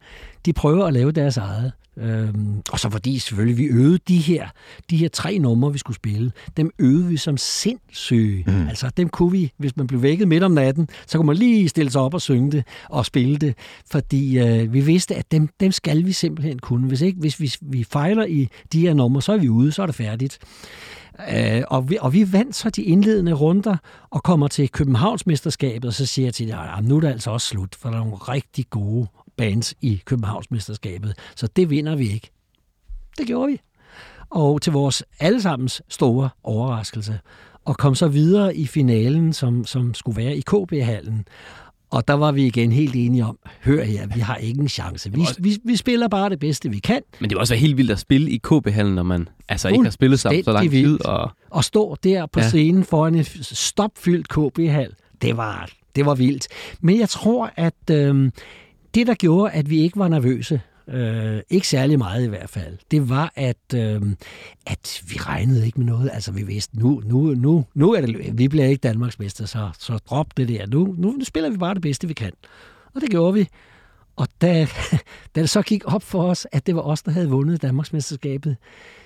de 0.46 0.54
prøver 0.54 0.86
at 0.86 0.94
lave 0.94 1.12
deres 1.12 1.38
eget. 1.38 1.72
Øhm, 1.98 2.62
og 2.72 2.80
så 2.80 2.90
fordi 2.90 3.20
selvfølgelig 3.20 3.58
vi 3.58 3.64
øvede 3.64 4.00
de 4.08 4.18
her, 4.18 4.48
de 4.90 4.98
her 4.98 5.10
tre 5.10 5.40
numre, 5.40 5.72
vi 5.72 5.78
skulle 5.78 5.96
spille, 5.96 6.32
dem 6.58 6.72
øvede 6.80 7.08
vi 7.08 7.18
som 7.18 7.38
sindssyge. 7.38 8.44
Mm. 8.48 8.68
Altså 8.68 8.90
dem 8.98 9.10
kunne 9.10 9.32
vi, 9.32 9.52
hvis 9.58 9.78
man 9.78 9.88
blev 9.88 10.02
vækket 10.02 10.28
midt 10.28 10.44
om 10.44 10.52
natten, 10.52 10.90
så 11.08 11.18
kunne 11.18 11.28
man 11.28 11.36
lige 11.36 11.70
stille 11.70 11.92
sig 11.92 12.02
op 12.02 12.14
og 12.14 12.22
synge 12.22 12.52
det 12.52 12.64
og 12.90 13.06
spille 13.06 13.38
det, 13.38 13.56
fordi 13.92 14.40
øh, 14.40 14.74
vi 14.74 14.82
vidste, 14.82 15.16
at 15.16 15.32
dem, 15.32 15.50
dem 15.60 15.72
skal 15.72 16.06
vi 16.06 16.12
simpelthen 16.12 16.60
kunne. 16.60 16.88
Hvis 16.88 17.02
ikke, 17.02 17.20
hvis 17.20 17.40
vi, 17.40 17.54
vi 17.62 17.84
fejler 17.84 18.26
i 18.26 18.48
de 18.74 18.80
her 18.80 18.94
numre, 18.94 19.22
så 19.22 19.34
er 19.34 19.38
vi 19.38 19.50
ude, 19.50 19.72
så 19.72 19.82
er 19.82 19.86
det 19.86 19.96
færdigt. 19.96 20.40
Øh, 21.20 21.64
og, 21.68 21.90
vi, 21.90 21.98
og 22.02 22.14
vi 22.14 22.34
vandt 22.34 22.56
så 22.56 22.70
de 22.70 22.84
indledende 22.84 23.34
runder 23.34 23.78
og 24.10 24.24
kommer 24.24 24.48
til 24.48 24.70
Københavnsmesterskabet, 24.70 25.86
og 25.86 25.94
så 25.94 26.06
siger 26.06 26.26
jeg 26.26 26.34
til 26.34 26.48
jer, 26.48 26.60
at 26.60 26.86
nu 26.86 26.96
er 26.96 27.00
det 27.00 27.08
altså 27.08 27.32
også 27.32 27.48
slut, 27.48 27.76
for 27.76 27.90
der 27.90 27.96
er 27.96 28.00
nogle 28.00 28.16
rigtig 28.16 28.66
gode 28.70 29.08
bands 29.38 29.74
i 29.82 30.02
Københavnsmesterskabet, 30.06 31.18
så 31.36 31.48
det 31.48 31.70
vinder 31.70 31.96
vi 31.96 32.10
ikke. 32.10 32.30
Det 33.18 33.28
gjorde 33.28 33.52
vi. 33.52 33.62
Og 34.30 34.62
til 34.62 34.74
vores 34.74 35.04
allesammens 35.20 35.82
store 35.90 36.30
overraskelse. 36.44 37.20
Og 37.66 37.78
kom 37.78 37.96
så 37.96 38.08
videre 38.08 38.56
i 38.56 38.66
finalen, 38.66 39.34
som, 39.34 39.66
som 39.66 39.94
skulle 39.94 40.18
være 40.18 40.38
i 40.38 40.42
KB-hallen. 40.42 41.26
Og 41.92 42.08
der 42.08 42.14
var 42.14 42.32
vi 42.32 42.46
igen 42.46 42.72
helt 42.72 42.96
enige 42.96 43.26
om, 43.26 43.38
hør 43.64 43.84
her, 43.84 44.08
vi 44.08 44.20
har 44.20 44.36
ingen 44.36 44.70
chance. 44.70 45.12
Vi, 45.14 45.26
vi, 45.40 45.58
vi 45.64 45.76
spiller 45.76 46.08
bare 46.08 46.30
det 46.30 46.40
bedste, 46.40 46.70
vi 46.70 46.80
kan. 46.80 47.02
Men 47.20 47.30
det 47.30 47.36
var 47.36 47.40
også 47.40 47.56
helt 47.56 47.78
vildt 47.78 47.92
at 47.92 48.00
spille 48.00 48.32
i 48.32 48.38
KB-hallen, 48.38 48.96
når 48.96 49.04
man 49.04 49.30
altså 49.50 49.68
ikke 49.68 49.84
har 49.84 49.92
spillet 49.92 50.20
sammen 50.20 50.44
så 50.44 50.52
lang 50.52 50.70
tid. 50.70 51.06
Og... 51.06 51.32
og 51.50 51.64
stå 51.64 51.96
der 52.04 52.26
på 52.26 52.40
ja. 52.40 52.48
scenen 52.48 52.84
foran 52.84 53.16
en 53.16 53.26
stopfyldt 53.42 54.30
KB-hal, 54.30 54.94
det 55.22 55.38
var, 55.38 55.70
det 55.96 56.06
var 56.06 56.16
vildt. 56.16 56.48
Men 56.82 57.00
jeg 57.00 57.10
tror, 57.10 57.52
at 57.56 57.90
øh, 57.92 58.32
det, 58.96 59.08
der 59.08 59.14
gjorde, 59.14 59.52
at 59.52 59.70
vi 59.70 59.82
ikke 59.82 60.00
var 60.00 60.08
nervøse, 60.08 60.62
øh, 60.88 61.42
ikke 61.50 61.68
særlig 61.68 61.98
meget 61.98 62.26
i 62.26 62.28
hvert 62.28 62.50
fald, 62.50 62.78
det 62.92 63.10
var, 63.10 63.34
at, 63.36 63.74
øh, 63.76 64.02
at 64.68 65.04
vi 65.10 65.18
regnede 65.18 65.66
ikke 65.66 65.80
med 65.80 65.88
noget. 65.88 66.10
Altså, 66.14 66.32
vi 66.32 66.44
vidste, 66.44 66.80
nu, 66.80 67.02
nu, 67.06 67.34
nu, 67.34 67.66
nu 67.74 67.94
er 67.94 68.02
det, 68.02 68.38
vi 68.38 68.48
bliver 68.48 68.66
ikke 68.66 68.82
Danmarksmester, 68.82 69.46
så, 69.46 69.70
så 69.80 69.98
drop 69.98 70.38
det 70.38 70.48
der. 70.48 70.68
Nu, 70.68 70.96
nu, 70.98 71.12
nu 71.12 71.26
spiller 71.26 71.50
vi 71.50 71.58
bare 71.58 71.74
det 71.74 71.82
bedste, 71.82 72.08
vi 72.08 72.14
kan. 72.14 72.32
Og 72.94 73.02
det 73.02 73.10
gjorde 73.10 73.34
vi. 73.34 73.48
Og 74.16 74.28
da, 74.42 74.68
da 75.36 75.42
det 75.42 75.50
så 75.50 75.62
gik 75.62 75.84
op 75.86 76.04
for 76.04 76.24
os, 76.24 76.48
at 76.52 76.68
det 76.68 76.76
var 76.76 76.82
os, 76.82 77.02
der 77.02 77.12
havde 77.12 77.30
vundet 77.30 77.62
Danmarksmesterskabet, 77.62 78.58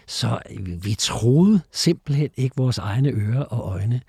så 0.07 0.39
øh, 0.51 0.85
vi 0.85 0.95
troede 0.99 1.61
simpelthen 1.71 2.29
ikke 2.37 2.55
vores 2.57 2.77
egne 2.77 3.09
ører 3.09 3.43
og 3.43 3.73
øjne. 3.73 4.01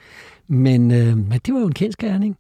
Men, 0.49 0.91
øh, 0.91 1.17
men 1.17 1.41
det 1.47 1.55
var 1.55 1.61
jo 1.61 1.67
en 1.67 1.75
kendskærning. 1.75 2.37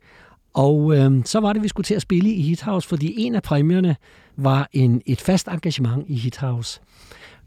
Og 0.54 0.96
øh, 0.96 1.24
så 1.24 1.40
var 1.40 1.52
det, 1.52 1.62
vi 1.62 1.68
skulle 1.68 1.84
til 1.84 1.94
at 1.94 2.02
spille 2.02 2.30
i 2.30 2.42
Hithouse, 2.42 2.88
fordi 2.88 3.14
en 3.20 3.34
af 3.34 3.42
præmierne 3.42 3.96
var 4.36 4.68
en, 4.72 5.02
et 5.06 5.20
fast 5.20 5.48
engagement 5.48 6.04
i 6.08 6.14
Hithouse. 6.14 6.80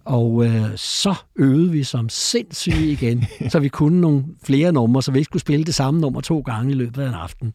Og 0.06 0.45
øh, 0.45 0.65
så 0.75 1.15
øvede 1.36 1.71
vi 1.71 1.84
som 1.84 2.10
sindssyge 2.10 2.91
igen, 2.91 3.25
så 3.52 3.60
vi 3.60 3.67
kunne 3.67 4.02
nogle 4.02 4.25
flere 4.43 4.71
numre, 4.71 5.04
så 5.04 5.12
vi 5.12 5.19
ikke 5.19 5.30
skulle 5.30 5.41
spille 5.41 5.65
det 5.65 5.75
samme 5.75 5.99
nummer 5.99 6.21
to 6.21 6.39
gange 6.39 6.71
i 6.71 6.75
løbet 6.75 7.02
af 7.02 7.08
en 7.08 7.13
aften. 7.13 7.54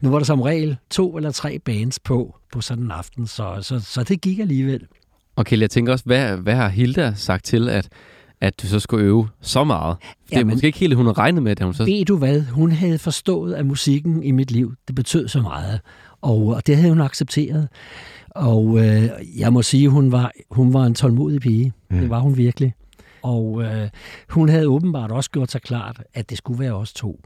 Nu 0.00 0.10
var 0.10 0.18
der 0.18 0.24
som 0.24 0.40
regel 0.40 0.76
to 0.90 1.16
eller 1.16 1.30
tre 1.30 1.58
bands 1.58 1.98
på, 1.98 2.36
på 2.52 2.60
sådan 2.60 2.84
en 2.84 2.90
aften, 2.90 3.26
så, 3.26 3.58
så, 3.60 3.80
så 3.80 4.02
det 4.02 4.20
gik 4.20 4.38
alligevel. 4.38 4.86
Okay, 5.36 5.60
jeg 5.60 5.70
tænker 5.70 5.92
også, 5.92 6.04
hvad, 6.04 6.36
hvad 6.36 6.54
har 6.54 6.68
Hilda 6.68 7.12
sagt 7.16 7.44
til, 7.44 7.68
at 7.68 7.88
at 8.42 8.62
du 8.62 8.66
så 8.66 8.80
skulle 8.80 9.04
øve 9.04 9.28
så 9.40 9.64
meget. 9.64 9.96
Det 10.00 10.34
er 10.34 10.38
Jamen, 10.38 10.54
måske 10.54 10.66
ikke 10.66 10.78
helt, 10.78 10.94
hun 10.94 11.06
havde 11.06 11.18
regnet 11.18 11.42
med 11.42 11.56
det. 11.56 11.64
Hun 11.64 11.74
så... 11.74 11.84
Ved 11.84 12.04
du 12.04 12.16
hvad? 12.16 12.42
Hun 12.42 12.72
havde 12.72 12.98
forstået, 12.98 13.54
at 13.54 13.66
musikken 13.66 14.22
i 14.22 14.30
mit 14.30 14.50
liv, 14.50 14.74
det 14.86 14.94
betød 14.94 15.28
så 15.28 15.40
meget. 15.40 15.80
Og, 16.20 16.46
og 16.46 16.66
det 16.66 16.76
havde 16.76 16.88
hun 16.88 17.00
accepteret. 17.00 17.68
Og 18.34 18.78
øh, 18.78 19.08
jeg 19.38 19.52
må 19.52 19.62
sige, 19.62 19.88
hun 19.88 20.12
var, 20.12 20.32
hun 20.50 20.72
var 20.72 20.84
en 20.84 20.94
tålmodig 20.94 21.40
pige. 21.40 21.72
Mm. 21.90 21.98
Det 22.00 22.10
var 22.10 22.18
hun 22.18 22.36
virkelig. 22.36 22.74
Og 23.22 23.62
øh, 23.62 23.88
hun 24.28 24.48
havde 24.48 24.66
åbenbart 24.66 25.10
også 25.10 25.30
gjort 25.30 25.50
sig 25.50 25.62
klart, 25.62 26.02
at 26.14 26.30
det 26.30 26.38
skulle 26.38 26.60
være 26.60 26.72
os 26.72 26.92
to. 26.92 27.20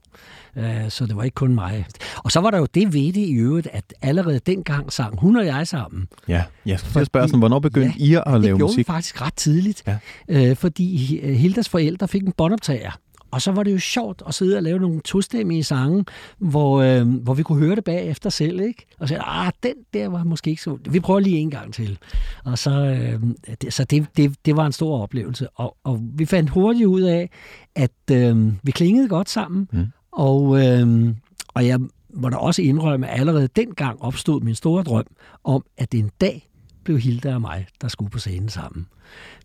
Øh, 0.56 0.90
så 0.90 1.06
det 1.06 1.16
var 1.16 1.22
ikke 1.22 1.34
kun 1.34 1.54
mig. 1.54 1.86
Og 2.16 2.32
så 2.32 2.40
var 2.40 2.50
der 2.50 2.58
jo 2.58 2.66
det 2.74 2.92
ved 2.94 3.12
det 3.12 3.20
i 3.20 3.32
øvrigt, 3.32 3.68
at 3.72 3.94
allerede 4.02 4.38
dengang 4.38 4.92
sang 4.92 5.20
hun 5.20 5.36
og 5.36 5.46
jeg 5.46 5.68
sammen. 5.68 6.08
Ja, 6.28 6.42
jeg 6.66 6.80
skal 6.80 7.06
spørge 7.06 7.28
sådan, 7.28 7.38
hvornår 7.38 7.58
begyndte 7.58 7.98
ja, 7.98 8.04
I 8.04 8.14
at 8.14 8.22
lave 8.26 8.38
musik? 8.38 8.50
det 8.50 8.56
gjorde 8.58 8.76
vi 8.76 8.84
faktisk 8.84 9.22
ret 9.22 9.34
tidligt. 9.34 9.82
Ja. 9.86 9.98
Øh, 10.28 10.56
fordi 10.56 11.20
Hildas 11.34 11.68
forældre 11.68 12.08
fik 12.08 12.22
en 12.22 12.32
båndoptager. 12.32 12.98
Og 13.30 13.42
så 13.42 13.52
var 13.52 13.62
det 13.62 13.72
jo 13.72 13.78
sjovt 13.78 14.22
at 14.28 14.34
sidde 14.34 14.56
og 14.56 14.62
lave 14.62 14.78
nogle 14.78 15.00
tostemmige 15.00 15.64
sange, 15.64 16.04
hvor, 16.38 16.82
øh, 16.82 17.08
hvor 17.08 17.34
vi 17.34 17.42
kunne 17.42 17.58
høre 17.58 17.76
det 17.76 17.84
bagefter 17.84 18.30
selv, 18.30 18.60
ikke? 18.60 18.86
Og 18.98 19.08
så 19.08 19.18
ah, 19.20 19.52
den 19.62 19.74
der 19.94 20.08
var 20.08 20.24
måske 20.24 20.50
ikke 20.50 20.62
så... 20.62 20.78
Vi 20.90 21.00
prøver 21.00 21.20
lige 21.20 21.38
en 21.38 21.50
gang 21.50 21.74
til. 21.74 21.98
Og 22.44 22.58
så, 22.58 22.70
øh, 22.70 23.20
det, 23.62 23.72
så 23.72 23.84
det, 23.84 24.06
det, 24.16 24.34
det 24.44 24.56
var 24.56 24.66
en 24.66 24.72
stor 24.72 25.02
oplevelse. 25.02 25.48
Og, 25.48 25.76
og 25.84 26.00
vi 26.02 26.24
fandt 26.24 26.50
hurtigt 26.50 26.86
ud 26.86 27.00
af, 27.00 27.30
at 27.74 28.10
øh, 28.12 28.52
vi 28.62 28.70
klingede 28.70 29.08
godt 29.08 29.30
sammen, 29.30 29.68
mm. 29.72 29.86
og, 30.12 30.66
øh, 30.66 31.14
og 31.54 31.66
jeg 31.66 31.80
må 32.14 32.28
da 32.28 32.36
også 32.36 32.62
indrømme, 32.62 33.08
at 33.08 33.20
allerede 33.20 33.48
dengang 33.56 34.02
opstod 34.02 34.40
min 34.40 34.54
store 34.54 34.82
drøm 34.82 35.06
om, 35.44 35.64
at 35.76 35.94
en 35.94 36.10
dag 36.20 36.48
blev 36.84 36.98
Hilda 36.98 37.34
og 37.34 37.40
mig, 37.40 37.66
der 37.80 37.88
skulle 37.88 38.10
på 38.10 38.18
scenen 38.18 38.48
sammen. 38.48 38.86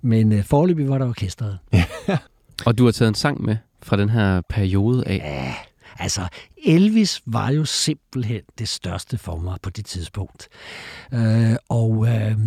Men 0.01 0.31
øh, 0.31 0.43
forløbig 0.43 0.89
var 0.89 0.97
der 0.97 1.07
orkestret. 1.07 1.57
og 2.65 2.77
du 2.77 2.85
har 2.85 2.91
taget 2.91 3.09
en 3.09 3.15
sang 3.15 3.41
med 3.41 3.55
fra 3.83 3.97
den 3.97 4.09
her 4.09 4.41
periode 4.49 5.07
af. 5.07 5.17
Ja, 5.17 5.55
altså 5.99 6.27
Elvis 6.65 7.21
var 7.25 7.51
jo 7.51 7.65
simpelthen 7.65 8.41
det 8.59 8.67
største 8.67 9.17
for 9.17 9.37
mig 9.37 9.57
på 9.61 9.69
det 9.69 9.85
tidspunkt. 9.85 10.47
Øh, 11.13 11.55
og 11.69 12.07
øh, 12.07 12.37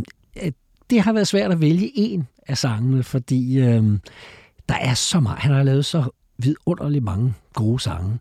det 0.90 1.01
har 1.01 1.12
været 1.12 1.29
svært 1.29 1.53
at 1.53 1.61
vælge 1.61 1.90
en 1.94 2.29
af 2.47 2.59
sangene, 2.59 3.03
fordi 3.03 3.59
øh, 3.59 3.85
der 4.68 4.75
er 4.75 4.94
så 4.94 5.20
meget. 5.20 5.38
Han 5.38 5.53
har 5.53 5.62
lavet 5.62 5.85
så 5.85 6.05
vidunderligt 6.38 7.05
mange 7.05 7.35
gode 7.53 7.81
sange. 7.81 8.18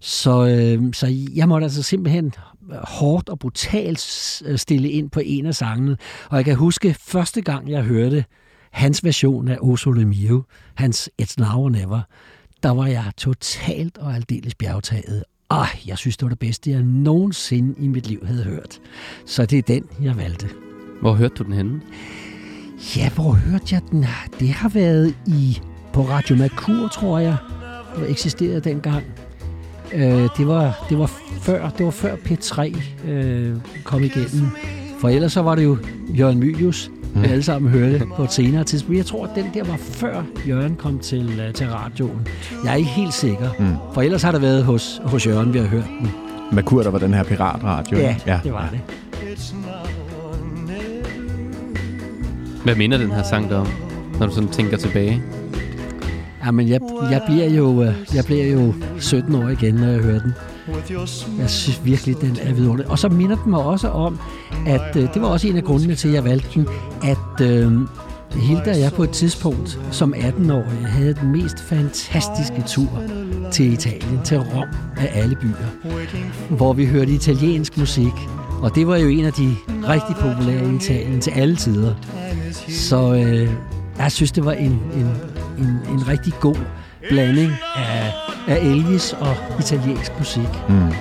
Så, 0.00 0.46
øh, 0.46 0.94
så 0.94 1.26
jeg 1.34 1.48
måtte 1.48 1.64
altså 1.64 1.82
simpelthen 1.82 2.34
hårdt 2.72 3.28
og 3.28 3.38
brutalt 3.38 4.42
øh, 4.44 4.58
stille 4.58 4.90
ind 4.90 5.10
på 5.10 5.20
en 5.24 5.46
af 5.46 5.54
sangene. 5.54 5.96
Og 6.30 6.36
jeg 6.36 6.44
kan 6.44 6.56
huske 6.56 6.96
første 7.00 7.42
gang, 7.42 7.70
jeg 7.70 7.82
hørte 7.82 8.24
hans 8.70 9.04
version 9.04 9.48
af 9.48 9.58
O 9.60 9.76
Sole 9.76 10.04
Mio, 10.04 10.42
hans 10.74 11.10
It's 11.22 11.34
Now 11.38 11.60
or 11.60 11.68
Never, 11.68 12.00
der 12.62 12.70
var 12.70 12.86
jeg 12.86 13.04
totalt 13.16 13.98
og 13.98 14.14
aldeles 14.14 14.54
bjergtaget. 14.54 15.24
Og 15.48 15.66
jeg 15.86 15.98
synes, 15.98 16.16
det 16.16 16.22
var 16.22 16.28
det 16.28 16.38
bedste, 16.38 16.70
jeg 16.70 16.82
nogensinde 16.82 17.74
i 17.78 17.88
mit 17.88 18.06
liv 18.06 18.26
havde 18.26 18.44
hørt. 18.44 18.80
Så 19.26 19.46
det 19.46 19.58
er 19.58 19.62
den, 19.62 19.84
jeg 20.02 20.16
valgte. 20.16 20.48
Hvor 21.00 21.12
hørte 21.12 21.34
du 21.34 21.42
den 21.42 21.52
henne? 21.52 21.80
Ja, 22.96 23.10
hvor 23.10 23.32
hørte 23.32 23.64
jeg 23.70 23.82
den? 23.90 24.06
Det 24.40 24.48
har 24.48 24.68
været 24.68 25.14
i 25.26 25.60
på 25.92 26.02
Radio 26.02 26.36
Merkur, 26.36 26.88
tror 26.88 27.18
jeg, 27.18 27.36
der 27.96 28.06
eksisterede 28.06 28.60
dengang. 28.60 29.04
Øh, 29.92 30.28
det, 30.38 30.46
var, 30.46 30.86
det, 30.88 30.98
var 30.98 31.06
før, 31.40 31.70
det 31.70 31.84
var 31.84 31.92
før 31.92 32.16
P3 32.16 32.78
øh, 33.08 33.56
kom 33.84 34.02
igennem. 34.02 34.48
For 35.00 35.08
ellers 35.08 35.32
så 35.32 35.42
var 35.42 35.54
det 35.54 35.64
jo 35.64 35.78
Jørgen 36.18 36.38
Mylius, 36.38 36.90
mm. 37.14 37.22
vi 37.22 37.26
alle 37.26 37.42
sammen 37.42 37.72
hørte 37.72 38.06
på 38.16 38.22
et 38.22 38.32
senere 38.32 38.64
tidspunkt. 38.64 38.98
Jeg 38.98 39.06
tror, 39.06 39.24
at 39.24 39.30
den 39.34 39.46
der 39.54 39.64
var 39.64 39.76
før 39.76 40.22
Jørgen 40.48 40.76
kom 40.76 40.98
til, 40.98 41.28
uh, 41.28 41.54
til 41.54 41.66
radioen. 41.66 42.26
Jeg 42.64 42.72
er 42.72 42.76
ikke 42.76 42.90
helt 42.90 43.14
sikker, 43.14 43.48
mm. 43.58 43.74
for 43.94 44.02
ellers 44.02 44.22
har 44.22 44.32
det 44.32 44.42
været 44.42 44.64
hos, 44.64 45.00
hos 45.04 45.26
Jørgen, 45.26 45.54
vi 45.54 45.58
har 45.58 45.66
hørt 45.66 45.86
den. 46.00 46.10
Merkur, 46.52 46.82
der 46.82 46.90
var 46.90 46.98
den 46.98 47.14
her 47.14 47.22
piratradio. 47.22 47.98
Ja, 47.98 48.16
ja, 48.26 48.40
det 48.44 48.52
var 48.52 48.68
det. 48.72 48.80
Hvad 52.64 52.74
minder 52.76 52.98
den 52.98 53.10
her 53.10 53.22
sang 53.22 53.50
der 53.50 53.56
om, 53.56 53.68
når 54.18 54.26
du 54.26 54.34
sådan 54.34 54.48
tænker 54.48 54.76
tilbage? 54.76 55.22
Jamen, 56.46 56.68
jeg, 56.68 56.80
jeg, 57.10 57.22
bliver 57.26 57.48
jo, 57.48 57.82
øh, 57.82 57.94
jeg 58.14 58.24
bliver 58.24 58.46
jo 58.46 58.74
17 58.98 59.34
år 59.34 59.48
igen, 59.48 59.74
når 59.74 59.86
jeg 59.86 60.00
hører 60.00 60.18
den. 60.18 60.32
Jeg 61.38 61.50
synes 61.50 61.80
virkelig, 61.84 62.20
den 62.20 62.38
er 62.42 62.52
vidunderlig. 62.52 62.90
Og 62.90 62.98
så 62.98 63.08
minder 63.08 63.36
den 63.36 63.50
mig 63.50 63.60
også 63.60 63.88
om, 63.88 64.18
at 64.66 64.96
øh, 64.96 65.14
det 65.14 65.22
var 65.22 65.28
også 65.28 65.48
en 65.48 65.56
af 65.56 65.64
grundene 65.64 65.94
til, 65.94 66.08
at 66.08 66.14
jeg 66.14 66.24
valgte 66.24 66.48
den, 66.54 66.68
at 67.02 67.46
øh, 67.46 67.72
Hilda 68.40 68.70
og 68.70 68.80
jeg 68.80 68.92
på 68.92 69.02
et 69.02 69.10
tidspunkt 69.10 69.80
som 69.90 70.14
18-årig 70.14 70.86
havde 70.86 71.14
den 71.14 71.32
mest 71.32 71.60
fantastiske 71.60 72.62
tur 72.66 73.02
til 73.52 73.72
Italien, 73.72 74.20
til 74.24 74.38
Rom 74.38 74.68
af 74.96 75.10
alle 75.14 75.36
byer, 75.36 75.88
hvor 76.50 76.72
vi 76.72 76.86
hørte 76.86 77.12
italiensk 77.12 77.78
musik. 77.78 78.12
Og 78.62 78.74
det 78.74 78.86
var 78.86 78.96
jo 78.96 79.08
en 79.08 79.24
af 79.24 79.32
de 79.32 79.56
rigtig 79.68 80.16
populære 80.16 80.72
i 80.72 80.76
Italien 80.76 81.20
til 81.20 81.30
alle 81.30 81.56
tider. 81.56 81.94
Så 82.68 83.14
øh, 83.14 83.50
jeg 83.98 84.12
synes, 84.12 84.32
det 84.32 84.44
var 84.44 84.52
en, 84.52 84.70
en, 84.70 85.10
en, 85.58 85.78
en 85.92 86.08
rigtig 86.08 86.32
god 86.40 86.56
blanding 87.08 87.52
af, 87.76 88.12
af 88.46 88.58
Elvis 88.62 89.12
og 89.12 89.36
italiensk 89.60 90.12
musik. 90.18 90.48
Mm. 90.68 90.92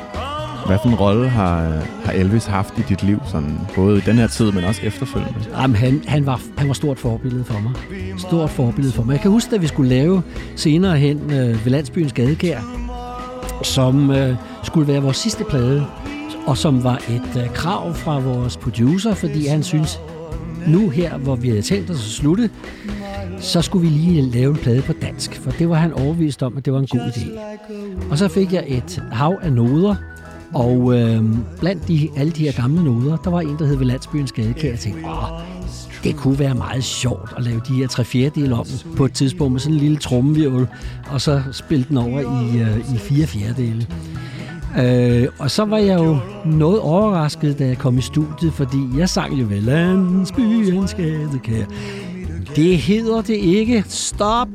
Hvad 0.65 0.77
for 0.81 0.89
en 0.89 0.95
rolle 0.95 1.29
har, 1.29 1.83
har 2.05 2.11
Elvis 2.11 2.45
haft 2.45 2.77
i 2.77 2.81
dit 2.89 3.03
liv, 3.03 3.19
sådan, 3.31 3.59
både 3.75 3.97
i 3.97 4.01
den 4.01 4.17
her 4.17 4.27
tid, 4.27 4.51
men 4.51 4.63
også 4.63 4.81
efterfølgende? 4.83 5.39
Jamen, 5.61 5.75
han, 5.75 6.03
han, 6.07 6.25
var, 6.25 6.41
han 6.57 6.67
var 6.67 6.73
stort 6.73 6.99
forbillede 6.99 7.43
for 7.43 7.59
mig. 7.59 7.71
Stort 8.19 8.49
forbillede 8.49 8.93
for 8.93 9.03
mig. 9.03 9.13
Jeg 9.13 9.21
kan 9.21 9.31
huske, 9.31 9.55
at 9.55 9.61
vi 9.61 9.67
skulle 9.67 9.89
lave 9.89 10.21
senere 10.55 10.97
hen 10.97 11.31
øh, 11.31 11.65
ved 11.65 11.71
Landsbyens 11.71 12.13
Gadekær, 12.13 12.59
som 13.63 14.11
øh, 14.11 14.35
skulle 14.63 14.87
være 14.87 15.01
vores 15.01 15.17
sidste 15.17 15.43
plade, 15.43 15.85
og 16.45 16.57
som 16.57 16.83
var 16.83 16.95
et 17.09 17.41
øh, 17.43 17.53
krav 17.53 17.93
fra 17.93 18.19
vores 18.19 18.57
producer, 18.57 19.13
fordi 19.13 19.47
han 19.47 19.63
synes, 19.63 19.99
nu 20.67 20.89
her, 20.89 21.17
hvor 21.17 21.35
vi 21.35 21.49
havde 21.49 21.61
talt 21.61 21.89
os 21.89 21.95
at 21.95 22.01
slutte, 22.01 22.49
så 23.39 23.61
skulle 23.61 23.89
vi 23.89 23.95
lige 23.95 24.21
lave 24.21 24.49
en 24.49 24.57
plade 24.57 24.81
på 24.81 24.93
dansk, 24.93 25.35
for 25.35 25.51
det 25.51 25.69
var 25.69 25.75
han 25.75 25.93
overvist 25.93 26.43
om, 26.43 26.57
at 26.57 26.65
det 26.65 26.73
var 26.73 26.79
en 26.79 26.87
god 26.87 26.99
idé. 26.99 27.39
Og 28.11 28.17
så 28.17 28.27
fik 28.27 28.53
jeg 28.53 28.63
et 28.67 29.03
hav 29.11 29.39
af 29.41 29.53
noder, 29.53 29.95
og 30.53 30.99
øh, 30.99 31.23
blandt 31.59 31.87
de, 31.87 32.09
alle 32.17 32.31
de 32.31 32.43
her 32.43 32.51
gamle 32.51 32.83
noder, 32.83 33.17
der 33.17 33.29
var 33.29 33.41
en, 33.41 33.57
der 33.59 33.65
hed 33.65 33.75
ved 33.75 33.85
Landsbyens 33.85 34.31
Gadekær, 34.31 34.69
jeg 34.69 34.79
tænkte, 34.79 35.05
Åh, 35.05 35.41
det 36.03 36.15
kunne 36.15 36.39
være 36.39 36.55
meget 36.55 36.83
sjovt 36.83 37.33
at 37.37 37.43
lave 37.43 37.61
de 37.67 37.73
her 37.73 37.87
tre 37.87 38.03
fjerdedel 38.03 38.53
om 38.53 38.65
på 38.97 39.05
et 39.05 39.13
tidspunkt 39.13 39.51
med 39.51 39.59
sådan 39.59 39.73
en 39.73 39.79
lille 39.79 39.97
trommevirvel, 39.97 40.67
og 41.09 41.21
så 41.21 41.41
spille 41.51 41.85
den 41.89 41.97
over 41.97 42.19
i, 42.19 42.59
øh, 42.61 42.95
i 42.95 42.97
fire 42.97 43.27
fjerdedele. 43.27 43.87
Øh, 44.79 45.27
og 45.39 45.51
så 45.51 45.65
var 45.65 45.77
jeg 45.77 45.99
jo 45.99 46.17
noget 46.45 46.79
overrasket, 46.79 47.59
da 47.59 47.65
jeg 47.65 47.77
kom 47.77 47.97
i 47.97 48.01
studiet, 48.01 48.53
fordi 48.53 48.77
jeg 48.97 49.09
sang 49.09 49.33
jo 49.33 49.45
ved 49.49 49.61
landsbyens 49.61 50.93
gadekær. 50.93 51.65
Det 52.55 52.77
hedder 52.77 53.21
det 53.21 53.35
ikke. 53.35 53.83
Stop. 53.87 54.47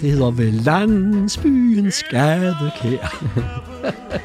Det 0.00 0.10
hedder 0.10 0.30
ved 0.30 0.52
landsbyens 0.52 1.94
skadekær. 1.94 3.26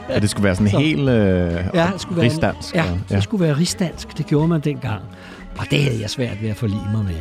ja, 0.10 0.20
det 0.20 0.30
skulle 0.30 0.44
være 0.44 0.56
sådan 0.56 0.72
så, 0.72 0.78
helt 0.78 1.10
øh, 1.10 1.64
ja, 1.74 1.90
det 1.94 2.02
skulle 2.02 2.18
være, 2.18 2.26
rigsdansk. 2.26 2.76
Ja, 2.76 2.86
ja, 3.10 3.16
det 3.16 3.24
skulle 3.24 3.46
være 3.46 3.58
rigsdansk. 3.58 4.18
Det 4.18 4.26
gjorde 4.26 4.48
man 4.48 4.62
dengang. 4.62 5.02
Og 5.58 5.66
det 5.72 5.84
havde 5.84 6.02
jeg 6.02 6.10
svært 6.10 6.42
ved 6.42 6.50
at 6.50 6.56
forlige 6.56 6.88
mig 6.94 7.06
med. 7.06 7.16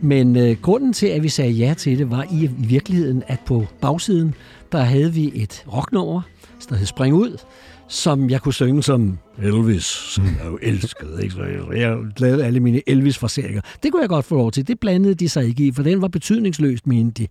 Men 0.00 0.36
øh, 0.36 0.56
grunden 0.62 0.92
til, 0.92 1.06
at 1.06 1.22
vi 1.22 1.28
sagde 1.28 1.50
ja 1.50 1.74
til 1.74 1.98
det, 1.98 2.10
var 2.10 2.26
i, 2.30 2.44
i 2.44 2.66
virkeligheden, 2.66 3.22
at 3.26 3.40
på 3.46 3.66
bagsiden, 3.80 4.34
der 4.72 4.80
havde 4.80 5.12
vi 5.12 5.32
et 5.34 5.64
rocknummer, 5.72 6.20
der 6.68 6.76
hed 6.76 6.86
Spring 6.86 7.14
Ud, 7.14 7.36
som 7.88 8.30
jeg 8.30 8.40
kunne 8.40 8.54
synge 8.54 8.82
som 8.82 9.18
Elvis, 9.42 9.84
som 9.84 10.24
jeg 10.24 10.46
jo 10.46 10.58
elskede. 10.62 11.22
Ikke? 11.22 11.34
Så 11.34 11.42
jeg 11.76 11.98
lavede 12.18 12.44
alle 12.44 12.60
mine 12.60 12.82
Elvis-fraseringer. 12.86 13.60
Det 13.82 13.92
kunne 13.92 14.00
jeg 14.00 14.08
godt 14.08 14.24
få 14.24 14.36
lov 14.36 14.52
til. 14.52 14.68
Det 14.68 14.80
blandede 14.80 15.14
de 15.14 15.28
sig 15.28 15.44
ikke 15.44 15.66
i, 15.66 15.72
for 15.72 15.82
den 15.82 16.02
var 16.02 16.08
betydningsløst, 16.08 16.86
mente 16.86 17.22
de. 17.22 17.28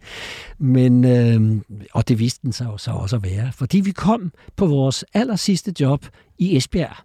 Men, 0.60 1.06
øh, 1.06 1.62
og 1.94 2.08
det 2.08 2.20
viste 2.20 2.40
den 2.42 2.54
sig 2.54 2.68
så 2.78 2.92
også 2.92 3.16
at 3.16 3.24
være. 3.24 3.52
Fordi 3.54 3.80
vi 3.80 3.92
kom 3.92 4.32
på 4.56 4.66
vores 4.66 5.06
aller 5.14 5.36
sidste 5.36 5.74
job 5.80 6.06
i 6.40 6.58
Esbjerg. 6.58 6.96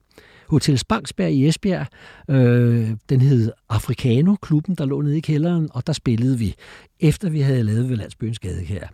Hotel 0.49 0.79
Spangsberg 0.79 1.33
i 1.33 1.49
Esbjerg. 1.49 1.87
Øh, 2.29 2.91
den 3.09 3.21
hed 3.21 3.53
Africano, 3.69 4.35
klubben, 4.35 4.75
der 4.75 4.85
lå 4.85 5.01
nede 5.01 5.17
i 5.17 5.21
kælderen, 5.21 5.69
og 5.73 5.87
der 5.87 5.93
spillede 5.93 6.39
vi, 6.39 6.55
efter 7.01 7.31
vi 7.31 7.41
havde 7.41 7.63
lavet 7.63 7.89
ved 7.89 7.97
Landsbyens 7.97 8.39
Gadekær. 8.39 8.87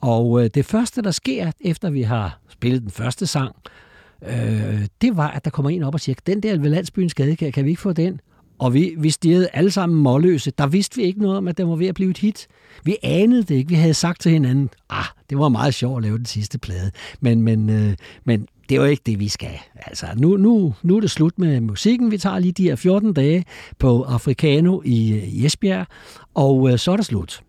Og 0.00 0.44
øh, 0.44 0.50
det 0.54 0.64
første, 0.64 1.02
der 1.02 1.10
sker, 1.10 1.52
efter 1.60 1.90
vi 1.90 2.02
har 2.02 2.40
spillet 2.48 2.82
den 2.82 2.90
første 2.90 3.26
sang, 3.26 3.56
øh, 4.28 4.86
det 5.00 5.16
var, 5.16 5.28
at 5.28 5.44
der 5.44 5.50
kommer 5.50 5.70
en 5.70 5.82
op 5.82 5.94
og 5.94 6.00
siger, 6.00 6.16
den 6.26 6.42
der 6.42 6.58
ved 6.58 6.70
landsbyens 6.70 7.14
gadekær, 7.14 7.50
kan 7.50 7.64
vi 7.64 7.70
ikke 7.70 7.82
få 7.82 7.92
den? 7.92 8.20
Og 8.58 8.74
vi, 8.74 8.94
vi 8.98 9.10
stirrede 9.10 9.48
alle 9.52 9.70
sammen 9.70 10.02
målløse. 10.02 10.50
Der 10.50 10.66
vidste 10.66 10.96
vi 10.96 11.02
ikke 11.02 11.20
noget 11.20 11.36
om, 11.36 11.48
at 11.48 11.58
den 11.58 11.68
var 11.68 11.76
ved 11.76 11.86
at 11.86 11.94
blive 11.94 12.10
et 12.10 12.18
hit. 12.18 12.46
Vi 12.84 12.96
anede 13.02 13.42
det 13.42 13.54
ikke. 13.54 13.68
Vi 13.68 13.74
havde 13.74 13.94
sagt 13.94 14.20
til 14.20 14.32
hinanden, 14.32 14.70
ah, 14.90 15.04
det 15.30 15.38
var 15.38 15.48
meget 15.48 15.74
sjovt 15.74 15.96
at 15.96 16.02
lave 16.02 16.18
den 16.18 16.26
sidste 16.26 16.58
plade. 16.58 16.90
Men, 17.20 17.42
men, 17.42 17.70
øh, 17.70 17.94
men 18.24 18.46
det 18.68 18.80
var 18.80 18.86
ikke 18.86 19.02
det, 19.06 19.20
vi 19.20 19.28
skal. 19.28 19.58
Altså, 19.76 20.06
nu, 20.16 20.36
nu, 20.36 20.74
nu 20.82 20.96
er 20.96 21.00
det 21.00 21.10
slut 21.10 21.38
med 21.38 21.60
musikken. 21.60 22.10
Vi 22.10 22.18
tager 22.18 22.38
lige 22.38 22.52
de 22.52 22.62
her 22.62 22.76
14 22.76 23.12
dage 23.12 23.44
på 23.78 24.02
Africano 24.02 24.80
i, 24.84 25.12
øh, 25.12 25.28
i 25.28 25.46
Esbjerg, 25.46 25.86
og 26.34 26.72
øh, 26.72 26.78
så 26.78 26.92
er 26.92 26.96
det 26.96 27.06
slut. 27.06 27.42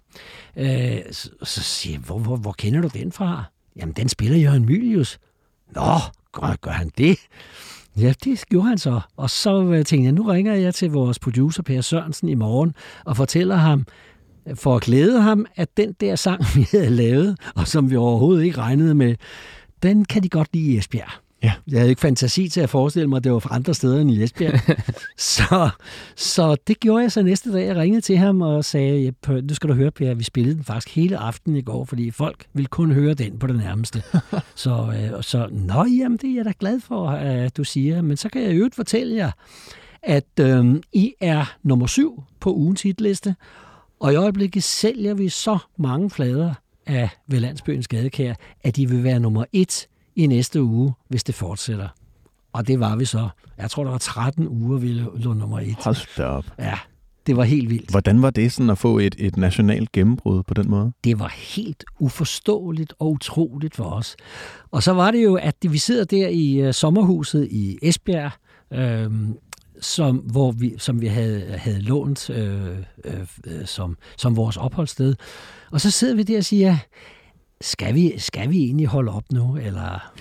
Øh, 0.57 1.01
så, 1.11 1.29
så 1.43 1.61
siger 1.61 1.93
jeg, 1.93 2.01
hvor, 2.01 2.19
hvor, 2.19 2.35
hvor 2.35 2.51
kender 2.51 2.81
du 2.81 2.89
den 2.93 3.11
fra? 3.11 3.43
Jamen, 3.75 3.95
den 3.95 4.09
spiller 4.09 4.37
Jørgen 4.37 4.65
Mylius. 4.65 5.19
Nå, 5.75 5.81
gør, 6.33 6.55
gør 6.61 6.71
han 6.71 6.91
det? 6.97 7.17
Ja, 7.97 8.13
det 8.23 8.43
gjorde 8.49 8.67
han 8.67 8.77
så. 8.77 8.99
Og 9.17 9.29
så 9.29 9.63
øh, 9.63 9.85
tænkte 9.85 10.05
jeg, 10.05 10.11
nu 10.11 10.23
ringer 10.23 10.53
jeg 10.53 10.75
til 10.75 10.91
vores 10.91 11.19
producer, 11.19 11.63
Per 11.63 11.81
Sørensen, 11.81 12.29
i 12.29 12.35
morgen, 12.35 12.75
og 13.05 13.17
fortæller 13.17 13.55
ham, 13.55 13.85
for 14.55 14.75
at 14.75 14.81
glæde 14.81 15.21
ham, 15.21 15.45
at 15.55 15.77
den 15.77 15.93
der 15.93 16.15
sang, 16.15 16.43
vi 16.55 16.67
havde 16.71 16.89
lavet, 16.89 17.37
og 17.55 17.67
som 17.67 17.89
vi 17.89 17.95
overhovedet 17.95 18.43
ikke 18.43 18.57
regnede 18.57 18.95
med, 18.95 19.15
den 19.83 20.05
kan 20.05 20.23
de 20.23 20.29
godt 20.29 20.49
lide 20.53 20.73
i 20.73 20.77
Esbjerg. 20.77 21.26
Ja. 21.43 21.53
Jeg 21.67 21.79
havde 21.79 21.89
ikke 21.89 22.01
fantasi 22.01 22.47
til 22.49 22.61
at 22.61 22.69
forestille 22.69 23.07
mig, 23.07 23.17
at 23.17 23.23
det 23.23 23.31
var 23.31 23.39
fra 23.39 23.55
andre 23.55 23.73
steder 23.73 24.01
end 24.01 24.11
i 24.11 24.23
Esbjerg. 24.23 24.59
så, 25.17 25.69
så 26.15 26.55
det 26.67 26.79
gjorde 26.79 27.03
jeg 27.03 27.11
så 27.11 27.21
næste 27.21 27.53
dag. 27.53 27.67
Jeg 27.67 27.75
ringede 27.75 28.01
til 28.01 28.17
ham 28.17 28.41
og 28.41 28.65
sagde, 28.65 29.13
nu 29.27 29.53
skal 29.53 29.69
du 29.69 29.73
høre, 29.73 29.91
Per, 29.91 30.13
vi 30.13 30.23
spillede 30.23 30.55
den 30.55 30.63
faktisk 30.63 30.95
hele 30.95 31.17
aftenen 31.17 31.57
i 31.57 31.61
går, 31.61 31.85
fordi 31.85 32.11
folk 32.11 32.45
ville 32.53 32.67
kun 32.67 32.91
høre 32.91 33.13
den 33.13 33.39
på 33.39 33.47
det 33.47 33.55
nærmeste. 33.55 34.03
så, 34.55 34.93
øh, 35.15 35.23
så, 35.23 35.47
nå 35.51 35.85
jamen, 35.85 36.17
det 36.17 36.29
er 36.29 36.35
jeg 36.35 36.45
da 36.45 36.53
glad 36.59 36.79
for, 36.79 37.09
at 37.09 37.57
du 37.57 37.63
siger. 37.63 38.01
Men 38.01 38.17
så 38.17 38.29
kan 38.29 38.41
jeg 38.41 38.59
jo 38.59 38.69
fortælle 38.73 39.15
jer, 39.15 39.31
at 40.03 40.39
øh, 40.39 40.75
I 40.93 41.13
er 41.21 41.55
nummer 41.63 41.87
syv 41.87 42.23
på 42.39 42.53
ugens 42.53 42.81
hitliste, 42.81 43.35
og 43.99 44.13
i 44.13 44.15
øjeblikket 44.15 44.63
sælger 44.63 45.13
vi 45.13 45.29
så 45.29 45.57
mange 45.77 46.09
flader 46.09 46.53
af 46.85 47.09
ved 47.27 47.39
Landsbyens 47.39 47.87
Gadekær, 47.87 48.33
at 48.63 48.75
de 48.75 48.89
vil 48.89 49.03
være 49.03 49.19
nummer 49.19 49.45
et 49.53 49.87
i 50.17 50.27
næste 50.27 50.63
uge, 50.63 50.93
hvis 51.07 51.23
det 51.23 51.35
fortsætter. 51.35 51.87
Og 52.53 52.67
det 52.67 52.79
var 52.79 52.95
vi 52.95 53.05
så. 53.05 53.29
Jeg 53.57 53.71
tror, 53.71 53.83
der 53.83 53.91
var 53.91 53.97
13 53.97 54.47
uger, 54.47 54.77
vi 54.77 54.87
lå 55.15 55.33
nummer 55.33 55.59
et. 55.59 55.75
Hold 55.79 56.19
op. 56.19 56.45
Ja, 56.59 56.79
det 57.27 57.37
var 57.37 57.43
helt 57.43 57.69
vildt. 57.69 57.91
Hvordan 57.91 58.21
var 58.21 58.29
det 58.29 58.51
sådan 58.51 58.69
at 58.69 58.77
få 58.77 58.99
et, 58.99 59.15
et 59.17 59.37
nationalt 59.37 59.91
gennembrud 59.91 60.43
på 60.43 60.53
den 60.53 60.69
måde? 60.69 60.91
Det 61.03 61.19
var 61.19 61.33
helt 61.37 61.83
uforståeligt 61.99 62.93
og 62.99 63.11
utroligt 63.11 63.75
for 63.75 63.83
os. 63.83 64.15
Og 64.71 64.83
så 64.83 64.93
var 64.93 65.11
det 65.11 65.23
jo, 65.23 65.35
at 65.35 65.55
vi 65.61 65.77
sidder 65.77 66.03
der 66.03 66.27
i 66.27 66.67
uh, 66.67 66.73
sommerhuset 66.73 67.47
i 67.51 67.77
Esbjerg, 67.81 68.31
øh, 68.73 69.11
som, 69.81 70.15
hvor 70.15 70.51
vi, 70.51 70.75
som 70.77 71.01
vi 71.01 71.07
havde, 71.07 71.57
havde 71.57 71.81
lånt 71.81 72.29
øh, 72.29 72.77
øh, 73.05 73.65
som, 73.65 73.97
som 74.17 74.35
vores 74.35 74.57
opholdssted. 74.57 75.15
Og 75.71 75.81
så 75.81 75.91
sidder 75.91 76.15
vi 76.15 76.23
der 76.23 76.37
og 76.37 76.45
siger, 76.45 76.77
skal 77.61 77.95
vi, 77.95 78.13
skal 78.17 78.49
vi 78.49 78.63
egentlig 78.63 78.87
holde 78.87 79.11
op 79.11 79.23
nu, 79.31 79.57
eller, 79.57 80.11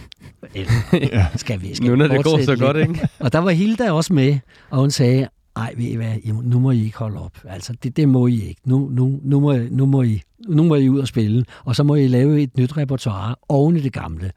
eller 0.55 0.73
ja. 1.13 1.27
skal 1.37 1.63
vi 1.63 1.75
skal 1.75 1.87
Nu 1.87 1.97
når 1.97 2.07
det 2.09 2.25
går 2.25 2.45
så 2.45 2.51
lidt? 2.51 2.61
godt, 2.61 2.77
ikke? 2.77 3.09
Og 3.19 3.33
der 3.33 3.39
var 3.39 3.51
Hilda 3.51 3.91
også 3.91 4.13
med, 4.13 4.39
og 4.71 4.79
hun 4.79 4.91
sagde, 4.91 5.29
ej, 5.57 5.75
ved 5.77 5.85
I 5.85 5.95
hvad, 5.95 6.15
nu 6.43 6.59
må 6.59 6.71
I 6.71 6.85
ikke 6.85 6.99
holde 6.99 7.21
op. 7.21 7.33
Altså, 7.49 7.73
det, 7.83 7.97
det 7.97 8.09
må 8.09 8.27
I 8.27 8.49
ikke. 8.49 8.61
Nu, 8.65 8.89
nu, 8.93 9.21
nu, 9.23 9.41
må, 9.41 9.53
nu, 9.71 9.87
må 9.87 10.03
I, 10.03 10.23
nu 10.49 10.63
må 10.63 10.75
I 10.75 10.89
ud 10.89 11.01
og 11.01 11.09
spille, 11.09 11.45
og 11.65 11.77
så 11.77 11.83
må 11.83 11.95
I 11.95 12.09
lave 12.09 12.43
et 12.43 12.57
nyt 12.57 12.77
repertoire 12.77 13.37
oven 13.49 13.77
i 13.77 13.81
det 13.81 13.93
gamle. 13.93 14.31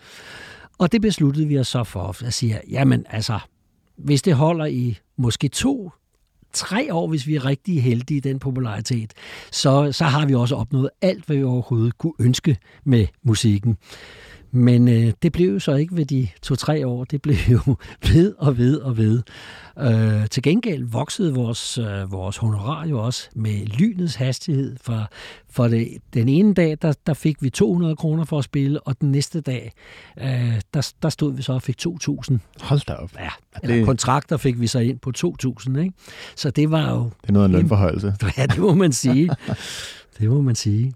Og 0.78 0.92
det 0.92 1.02
besluttede 1.02 1.48
vi 1.48 1.60
os 1.60 1.68
så 1.68 1.84
for 1.84 2.26
at 2.26 2.34
sige, 2.34 2.62
jamen 2.70 3.06
altså, 3.10 3.40
hvis 3.98 4.22
det 4.22 4.34
holder 4.34 4.66
i 4.66 4.98
måske 5.18 5.48
to, 5.48 5.92
tre 6.54 6.94
år, 6.94 7.08
hvis 7.08 7.28
vi 7.28 7.36
er 7.36 7.46
rigtig 7.46 7.84
heldige 7.84 8.18
i 8.18 8.20
den 8.20 8.40
popularitet, 8.40 9.14
så, 9.52 9.92
så 9.92 10.04
har 10.04 10.26
vi 10.26 10.36
også 10.36 10.56
opnået 10.56 10.90
alt, 11.02 11.26
hvad 11.26 11.36
vi 11.36 11.44
overhovedet 11.44 11.98
kunne 11.98 12.14
ønske 12.20 12.58
med 12.84 13.08
musikken. 13.24 13.78
Men 14.52 14.88
øh, 14.88 15.14
det 15.24 15.32
blev 15.32 15.54
jo 15.54 15.60
så 15.60 15.76
ikke 15.76 15.96
ved 15.96 16.06
de 16.06 16.28
to-tre 16.42 16.88
år, 16.88 17.04
det 17.04 17.22
blev 17.22 17.36
jo 17.52 17.60
ved 18.14 18.34
og 18.38 18.58
ved 18.58 18.78
og 18.78 18.98
ved. 18.98 19.22
Øh, 19.80 20.28
til 20.28 20.44
gengæld 20.44 20.84
voksede 20.84 21.34
vores, 21.34 21.78
øh, 21.78 22.12
vores 22.12 22.38
honorar 22.38 22.88
jo 22.88 23.00
også 23.06 23.30
med 23.36 23.66
lynets 23.66 24.16
hastighed. 24.16 24.76
For, 24.82 25.10
for 25.50 25.68
det, 25.68 25.88
den 26.14 26.30
ene 26.30 26.54
dag, 26.54 26.78
der, 26.82 26.94
der 27.08 27.14
fik 27.14 27.44
vi 27.44 27.50
200 27.50 27.96
kroner 27.96 28.24
for 28.24 28.38
at 28.38 28.44
spille, 28.44 28.80
og 28.82 29.02
den 29.02 29.12
næste 29.12 29.42
dag, 29.42 29.72
øh, 30.22 30.62
der, 30.74 30.92
der 31.02 31.10
stod 31.10 31.34
vi 31.34 31.42
så 31.42 31.54
og 31.54 31.62
fik 31.62 31.76
2.000. 31.88 32.38
Hold 32.62 32.86
da 32.88 32.94
op. 32.94 33.12
Ja, 33.20 33.30
eller 33.64 33.76
det... 33.76 33.86
kontrakter 33.86 34.38
fik 34.38 34.60
vi 34.60 34.68
så 34.68 34.80
ind 34.80 35.00
på 35.00 35.12
2.000, 35.18 35.80
ikke? 35.80 35.94
Så 36.36 36.52
det 36.52 36.72
var 36.72 36.92
jo... 36.92 37.04
Det 37.22 37.30
er 37.30 37.34
noget 37.34 37.46
af 37.46 37.50
en 37.50 37.56
lønforhøjelse. 37.56 38.14
Ja, 38.38 38.46
det 38.46 38.58
må 38.58 38.74
man 38.74 38.92
sige. 38.92 39.30
det 40.20 40.30
må 40.30 40.42
man 40.42 40.56
sige. 40.56 40.94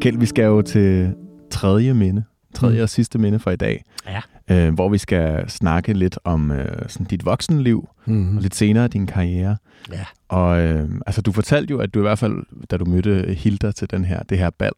Kjeld, 0.00 0.18
vi 0.18 0.26
skal 0.26 0.44
jo 0.44 0.62
til 0.62 1.14
tredje 1.50 1.94
minde. 1.94 2.24
Tredje 2.54 2.76
mm. 2.76 2.82
og 2.82 2.88
sidste 2.88 3.18
minde 3.18 3.38
for 3.38 3.50
i 3.50 3.56
dag. 3.56 3.84
Ja. 4.06 4.20
Øh, 4.50 4.74
hvor 4.74 4.88
vi 4.88 4.98
skal 4.98 5.50
snakke 5.50 5.92
lidt 5.92 6.18
om 6.24 6.50
øh, 6.50 6.88
sådan 6.88 7.06
dit 7.06 7.24
voksenliv, 7.24 7.88
mm-hmm. 8.06 8.36
og 8.36 8.42
lidt 8.42 8.54
senere 8.54 8.88
din 8.88 9.06
karriere. 9.06 9.56
Ja. 9.92 10.04
Og 10.28 10.60
øh, 10.60 10.88
altså, 11.06 11.22
du 11.22 11.32
fortalte 11.32 11.70
jo, 11.70 11.78
at 11.78 11.94
du 11.94 11.98
i 11.98 12.02
hvert 12.02 12.18
fald, 12.18 12.66
da 12.70 12.76
du 12.76 12.84
mødte 12.84 13.34
Hilda 13.38 13.72
til 13.72 13.90
den 13.90 14.04
her, 14.04 14.22
det 14.22 14.38
her 14.38 14.50
bal, 14.50 14.72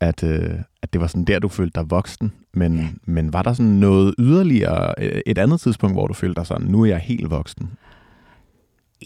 at, 0.00 0.24
øh, 0.24 0.50
at 0.82 0.92
det 0.92 1.00
var 1.00 1.06
sådan 1.06 1.24
der, 1.24 1.38
du 1.38 1.48
følte 1.48 1.80
dig 1.80 1.90
voksen. 1.90 2.32
Men, 2.54 2.76
ja. 2.76 2.86
men 3.04 3.32
var 3.32 3.42
der 3.42 3.52
sådan 3.52 3.72
noget 3.72 4.14
yderligere, 4.18 4.94
øh, 4.98 5.20
et 5.26 5.38
andet 5.38 5.60
tidspunkt, 5.60 5.94
hvor 5.96 6.06
du 6.06 6.14
følte 6.14 6.34
dig 6.34 6.46
sådan, 6.46 6.66
nu 6.66 6.82
er 6.82 6.86
jeg 6.86 6.98
helt 6.98 7.30
voksen? 7.30 7.70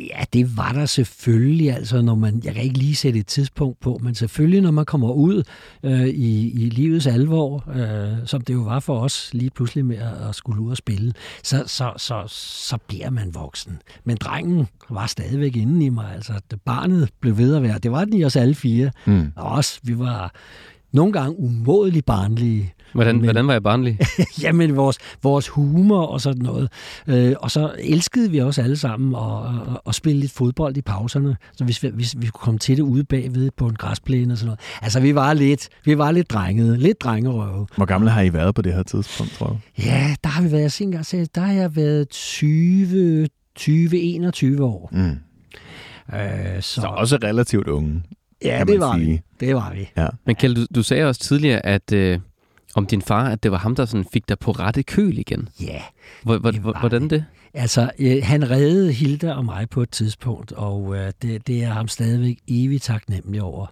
Ja, 0.00 0.24
det 0.32 0.56
var 0.56 0.72
der 0.72 0.86
selvfølgelig, 0.86 1.72
altså 1.72 2.02
når 2.02 2.14
man, 2.14 2.40
jeg 2.44 2.54
kan 2.54 2.62
ikke 2.62 2.78
lige 2.78 2.96
sætte 2.96 3.18
et 3.18 3.26
tidspunkt 3.26 3.80
på, 3.80 4.00
men 4.02 4.14
selvfølgelig 4.14 4.60
når 4.60 4.70
man 4.70 4.84
kommer 4.84 5.12
ud 5.12 5.42
øh, 5.82 6.06
i, 6.06 6.50
i 6.50 6.68
livets 6.68 7.06
alvor, 7.06 7.64
øh, 7.74 8.26
som 8.26 8.40
det 8.40 8.54
jo 8.54 8.60
var 8.60 8.80
for 8.80 9.00
os 9.00 9.30
lige 9.32 9.50
pludselig 9.50 9.84
med 9.84 9.96
at, 9.96 10.28
at 10.28 10.34
skulle 10.34 10.60
ud 10.60 10.70
og 10.70 10.76
spille, 10.76 11.12
så, 11.42 11.64
så, 11.66 11.92
så, 11.96 12.24
så 12.28 12.78
bliver 12.88 13.10
man 13.10 13.34
voksen. 13.34 13.78
Men 14.04 14.16
drengen 14.16 14.66
var 14.90 15.06
stadigvæk 15.06 15.56
inde 15.56 15.86
i 15.86 15.88
mig, 15.88 16.14
altså 16.14 16.32
det 16.50 16.60
barnet 16.60 17.08
blev 17.20 17.38
ved 17.38 17.56
at 17.56 17.62
være, 17.62 17.78
det 17.78 17.92
var 17.92 18.04
den 18.04 18.14
i 18.14 18.24
os 18.24 18.36
alle 18.36 18.54
fire, 18.54 18.90
mm. 19.06 19.32
og 19.36 19.52
os, 19.52 19.80
vi 19.82 19.98
var 19.98 20.34
nogle 20.92 21.12
gange 21.12 21.38
umådeligt 21.38 22.06
barnlige. 22.06 22.74
Hvordan, 22.92 23.14
men, 23.14 23.24
hvordan 23.24 23.46
var 23.46 23.52
jeg 23.52 23.62
barnlig? 23.62 23.98
jamen, 24.42 24.76
vores, 24.76 24.98
vores 25.22 25.48
humor 25.48 26.06
og 26.06 26.20
sådan 26.20 26.42
noget. 26.42 26.68
Øh, 27.06 27.34
og 27.38 27.50
så 27.50 27.74
elskede 27.78 28.30
vi 28.30 28.38
også 28.38 28.62
alle 28.62 28.76
sammen 28.76 29.14
at, 29.14 29.72
at, 29.74 29.80
at 29.86 29.94
spille 29.94 30.20
lidt 30.20 30.32
fodbold 30.32 30.76
i 30.76 30.82
pauserne. 30.82 31.36
Så 31.52 31.64
hvis 31.64 31.82
vi, 31.82 31.88
hvis 31.88 32.14
vi 32.18 32.26
kunne 32.26 32.40
komme 32.40 32.58
til 32.58 32.76
det 32.76 32.82
ude 32.82 33.04
bagved 33.04 33.50
på 33.56 33.66
en 33.66 33.74
græsplæne 33.74 34.34
og 34.34 34.38
sådan 34.38 34.46
noget. 34.46 34.60
Altså, 34.82 35.00
vi 35.00 35.14
var 35.14 35.34
lidt, 35.34 35.68
vi 35.84 35.98
var 35.98 36.10
lidt 36.10 36.30
drengede. 36.30 36.76
Lidt 36.76 37.00
drengerøve. 37.00 37.66
Hvor 37.76 37.84
gamle 37.84 38.10
har 38.10 38.22
I 38.22 38.32
været 38.32 38.54
på 38.54 38.62
det 38.62 38.74
her 38.74 38.82
tidspunkt, 38.82 39.32
tror 39.32 39.46
du? 39.46 39.58
Ja, 39.78 40.14
der 40.24 40.30
har 40.30 40.42
vi 40.42 40.52
været, 40.52 40.80
jeg 40.80 40.90
gang, 40.90 41.34
der 41.34 41.40
har 41.40 41.52
jeg 41.52 41.76
været 41.76 42.08
20, 42.08 43.28
20-21 43.60 44.62
år. 44.62 44.90
Mm. 44.92 45.18
Øh, 46.14 46.62
så, 46.62 46.80
så 46.80 46.86
også 46.86 47.16
relativt 47.16 47.68
unge. 47.68 48.02
Ja, 48.44 48.64
det 48.66 48.80
var 48.80 48.96
sige. 48.96 49.06
vi. 49.06 49.46
Det 49.46 49.54
var 49.54 49.72
vi. 49.74 49.90
Ja. 49.96 50.06
Men 50.24 50.36
Kjeld, 50.36 50.54
du, 50.54 50.66
du 50.74 50.82
sagde 50.82 51.04
også 51.04 51.20
tidligere, 51.20 51.66
at 51.66 51.92
øh, 51.92 52.18
om 52.74 52.86
din 52.86 53.02
far, 53.02 53.28
at 53.28 53.42
det 53.42 53.50
var 53.50 53.58
ham, 53.58 53.74
der 53.74 53.84
sådan 53.84 54.06
fik 54.12 54.28
dig 54.28 54.38
på 54.38 54.50
rette 54.50 54.82
køl 54.82 55.18
igen. 55.18 55.48
Ja. 55.60 55.82
Hvor, 56.22 56.38
hvor, 56.38 56.50
det 56.50 56.60
hvordan 56.60 57.08
det? 57.08 57.24
Altså, 57.54 57.90
øh, 57.98 58.16
han 58.22 58.50
reddede 58.50 58.92
Hilda 58.92 59.32
og 59.32 59.44
mig 59.44 59.70
på 59.70 59.82
et 59.82 59.90
tidspunkt, 59.90 60.52
og 60.52 60.96
øh, 60.96 61.12
det, 61.22 61.46
det 61.46 61.64
er 61.64 61.68
ham 61.68 61.88
stadigvæk 61.88 62.38
evigt 62.48 62.82
taknemmelig 62.82 63.42
over. 63.42 63.66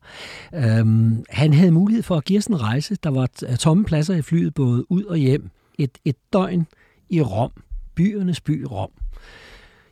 Øhm, 0.55 1.25
han 1.31 1.55
havde 1.55 1.71
mulighed 1.71 2.03
for 2.03 2.17
at 2.17 2.25
give 2.25 2.39
os 2.39 2.47
en 2.47 2.63
rejse. 2.63 2.97
Der 3.03 3.11
var 3.11 3.27
tomme 3.57 3.85
pladser 3.85 4.15
i 4.15 4.23
flyet, 4.23 4.55
både 4.55 4.93
ud 4.93 5.05
og 5.05 5.17
hjem. 5.17 5.51
Et, 5.79 5.99
et 6.05 6.17
døgn 6.33 6.67
i 7.11 7.21
Rom. 7.21 7.51
Byernes 7.95 8.41
by 8.41 8.63
Rom. 8.71 8.91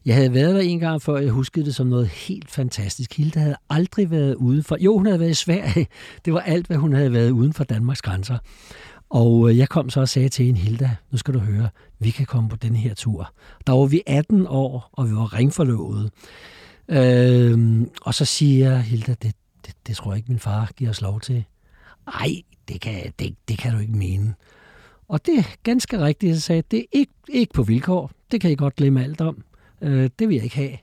Jeg 0.09 0.17
havde 0.17 0.35
været 0.35 0.55
der 0.55 0.61
en 0.61 0.81
gang 0.81 1.03
før, 1.03 1.19
jeg 1.19 1.31
huskede 1.31 1.65
det 1.67 1.75
som 1.75 1.87
noget 1.87 2.09
helt 2.09 2.51
fantastisk. 2.51 3.17
Hilda 3.17 3.41
havde 3.41 3.57
aldrig 3.71 4.11
været 4.11 4.35
ude 4.35 4.63
for... 4.63 4.77
Jo, 4.81 4.97
hun 4.97 5.07
havde 5.07 5.21
været 5.21 5.31
i 5.31 5.35
Sverige. 5.35 5.87
Det 6.25 6.33
var 6.33 6.41
alt, 6.41 6.67
hvad 6.67 6.77
hun 6.77 6.93
havde 6.93 7.13
været 7.13 7.31
uden 7.31 7.53
for 7.53 7.65
Danmarks 7.65 8.03
grænser. 8.03 8.39
Og 9.09 9.51
øh, 9.51 9.59
jeg 9.59 9.69
kom 9.69 9.91
så 9.91 10.01
og 10.01 10.09
sagde 10.09 10.29
til 10.29 10.47
hende, 10.47 10.61
Hilda, 10.61 10.91
nu 11.11 11.19
skal 11.19 11.35
du 11.35 11.39
høre, 11.39 11.69
vi 11.99 12.11
kan 12.11 12.27
komme 12.27 12.49
på 12.49 12.57
den 12.57 12.77
her 12.77 12.95
tur. 12.95 13.33
Der 13.67 13.73
var 13.73 13.87
vi 13.87 14.03
18 14.07 14.47
år, 14.49 14.91
og 14.93 15.09
vi 15.09 15.15
var 15.15 15.35
ringforlovet. 15.35 16.11
Øhm, 16.89 17.91
og 18.03 18.15
så 18.15 18.25
siger 18.25 18.71
jeg, 18.71 18.83
Hilda, 18.83 19.15
det, 19.23 19.35
det, 19.67 19.75
det 19.87 19.97
tror 19.97 20.13
jeg 20.13 20.17
ikke, 20.17 20.29
min 20.29 20.39
far 20.39 20.71
giver 20.77 20.91
os 20.91 21.01
lov 21.01 21.21
til. 21.21 21.45
Ej, 22.07 22.43
det 22.69 22.81
kan, 22.81 23.13
det, 23.19 23.35
det 23.49 23.59
kan 23.59 23.73
du 23.73 23.79
ikke 23.79 23.97
mene. 23.97 24.35
Og 25.09 25.27
det 25.27 25.39
er 25.39 25.45
ganske 25.63 26.01
rigtigt, 26.01 26.31
jeg 26.31 26.43
sagde, 26.43 26.63
det 26.71 26.79
er 26.79 26.85
ikke, 26.93 27.13
ikke 27.29 27.53
på 27.53 27.63
vilkår. 27.63 28.11
Det 28.31 28.41
kan 28.41 28.51
I 28.51 28.55
godt 28.55 28.77
glemme 28.77 29.05
alt 29.05 29.21
om. 29.21 29.45
Øh, 29.83 30.11
det 30.19 30.29
vil 30.29 30.35
jeg 30.35 30.45
ikke 30.45 30.57
have. 30.57 30.77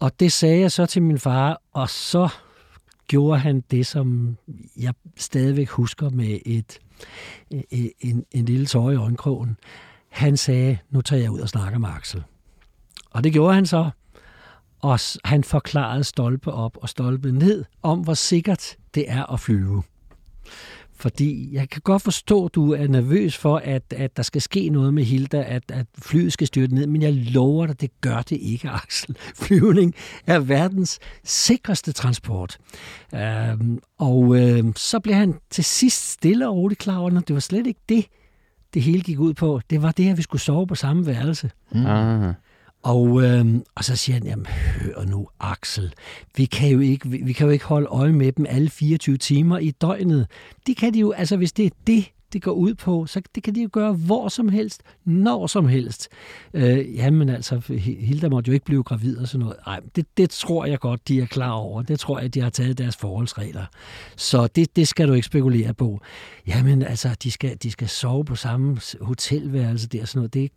Og 0.00 0.20
det 0.20 0.32
sagde 0.32 0.60
jeg 0.60 0.72
så 0.72 0.86
til 0.86 1.02
min 1.02 1.18
far, 1.18 1.62
og 1.72 1.90
så 1.90 2.28
gjorde 3.08 3.38
han 3.38 3.60
det, 3.70 3.86
som 3.86 4.36
jeg 4.76 4.94
stadigvæk 5.16 5.68
husker 5.68 6.10
med 6.10 6.38
et, 6.46 6.78
en, 7.50 7.90
en, 8.00 8.24
en 8.30 8.44
lille 8.44 8.66
tår 8.66 8.90
i 8.90 8.96
øjenkrogen. 8.96 9.56
Han 10.08 10.36
sagde, 10.36 10.78
nu 10.90 11.00
tager 11.00 11.22
jeg 11.22 11.30
ud 11.30 11.40
og 11.40 11.48
snakker 11.48 11.78
med 11.78 11.88
Axel. 11.88 12.22
Og 13.10 13.24
det 13.24 13.32
gjorde 13.32 13.54
han 13.54 13.66
så. 13.66 13.90
Og 14.80 14.98
han 15.24 15.44
forklarede 15.44 16.04
stolpe 16.04 16.52
op 16.52 16.76
og 16.76 16.88
stolpe 16.88 17.32
ned 17.32 17.64
om, 17.82 18.00
hvor 18.00 18.14
sikkert 18.14 18.76
det 18.94 19.10
er 19.10 19.32
at 19.32 19.40
flyve. 19.40 19.82
Fordi 21.00 21.48
jeg 21.52 21.68
kan 21.68 21.82
godt 21.84 22.02
forstå, 22.02 22.44
at 22.44 22.54
du 22.54 22.72
er 22.72 22.86
nervøs 22.86 23.36
for, 23.36 23.56
at, 23.56 23.82
at 23.96 24.16
der 24.16 24.22
skal 24.22 24.42
ske 24.42 24.68
noget 24.68 24.94
med 24.94 25.04
Hilda, 25.04 25.44
at, 25.46 25.62
at 25.68 25.86
flyet 25.98 26.32
skal 26.32 26.46
styrte 26.46 26.74
ned, 26.74 26.86
men 26.86 27.02
jeg 27.02 27.12
lover 27.12 27.66
dig, 27.66 27.80
det 27.80 27.90
gør 28.00 28.22
det 28.22 28.38
ikke, 28.40 28.68
Axel. 28.84 29.16
Flyvning 29.34 29.94
er 30.26 30.38
verdens 30.38 30.98
sikreste 31.24 31.92
transport. 31.92 32.58
Øhm, 33.14 33.78
og 33.98 34.36
øhm, 34.40 34.72
så 34.76 35.00
blev 35.00 35.14
han 35.14 35.34
til 35.50 35.64
sidst 35.64 36.12
stille 36.12 36.48
og 36.48 36.56
roligt 36.56 36.80
klar 36.80 36.98
over, 36.98 37.18
at 37.18 37.28
det 37.28 37.34
var 37.34 37.40
slet 37.40 37.66
ikke 37.66 37.80
det, 37.88 38.06
det 38.74 38.82
hele 38.82 39.02
gik 39.02 39.18
ud 39.18 39.34
på. 39.34 39.60
Det 39.70 39.82
var 39.82 39.92
det, 39.92 40.10
at 40.10 40.16
vi 40.16 40.22
skulle 40.22 40.42
sove 40.42 40.66
på 40.66 40.74
samme 40.74 41.06
værelse. 41.06 41.50
Mm. 41.72 41.86
Ah. 41.86 42.34
Og, 42.82 43.22
øh, 43.22 43.46
og 43.74 43.84
så 43.84 43.96
siger 43.96 44.14
han, 44.14 44.26
jamen 44.26 44.46
hør 44.46 45.04
nu 45.04 45.28
Axel, 45.40 45.92
vi 46.36 46.44
kan, 46.44 46.70
jo 46.70 46.80
ikke, 46.80 47.08
vi, 47.08 47.22
vi 47.22 47.32
kan 47.32 47.46
jo 47.46 47.52
ikke 47.52 47.64
holde 47.64 47.86
øje 47.86 48.12
med 48.12 48.32
dem 48.32 48.46
alle 48.48 48.70
24 48.70 49.16
timer 49.16 49.58
i 49.58 49.70
døgnet. 49.70 50.26
Det 50.66 50.76
kan 50.76 50.94
de 50.94 50.98
jo, 50.98 51.12
altså 51.12 51.36
hvis 51.36 51.52
det 51.52 51.66
er 51.66 51.70
det, 51.86 52.12
det 52.32 52.42
går 52.42 52.52
ud 52.52 52.74
på, 52.74 53.06
så 53.06 53.22
det 53.34 53.42
kan 53.42 53.54
de 53.54 53.62
jo 53.62 53.68
gøre 53.72 53.92
hvor 53.92 54.28
som 54.28 54.48
helst, 54.48 54.82
når 55.04 55.46
som 55.46 55.68
helst. 55.68 56.08
Øh, 56.54 56.94
jamen 56.94 57.28
altså, 57.28 57.60
Hilda 57.78 58.28
måtte 58.28 58.48
jo 58.48 58.52
ikke 58.52 58.64
blive 58.64 58.82
gravid 58.82 59.18
og 59.18 59.28
sådan 59.28 59.40
noget. 59.40 59.56
Nej, 59.66 59.80
det, 59.96 60.06
det 60.16 60.30
tror 60.30 60.66
jeg 60.66 60.78
godt, 60.78 61.08
de 61.08 61.20
er 61.20 61.26
klar 61.26 61.50
over. 61.50 61.82
Det 61.82 62.00
tror 62.00 62.18
jeg, 62.18 62.34
de 62.34 62.40
har 62.40 62.50
taget 62.50 62.78
deres 62.78 62.96
forholdsregler. 62.96 63.64
Så 64.16 64.46
det, 64.46 64.76
det 64.76 64.88
skal 64.88 65.08
du 65.08 65.12
ikke 65.12 65.26
spekulere 65.26 65.74
på. 65.74 66.00
Jamen 66.46 66.82
altså, 66.82 67.16
de 67.22 67.30
skal, 67.30 67.56
de 67.62 67.70
skal 67.70 67.88
sove 67.88 68.24
på 68.24 68.36
samme 68.36 68.80
hotelværelse 69.00 69.88
der 69.88 70.02
og 70.02 70.08
sådan 70.08 70.18
noget. 70.18 70.34
Det, 70.34 70.50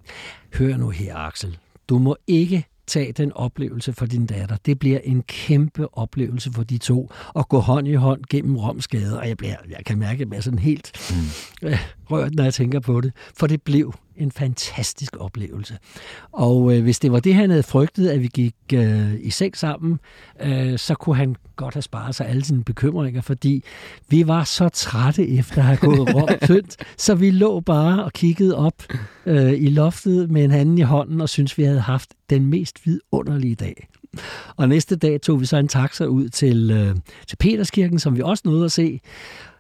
hør 0.54 0.78
nu 0.78 0.90
her, 0.90 1.16
Axel. 1.16 1.58
Du 1.90 1.98
må 2.00 2.16
ikke 2.28 2.66
tage 2.88 3.12
den 3.12 3.32
oplevelse 3.34 3.94
for 3.94 4.06
din 4.06 4.26
datter. 4.26 4.58
Det 4.66 4.80
bliver 4.80 5.00
en 5.04 5.24
kæmpe 5.24 5.98
oplevelse 5.98 6.52
for 6.52 6.64
de 6.64 6.78
to 6.78 7.12
at 7.36 7.50
gå 7.50 7.60
hånd 7.60 7.88
i 7.88 7.94
hånd 7.94 8.22
gennem 8.30 8.58
Romsgade, 8.58 9.20
og 9.20 9.28
jeg, 9.28 9.38
bliver, 9.38 9.56
jeg 9.70 9.86
kan 9.86 9.98
mærke, 9.98 10.22
at 10.22 10.30
jeg 10.30 10.38
er 10.38 10.42
sådan 10.42 10.60
helt 10.60 10.92
mm. 11.62 11.68
øh, 11.68 11.80
rørt, 12.12 12.36
når 12.36 12.44
jeg 12.44 12.54
tænker 12.54 12.80
på 12.80 13.02
det, 13.02 13.14
for 13.38 13.48
det 13.48 13.62
blev 13.62 13.94
en 14.22 14.32
fantastisk 14.32 15.18
oplevelse. 15.20 15.78
Og 16.32 16.76
øh, 16.76 16.84
hvis 16.84 17.00
det 17.00 17.12
var 17.12 17.20
det, 17.20 17.36
han 17.36 17.50
havde 17.50 17.64
frygtet, 17.64 18.10
at 18.10 18.22
vi 18.22 18.28
gik 18.28 18.56
øh, 18.74 19.14
i 19.20 19.30
seng 19.30 19.58
sammen, 19.58 20.00
øh, 20.42 20.80
så 20.80 20.96
kunne 20.96 21.16
han 21.16 21.36
godt 21.56 21.74
have 21.74 21.82
sparet 21.82 22.16
sig 22.16 22.28
alle 22.28 22.46
sine 22.46 22.64
bekymringer, 22.64 23.22
fordi 23.22 23.64
vi 24.10 24.28
var 24.28 24.44
så 24.44 24.70
trætte 24.70 25.30
efter 25.30 25.58
at 25.58 25.64
have 25.64 25.78
gået 25.78 26.00
rom 26.16 26.30
tyndt, 26.46 26.76
så 26.98 27.16
vi 27.16 27.32
lå 27.32 27.60
bare 27.60 28.04
og 28.04 28.14
kiggede 28.14 28.58
op 28.58 28.84
øh, 29.26 29.54
i 29.54 29.70
loftet 29.70 30.32
med 30.32 30.44
en 30.44 30.52
anden 30.52 30.78
i 30.78 30.82
hånden 30.82 31.22
og 31.22 31.30
syntes, 31.30 31.58
vi 31.58 31.64
havde 31.64 31.80
haft 31.80 32.10
den 32.30 32.46
mest 32.46 32.86
vidunderlige 32.86 33.56
dag. 33.56 33.88
Og 34.56 34.70
næste 34.70 34.96
dag 34.96 35.22
tog 35.22 35.42
vi 35.42 35.46
så 35.46 35.58
en 35.58 35.68
taxa 35.68 36.06
ud 36.06 36.30
til, 36.30 36.72
øh, 36.72 36.96
til 37.28 37.36
Peterskirken, 37.36 38.00
som 38.00 38.18
vi 38.18 38.22
også 38.22 38.44
nåede 38.46 38.66
at 38.66 38.72
se. 38.72 39.00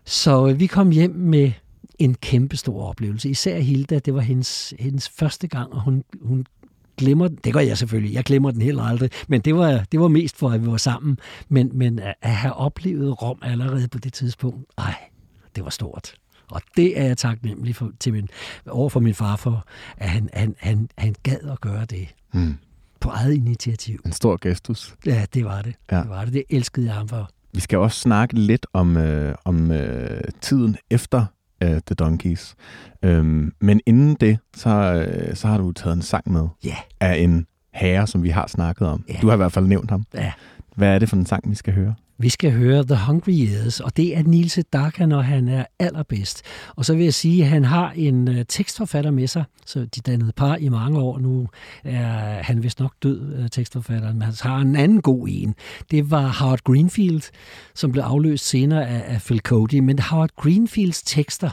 Så 0.05 0.47
øh, 0.47 0.59
vi 0.59 0.67
kom 0.67 0.89
hjem 0.89 1.15
med 1.15 1.51
en 2.03 2.15
kæmpe 2.15 2.57
stor 2.57 2.83
oplevelse. 2.83 3.29
Især 3.29 3.59
Hilda, 3.59 3.99
det 3.99 4.13
var 4.13 4.21
hendes, 4.21 4.73
hendes 4.79 5.09
første 5.09 5.47
gang, 5.47 5.73
og 5.73 5.81
hun, 5.81 6.03
hun 6.21 6.45
glemmer 6.97 7.27
den. 7.27 7.37
Det 7.43 7.53
gør 7.53 7.59
jeg 7.59 7.77
selvfølgelig. 7.77 8.13
Jeg 8.13 8.23
glemmer 8.23 8.51
den 8.51 8.61
heller 8.61 8.83
aldrig. 8.83 9.09
Men 9.27 9.41
det 9.41 9.55
var, 9.55 9.83
det 9.91 9.99
var 9.99 10.07
mest 10.07 10.37
for, 10.37 10.49
at 10.49 10.61
vi 10.61 10.67
var 10.67 10.77
sammen. 10.77 11.19
Men, 11.49 11.71
men 11.73 11.99
at 11.99 12.15
have 12.21 12.53
oplevet 12.53 13.21
Rom 13.21 13.39
allerede 13.41 13.87
på 13.87 13.97
det 13.97 14.13
tidspunkt, 14.13 14.65
ej, 14.77 14.95
det 15.55 15.63
var 15.63 15.69
stort. 15.69 16.13
Og 16.51 16.61
det 16.77 16.99
er 16.99 17.05
jeg 17.05 17.17
taknemmelig 17.17 17.75
for, 17.75 17.91
til 17.99 18.13
min, 18.13 18.29
over 18.67 18.89
for 18.89 18.99
min 18.99 19.13
far 19.13 19.35
for, 19.35 19.65
at 19.97 20.09
han, 20.09 20.29
han, 20.33 20.55
han, 20.59 20.89
han 20.97 21.15
gad 21.23 21.49
at 21.51 21.61
gøre 21.61 21.85
det. 21.85 22.07
Mm. 22.33 22.57
På 22.99 23.09
eget 23.09 23.33
initiativ. 23.33 23.99
En 24.05 24.11
stor 24.11 24.37
gestus. 24.41 24.95
Ja, 25.05 25.25
det 25.33 25.45
var 25.45 25.61
det. 25.61 25.75
Ja. 25.91 25.99
Det 25.99 26.09
var 26.09 26.25
det. 26.25 26.33
Det 26.33 26.43
elskede 26.49 26.85
jeg 26.85 26.95
ham 26.95 27.07
for. 27.07 27.29
Vi 27.53 27.59
skal 27.59 27.77
også 27.77 27.99
snakke 27.99 28.35
lidt 28.35 28.67
om, 28.73 28.97
øh, 28.97 29.35
om 29.45 29.71
øh, 29.71 30.21
tiden 30.41 30.77
efter 30.89 31.25
uh, 31.63 31.69
The 31.69 31.95
Donkeys. 31.95 32.55
Um, 33.05 33.53
men 33.61 33.81
inden 33.85 34.17
det, 34.19 34.39
så, 34.55 35.05
uh, 35.29 35.35
så 35.35 35.47
har 35.47 35.57
du 35.57 35.71
taget 35.71 35.95
en 35.95 36.01
sang 36.01 36.31
med 36.31 36.47
yeah. 36.65 36.77
af 36.99 37.15
en 37.15 37.47
herre, 37.73 38.07
som 38.07 38.23
vi 38.23 38.29
har 38.29 38.47
snakket 38.47 38.87
om. 38.87 39.05
Yeah. 39.09 39.21
Du 39.21 39.27
har 39.27 39.33
i 39.33 39.37
hvert 39.37 39.51
fald 39.51 39.67
nævnt 39.67 39.91
ham. 39.91 40.05
Ja. 40.13 40.31
Hvad 40.75 40.95
er 40.95 40.99
det 40.99 41.09
for 41.09 41.15
en 41.15 41.25
sang, 41.25 41.49
vi 41.49 41.55
skal 41.55 41.73
høre? 41.73 41.95
Vi 42.21 42.29
skal 42.29 42.51
høre 42.51 42.83
The 42.83 43.05
Hungry 43.07 43.31
Years, 43.31 43.79
og 43.79 43.97
det 43.97 44.17
er 44.17 44.23
Nils 44.23 44.53
Sedaka, 44.53 45.05
når 45.05 45.21
han 45.21 45.47
er 45.47 45.65
allerbedst. 45.79 46.41
Og 46.75 46.85
så 46.85 46.95
vil 46.95 47.03
jeg 47.03 47.13
sige, 47.13 47.43
at 47.43 47.49
han 47.49 47.63
har 47.65 47.91
en 47.91 48.27
øh, 48.27 48.45
tekstforfatter 48.47 49.11
med 49.11 49.27
sig, 49.27 49.43
så 49.65 49.79
de 49.79 50.01
dannede 50.01 50.31
par 50.31 50.55
i 50.55 50.69
mange 50.69 50.99
år. 50.99 51.19
Nu 51.19 51.47
er 51.83 52.43
han 52.43 52.63
vist 52.63 52.79
nok 52.79 52.93
død, 53.03 53.35
øh, 53.35 53.49
tekstforfatteren, 53.49 54.13
men 54.13 54.21
han 54.21 54.33
har 54.41 54.57
en 54.57 54.75
anden 54.75 55.01
god 55.01 55.27
en. 55.31 55.55
Det 55.91 56.11
var 56.11 56.27
Howard 56.39 56.59
Greenfield, 56.63 57.21
som 57.75 57.91
blev 57.91 58.03
afløst 58.03 58.47
senere 58.47 58.87
af, 58.87 59.13
af 59.13 59.21
Phil 59.21 59.39
Cody. 59.39 59.79
Men 59.79 59.99
Howard 59.99 60.31
Greenfields 60.35 61.03
tekster, 61.03 61.49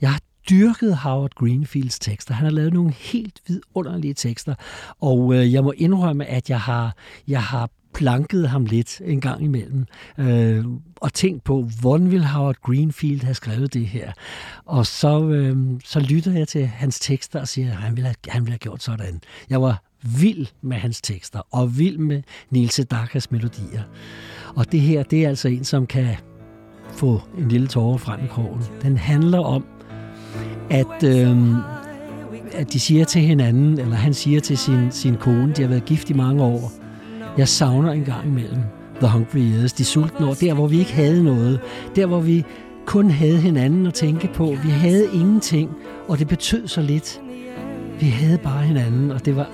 jeg 0.00 0.10
har 0.10 0.20
dyrket 0.50 0.96
Howard 0.96 1.34
Greenfields 1.34 1.98
tekster. 1.98 2.34
Han 2.34 2.44
har 2.44 2.52
lavet 2.52 2.72
nogle 2.72 2.92
helt 2.92 3.40
vidunderlige 3.46 4.14
tekster, 4.14 4.54
og 5.00 5.34
øh, 5.34 5.52
jeg 5.52 5.64
må 5.64 5.72
indrømme, 5.76 6.26
at 6.26 6.50
jeg 6.50 6.60
har, 6.60 6.96
jeg 7.28 7.42
har 7.42 7.70
planket 7.94 8.48
ham 8.48 8.64
lidt 8.64 9.00
en 9.04 9.20
gang 9.20 9.44
imellem, 9.44 9.86
øh, 10.18 10.64
og 10.96 11.12
tænkt 11.12 11.44
på, 11.44 11.68
hvordan 11.80 12.10
ville 12.10 12.26
Howard 12.26 12.56
Greenfield 12.62 13.22
have 13.22 13.34
skrevet 13.34 13.74
det 13.74 13.86
her? 13.86 14.12
Og 14.64 14.86
så, 14.86 15.28
øh, 15.28 15.56
så 15.84 16.00
lytter 16.00 16.32
jeg 16.32 16.48
til 16.48 16.66
hans 16.66 17.00
tekster 17.00 17.40
og 17.40 17.48
siger, 17.48 17.70
at 17.70 17.76
han 17.76 17.96
ville 17.96 18.06
have, 18.06 18.16
han 18.28 18.42
ville 18.42 18.52
have 18.52 18.58
gjort 18.58 18.82
sådan. 18.82 19.20
Jeg 19.50 19.62
var 19.62 19.82
vild 20.02 20.46
med 20.62 20.76
hans 20.76 21.00
tekster, 21.00 21.40
og 21.50 21.78
vild 21.78 21.98
med 21.98 22.22
Niels 22.50 22.80
Dakas 22.90 23.30
melodier. 23.30 23.82
Og 24.54 24.72
det 24.72 24.80
her, 24.80 25.02
det 25.02 25.24
er 25.24 25.28
altså 25.28 25.48
en, 25.48 25.64
som 25.64 25.86
kan 25.86 26.16
få 26.90 27.20
en 27.38 27.48
lille 27.48 27.66
tårer 27.66 27.96
frem 27.96 28.24
i 28.24 28.26
krogen. 28.26 28.62
Den 28.82 28.96
handler 28.96 29.38
om, 29.38 29.64
at, 30.70 31.04
øh, 31.04 31.54
at 32.52 32.72
de 32.72 32.80
siger 32.80 33.04
til 33.04 33.22
hinanden, 33.22 33.78
eller 33.78 33.96
han 33.96 34.14
siger 34.14 34.40
til 34.40 34.58
sin, 34.58 34.92
sin 34.92 35.16
kone, 35.16 35.52
de 35.52 35.62
har 35.62 35.68
været 35.68 35.84
gift 35.84 36.10
i 36.10 36.12
mange 36.12 36.42
år, 36.42 36.81
jeg 37.38 37.48
savner 37.48 37.92
en 37.92 38.04
gang 38.04 38.26
imellem 38.26 38.62
The 39.00 39.08
Hungry 39.08 39.38
Years, 39.38 39.72
de 39.72 39.84
sultne 39.84 40.26
år, 40.26 40.34
der 40.34 40.54
hvor 40.54 40.66
vi 40.66 40.78
ikke 40.78 40.92
havde 40.92 41.24
noget, 41.24 41.60
der 41.96 42.06
hvor 42.06 42.20
vi 42.20 42.44
kun 42.86 43.10
havde 43.10 43.38
hinanden 43.38 43.86
at 43.86 43.94
tænke 43.94 44.30
på. 44.34 44.44
Vi 44.64 44.70
havde 44.70 45.08
ingenting, 45.14 45.70
og 46.08 46.18
det 46.18 46.28
betød 46.28 46.68
så 46.68 46.80
lidt. 46.82 47.20
Vi 48.00 48.06
havde 48.06 48.38
bare 48.38 48.62
hinanden, 48.62 49.10
og 49.10 49.24
det 49.24 49.36
var, 49.36 49.48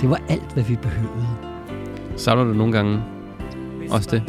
det 0.00 0.10
var 0.10 0.20
alt, 0.28 0.52
hvad 0.54 0.64
vi 0.64 0.76
behøvede. 0.76 1.26
Savner 2.16 2.44
du 2.44 2.52
nogle 2.52 2.72
gange 2.72 3.02
også 3.90 4.08
det, 4.10 4.22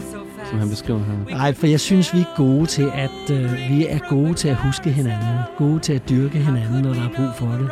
som 0.50 0.60
han 0.60 0.70
beskriver 0.70 1.00
her? 1.00 1.38
Nej, 1.38 1.54
for 1.54 1.68
jeg 1.68 1.80
synes, 1.80 2.14
vi 2.14 2.20
er 2.20 2.38
gode 2.38 2.66
til 2.66 2.92
at 2.94 3.32
øh, 3.32 3.52
vi 3.70 3.86
er 3.90 4.00
gode 4.10 4.34
til 4.34 4.48
at 4.48 4.56
huske 4.56 4.92
hinanden, 4.92 5.38
gode 5.58 5.80
til 5.80 5.94
at 5.94 6.10
dyrke 6.10 6.38
hinanden, 6.38 6.82
når 6.82 6.94
der 6.94 7.02
er 7.02 7.10
brug 7.16 7.30
for 7.36 7.46
det. 7.46 7.70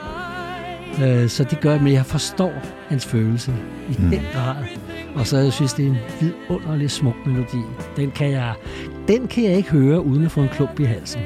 Øh, 1.04 1.30
så 1.30 1.44
det 1.44 1.60
gør, 1.60 1.80
men 1.80 1.94
jeg 1.94 2.06
forstår 2.06 2.54
hans 2.90 3.06
følelse 3.06 3.54
i 3.90 3.96
mm. 4.00 4.10
den 4.10 4.22
grad. 4.34 4.56
Og 5.16 5.28
så 5.28 5.38
jeg 5.38 5.54
synes 5.54 5.74
det 5.74 5.86
er 5.86 5.90
en 5.90 5.98
vidunderlig 6.20 6.92
smuk 6.92 7.16
melodi. 7.26 7.62
Den 7.96 8.12
kan 8.12 8.32
jeg, 8.32 8.54
den 9.08 9.28
kan 9.28 9.44
jeg 9.44 9.54
ikke 9.54 9.70
høre 9.70 10.02
uden 10.02 10.26
at 10.26 10.32
få 10.32 10.42
en 10.42 10.50
klump 10.50 10.80
i 10.80 10.84
halsen. 10.84 11.22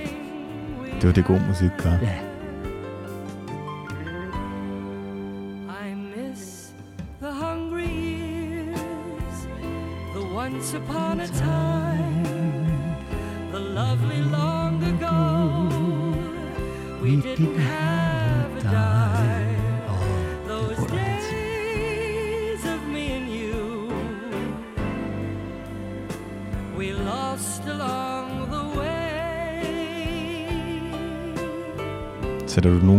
Det 0.96 1.08
var 1.08 1.14
det 1.14 1.26
god 1.26 1.40
musik 1.48 1.70
gør. 1.84 1.92
Ja. 2.02 2.31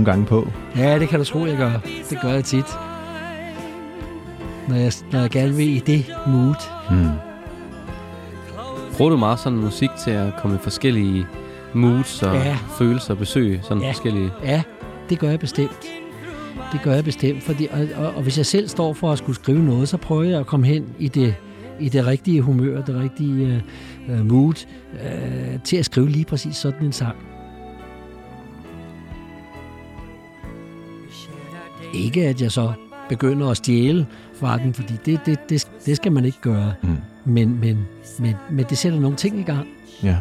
Nogle 0.02 0.12
gange 0.12 0.26
på? 0.26 0.48
Ja, 0.76 0.98
det 0.98 1.08
kan 1.08 1.18
du 1.18 1.24
tro, 1.24 1.46
jeg 1.46 1.56
gør. 1.56 1.70
Det 2.10 2.20
gør 2.22 2.28
jeg 2.28 2.44
tit. 2.44 2.64
Når 4.68 4.76
jeg, 4.76 4.92
når 5.12 5.20
jeg 5.20 5.30
gerne 5.30 5.54
vil 5.54 5.76
i 5.76 5.78
det 5.78 6.06
mood. 6.26 6.54
Hmm. 6.90 7.08
Bruger 8.96 9.10
du 9.10 9.16
meget 9.16 9.38
sådan 9.38 9.58
musik 9.58 9.90
til 10.04 10.10
at 10.10 10.32
komme 10.38 10.56
i 10.56 10.58
forskellige 10.62 11.26
moods 11.74 12.22
og 12.22 12.34
ja. 12.34 12.58
følelser 12.78 13.14
og 13.14 13.18
besøg? 13.18 13.60
Sådan 13.62 13.82
ja. 13.82 13.90
forskellige? 13.90 14.30
Ja, 14.44 14.62
det 15.08 15.18
gør 15.18 15.28
jeg 15.28 15.40
bestemt. 15.40 15.86
Det 16.72 16.80
gør 16.82 16.92
jeg 16.92 17.04
bestemt, 17.04 17.42
fordi, 17.42 17.68
og, 17.72 18.04
og, 18.04 18.14
og 18.14 18.22
hvis 18.22 18.38
jeg 18.38 18.46
selv 18.46 18.68
står 18.68 18.92
for 18.92 19.12
at 19.12 19.18
skulle 19.18 19.36
skrive 19.36 19.64
noget, 19.64 19.88
så 19.88 19.96
prøver 19.96 20.22
jeg 20.22 20.40
at 20.40 20.46
komme 20.46 20.66
hen 20.66 20.84
i 20.98 21.08
det, 21.08 21.34
i 21.80 21.88
det 21.88 22.06
rigtige 22.06 22.40
humør, 22.40 22.82
det 22.82 22.94
rigtige 22.94 23.62
uh, 24.08 24.26
mood, 24.26 24.66
uh, 24.92 25.62
til 25.64 25.76
at 25.76 25.84
skrive 25.84 26.08
lige 26.08 26.24
præcis 26.24 26.56
sådan 26.56 26.86
en 26.86 26.92
sang. 26.92 27.31
Ikke 31.94 32.28
at 32.28 32.42
jeg 32.42 32.52
så 32.52 32.72
begynder 33.08 33.50
at 33.50 33.56
stjæle 33.56 34.06
fra 34.34 34.58
den, 34.58 34.74
fordi 34.74 34.94
det, 35.06 35.20
det, 35.26 35.50
det, 35.50 35.68
det 35.86 35.96
skal 35.96 36.12
man 36.12 36.24
ikke 36.24 36.38
gøre. 36.40 36.72
Mm. 36.82 36.96
Men, 37.24 37.60
men, 37.60 37.86
men, 38.18 38.34
men 38.50 38.64
det 38.70 38.78
sætter 38.78 39.00
nogle 39.00 39.16
ting 39.16 39.38
i 39.38 39.42
gang. 39.42 39.68
Ja. 40.02 40.16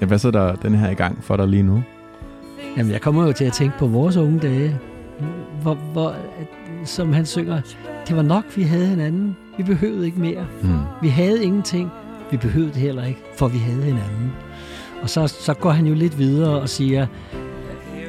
ja 0.00 0.06
hvad 0.06 0.18
så 0.18 0.30
der 0.30 0.54
den 0.54 0.74
her 0.74 0.90
i 0.90 0.94
gang 0.94 1.24
for 1.24 1.36
dig 1.36 1.48
lige 1.48 1.62
nu? 1.62 1.82
Jamen, 2.76 2.92
jeg 2.92 3.00
kommer 3.00 3.26
jo 3.26 3.32
til 3.32 3.44
at 3.44 3.52
tænke 3.52 3.78
på 3.78 3.86
vores 3.86 4.16
unge 4.16 4.38
dage, 4.38 4.78
hvor, 5.62 5.74
hvor 5.74 6.14
som 6.84 7.12
han 7.12 7.26
synger, 7.26 7.60
det 8.08 8.16
var 8.16 8.22
nok, 8.22 8.44
vi 8.56 8.62
havde 8.62 8.86
hinanden. 8.86 9.36
Vi 9.56 9.62
behøvede 9.62 10.06
ikke 10.06 10.20
mere. 10.20 10.46
Mm. 10.62 10.78
Vi 11.02 11.08
havde 11.08 11.44
ingenting. 11.44 11.90
Vi 12.30 12.36
behøvede 12.36 12.72
det 12.72 12.80
heller 12.80 13.04
ikke, 13.04 13.20
for 13.36 13.48
vi 13.48 13.58
havde 13.58 13.82
hinanden. 13.82 14.32
Og 15.02 15.10
så, 15.10 15.26
så 15.26 15.54
går 15.54 15.70
han 15.70 15.86
jo 15.86 15.94
lidt 15.94 16.18
videre 16.18 16.60
og 16.60 16.68
siger, 16.68 17.06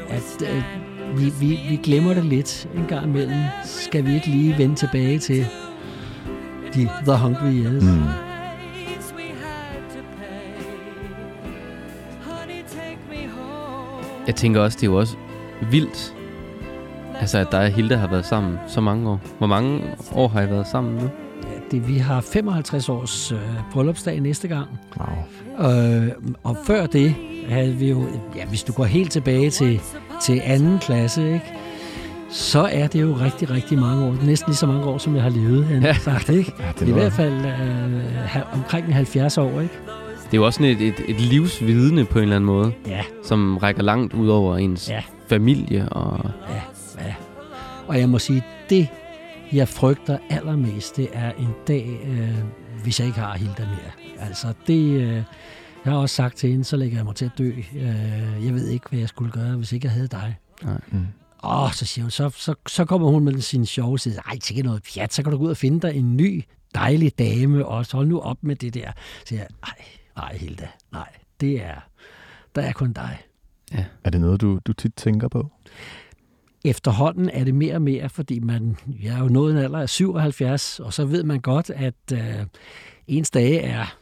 at, 0.09 0.41
at 0.41 0.63
vi, 1.15 1.33
vi, 1.39 1.59
vi 1.69 1.75
glemmer 1.83 2.13
det 2.13 2.25
lidt 2.25 2.67
en 2.75 2.85
gang 2.87 3.05
imellem. 3.05 3.43
Skal 3.63 4.05
vi 4.05 4.13
ikke 4.13 4.27
lige 4.27 4.57
vende 4.57 4.75
tilbage 4.75 5.19
til 5.19 5.45
de 6.73 6.89
The 7.05 7.17
Hungry 7.17 7.53
Years? 7.63 7.83
Mm. 7.83 8.03
Jeg 14.27 14.35
tænker 14.35 14.61
også, 14.61 14.77
det 14.81 14.87
er 14.87 14.91
jo 14.91 14.97
også 14.97 15.17
vildt, 15.71 16.15
altså 17.19 17.37
at 17.37 17.47
dig 17.51 17.59
og 17.59 17.69
Hilda 17.69 17.95
har 17.95 18.07
været 18.07 18.25
sammen 18.25 18.57
så 18.67 18.81
mange 18.81 19.09
år. 19.09 19.19
Hvor 19.37 19.47
mange 19.47 19.81
år 20.13 20.27
har 20.27 20.41
I 20.41 20.49
været 20.49 20.67
sammen 20.67 20.95
nu? 20.95 21.01
Ja, 21.43 21.59
det, 21.71 21.87
vi 21.87 21.97
har 21.97 22.21
55 22.21 22.89
års 22.89 23.31
øh, 23.31 23.39
bryllupsdag 23.71 24.19
næste 24.21 24.47
gang. 24.47 24.67
Wow. 24.97 25.07
Øh, 25.59 26.07
og 26.43 26.57
før 26.65 26.85
det 26.85 27.15
havde 27.49 27.73
vi 27.73 27.89
jo, 27.89 28.05
ja, 28.35 28.45
hvis 28.45 28.63
du 28.63 28.73
går 28.73 28.83
helt 28.83 29.11
tilbage 29.11 29.49
til, 29.49 29.81
til 30.25 30.41
anden 30.43 30.79
klasse, 30.79 31.33
ikke? 31.33 31.45
så 32.29 32.59
er 32.71 32.87
det 32.87 33.01
jo 33.01 33.13
rigtig, 33.21 33.49
rigtig 33.49 33.79
mange 33.79 34.05
år. 34.05 34.15
Næsten 34.25 34.49
lige 34.49 34.57
så 34.57 34.67
mange 34.67 34.85
år, 34.85 34.97
som 34.97 35.15
jeg 35.15 35.23
har 35.23 35.29
levet, 35.29 35.65
han 35.65 35.83
Ja. 35.83 35.93
sagt, 35.93 36.29
ikke? 36.29 36.53
Ja, 36.59 36.71
det 36.79 36.87
I 36.87 36.91
hvert 36.91 37.13
fald 37.13 37.33
øh, 37.33 38.53
omkring 38.53 38.93
70 38.93 39.37
år, 39.37 39.49
ikke? 39.61 39.73
Det 40.25 40.33
er 40.33 40.37
jo 40.37 40.45
også 40.45 40.57
sådan 40.57 40.71
et, 40.71 40.81
et, 40.87 40.95
et 41.07 41.21
livsvidne 41.21 42.05
på 42.05 42.17
en 42.19 42.23
eller 42.23 42.35
anden 42.35 42.45
måde, 42.45 42.71
Ja, 42.87 43.01
som 43.23 43.57
rækker 43.57 43.83
langt 43.83 44.13
ud 44.13 44.27
over 44.29 44.57
ens 44.57 44.89
Ja. 44.89 45.01
familie. 45.29 45.89
Og 45.89 46.19
ja, 46.49 46.61
ja. 47.07 47.13
Og 47.87 47.99
jeg 47.99 48.09
må 48.09 48.19
sige, 48.19 48.43
det 48.69 48.87
jeg 49.53 49.67
frygter 49.67 50.17
allermest, 50.29 50.97
det 50.97 51.09
er 51.13 51.31
en 51.31 51.53
dag, 51.67 51.99
øh, 52.03 52.43
hvis 52.83 52.99
jeg 52.99 53.07
ikke 53.07 53.19
har 53.19 53.37
Hilda 53.37 53.65
mere. 53.65 54.17
Altså, 54.19 54.53
det... 54.67 55.01
Øh, 55.01 55.23
jeg 55.85 55.93
har 55.93 56.01
også 56.01 56.15
sagt 56.15 56.37
til 56.37 56.49
hende, 56.49 56.63
så 56.63 56.77
lægger 56.77 56.97
jeg 56.97 57.05
mig 57.05 57.15
til 57.15 57.25
at 57.25 57.31
dø. 57.37 57.51
Øh, 57.75 58.45
jeg 58.45 58.53
ved 58.53 58.67
ikke, 58.67 58.89
hvad 58.89 58.99
jeg 58.99 59.09
skulle 59.09 59.31
gøre, 59.31 59.55
hvis 59.55 59.71
ikke 59.71 59.85
jeg 59.85 59.91
havde 59.91 60.07
dig. 60.07 60.35
Mm. 60.91 61.07
Åh, 61.43 61.71
så 61.71 61.85
siger 61.85 62.03
hun, 62.03 62.11
så, 62.11 62.29
så, 62.29 62.55
så 62.67 62.85
kommer 62.85 63.07
hun 63.07 63.23
med 63.23 63.41
sin 63.41 63.65
sjove 63.65 63.99
side. 63.99 64.19
Ej, 64.25 64.33
det 64.33 64.59
er 64.59 64.63
noget 64.63 64.83
pjat, 64.93 65.13
så 65.13 65.23
kan 65.23 65.31
du 65.31 65.37
gå 65.37 65.43
ud 65.43 65.49
og 65.49 65.57
finde 65.57 65.87
dig 65.87 65.95
en 65.95 66.17
ny, 66.17 66.43
dejlig 66.75 67.19
dame, 67.19 67.65
og 67.65 67.85
så 67.85 67.97
hold 67.97 68.07
nu 68.07 68.19
op 68.19 68.37
med 68.41 68.55
det 68.55 68.73
der. 68.73 68.91
Så 69.19 69.25
siger 69.25 69.39
jeg, 69.39 69.47
nej, 69.61 69.85
nej, 70.15 70.37
Hilda, 70.37 70.67
nej, 70.91 71.09
det 71.41 71.63
er, 71.63 71.89
der 72.55 72.61
er 72.61 72.71
kun 72.71 72.93
dig. 72.93 73.17
Er 74.03 74.09
det 74.09 74.21
noget, 74.21 74.41
du, 74.41 74.59
du 74.65 74.73
tit 74.73 74.93
tænker 74.95 75.27
på? 75.27 75.51
Efterhånden 76.69 77.29
er 77.29 77.43
det 77.43 77.55
mere 77.55 77.75
og 77.75 77.81
mere, 77.81 78.09
fordi 78.09 78.39
man, 78.39 78.77
jeg 79.01 79.15
er 79.15 79.19
jo 79.19 79.27
nået 79.27 79.51
en 79.51 79.57
alder 79.57 79.79
af 79.79 79.89
77, 79.89 80.79
og 80.79 80.93
så 80.93 81.05
ved 81.05 81.23
man 81.23 81.39
godt, 81.39 81.69
at 81.69 81.93
øh, 82.13 82.45
ens 83.07 83.31
dage 83.31 83.59
er 83.59 83.97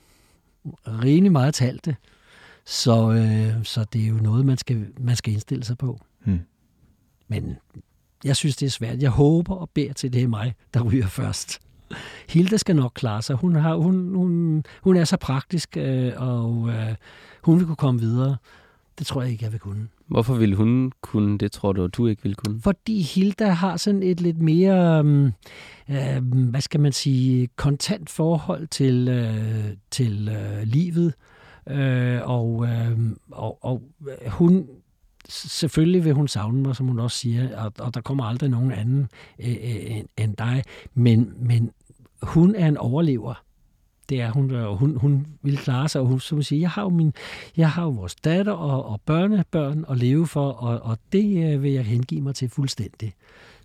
rimelig 0.88 1.32
meget 1.32 1.54
talte. 1.54 1.96
Så, 2.66 3.12
øh, 3.12 3.64
så 3.64 3.86
det 3.94 4.04
er 4.04 4.08
jo 4.08 4.16
noget, 4.16 4.46
man 4.46 4.58
skal, 4.58 4.86
man 5.00 5.16
skal 5.16 5.34
indstille 5.34 5.64
sig 5.64 5.78
på. 5.78 6.00
Hmm. 6.24 6.40
Men 7.28 7.56
jeg 8.24 8.36
synes, 8.36 8.56
det 8.56 8.66
er 8.66 8.70
svært. 8.70 9.02
Jeg 9.02 9.10
håber 9.10 9.56
og 9.56 9.70
beder 9.70 9.94
til, 9.94 10.14
det 10.14 10.24
er 10.24 10.28
mig, 10.28 10.54
der 10.74 10.82
ryger 10.82 11.08
først. 11.08 11.60
Hilda 12.30 12.58
skal 12.58 12.76
nok 12.76 12.92
klare 12.96 13.22
sig. 13.22 13.36
Hun, 13.36 13.56
har, 13.56 13.76
hun, 13.76 14.16
hun, 14.16 14.64
hun 14.82 14.98
er 14.98 15.04
så 15.04 15.18
praktisk, 15.18 15.78
øh, 15.78 16.14
og 16.18 16.70
øh, 16.70 16.96
hun 17.42 17.60
vil 17.60 17.66
kunne 17.66 17.76
komme 17.76 18.00
videre. 18.00 18.38
Det 19.00 19.08
tror 19.08 19.22
jeg 19.22 19.32
ikke, 19.32 19.44
jeg 19.44 19.52
vil 19.52 19.60
kunne 19.60 19.88
hvorfor 20.08 20.36
ville 20.36 20.56
hun 20.56 20.92
kunne 21.02 21.38
det, 21.38 21.52
tror 21.52 21.74
du, 21.74 21.84
og 21.84 21.94
du 21.94 22.08
ikke 22.08 22.24
ville 22.24 22.36
kunne? 22.36 22.62
Fordi 22.62 23.02
Hilda 23.02 23.48
har 23.48 23.78
sådan 23.78 24.04
et 24.04 24.22
lidt 24.22 24.42
mere, 24.42 25.00
øh, 25.90 26.24
hvad 26.50 26.62
skal 26.62 26.80
man 26.80 26.92
sige, 26.92 27.48
kontant 27.56 28.10
forhold 28.10 28.68
til, 28.68 29.08
øh, 29.08 29.78
til 29.92 30.30
øh, 30.30 30.64
livet. 30.64 31.14
Øh, 31.70 32.20
og, 32.24 32.66
øh, 32.66 33.00
og, 33.32 33.64
og 33.66 33.82
øh, 34.08 34.32
hun, 34.32 34.68
selvfølgelig 35.30 36.06
vil 36.06 36.14
hun 36.14 36.28
savne 36.28 36.62
mig, 36.62 36.76
som 36.76 36.88
hun 36.88 37.00
også 37.00 37.18
siger, 37.18 37.58
og, 37.58 37.74
og 37.80 37.94
der 37.94 38.02
kommer 38.02 38.24
aldrig 38.24 38.50
nogen 38.50 38.72
anden 38.72 39.08
øh, 39.40 39.56
øh, 39.64 40.02
end 40.18 40.36
dig. 40.38 40.64
Men, 40.94 41.34
men 41.40 41.72
hun 42.22 42.56
er 42.56 42.68
en 42.68 42.78
overlever. 42.78 43.45
Det 44.10 44.22
er 44.22 44.32
hun, 44.32 44.52
og 44.52 44.78
hun, 44.78 44.96
hun 44.96 45.28
vil 45.42 45.58
klare 45.58 45.90
sig, 45.90 46.02
og 46.02 46.08
hun, 46.08 46.20
som 46.20 46.44
siger, 46.44 46.60
jeg 46.60 46.70
har 46.70 46.82
jo, 46.82 46.90
min, 46.90 47.14
jeg 47.58 47.72
har 47.72 47.84
jo 47.84 47.90
vores 47.90 48.16
datter 48.16 48.52
og, 48.52 48.86
og 48.86 49.02
børnebørn 49.02 49.86
at 49.90 49.98
leve 49.98 50.28
for, 50.28 50.50
og, 50.50 50.80
og 50.82 50.98
det 51.12 51.54
øh, 51.54 51.64
vil 51.64 51.72
jeg 51.72 51.86
hengive 51.86 52.22
mig 52.22 52.36
til 52.36 52.50
fuldstændig. 52.50 53.14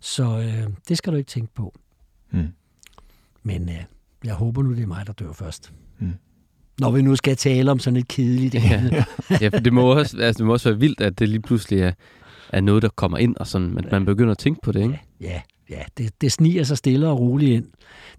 Så 0.00 0.38
øh, 0.38 0.72
det 0.88 0.98
skal 0.98 1.12
du 1.12 1.18
ikke 1.18 1.28
tænke 1.28 1.54
på. 1.54 1.74
Mm. 2.30 2.48
Men 3.42 3.68
øh, 3.68 3.84
jeg 4.24 4.34
håber 4.34 4.62
nu, 4.62 4.74
det 4.74 4.82
er 4.82 4.86
mig, 4.86 5.06
der 5.06 5.12
dør 5.12 5.32
først. 5.32 5.72
Mm. 5.98 6.12
Når 6.80 6.90
vi 6.90 7.02
nu 7.02 7.16
skal 7.16 7.36
tale 7.36 7.70
om 7.70 7.78
sådan 7.78 7.96
et 7.96 8.08
kedeligt. 8.08 8.54
Ja, 9.40 9.48
for 9.48 9.58
det 9.60 9.72
må, 9.72 9.82
også, 9.82 10.16
altså, 10.20 10.38
det 10.38 10.46
må 10.46 10.52
også 10.52 10.68
være 10.68 10.78
vildt, 10.78 11.00
at 11.00 11.18
det 11.18 11.28
lige 11.28 11.42
pludselig 11.42 11.80
er, 11.80 11.92
er 12.48 12.60
noget, 12.60 12.82
der 12.82 12.88
kommer 12.88 13.18
ind, 13.18 13.36
og 13.36 13.46
sådan, 13.46 13.78
at 13.78 13.92
man 13.92 14.04
begynder 14.04 14.30
at 14.30 14.38
tænke 14.38 14.60
på 14.62 14.72
det, 14.72 14.82
ikke? 14.82 15.00
Ja, 15.20 15.26
ja 15.26 15.40
det, 15.98 16.20
det 16.20 16.32
sniger 16.32 16.64
sig 16.64 16.78
stille 16.78 17.08
og 17.08 17.20
roligt 17.20 17.50
ind. 17.50 17.64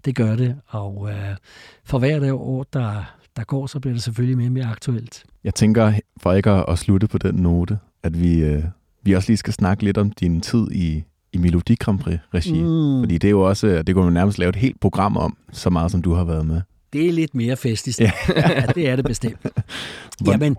Det 0.04 0.14
gør 0.14 0.36
det. 0.36 0.56
Og 0.66 1.10
øh, 1.10 1.36
for 1.84 1.98
hvert 1.98 2.30
år, 2.30 2.66
der, 2.72 3.14
der 3.36 3.44
går, 3.44 3.66
så 3.66 3.80
bliver 3.80 3.94
det 3.94 4.02
selvfølgelig 4.02 4.36
mere 4.36 4.48
og 4.48 4.52
mere 4.52 4.66
aktuelt. 4.66 5.24
Jeg 5.44 5.54
tænker, 5.54 5.92
for 6.16 6.32
ikke 6.32 6.50
at, 6.50 6.64
at 6.68 6.78
slutte 6.78 7.08
på 7.08 7.18
den 7.18 7.34
note, 7.34 7.78
at 8.02 8.20
vi, 8.20 8.44
øh, 8.44 8.64
vi 9.02 9.12
også 9.12 9.28
lige 9.28 9.36
skal 9.36 9.52
snakke 9.52 9.84
lidt 9.84 9.98
om 9.98 10.10
din 10.10 10.40
tid 10.40 10.70
i, 10.70 11.04
i 11.32 11.38
Melodi 11.38 11.74
Grand 11.74 11.98
Prix-regi. 11.98 12.62
Mm. 12.62 13.02
Fordi 13.02 13.18
det 13.18 13.28
er 13.28 13.30
jo 13.30 13.40
også, 13.40 13.82
det 13.82 13.94
kunne 13.94 14.04
man 14.04 14.14
nærmest 14.14 14.38
lave 14.38 14.48
et 14.48 14.56
helt 14.56 14.80
program 14.80 15.16
om, 15.16 15.36
så 15.52 15.70
meget 15.70 15.90
som 15.90 16.02
du 16.02 16.12
har 16.12 16.24
været 16.24 16.46
med. 16.46 16.60
Det 16.92 17.08
er 17.08 17.12
lidt 17.12 17.34
mere 17.34 17.56
festligt. 17.56 18.00
Ja. 18.00 18.12
ja, 18.36 18.66
det 18.74 18.88
er 18.88 18.96
det 18.96 19.04
bestemt. 19.04 19.46
Jamen, 20.26 20.56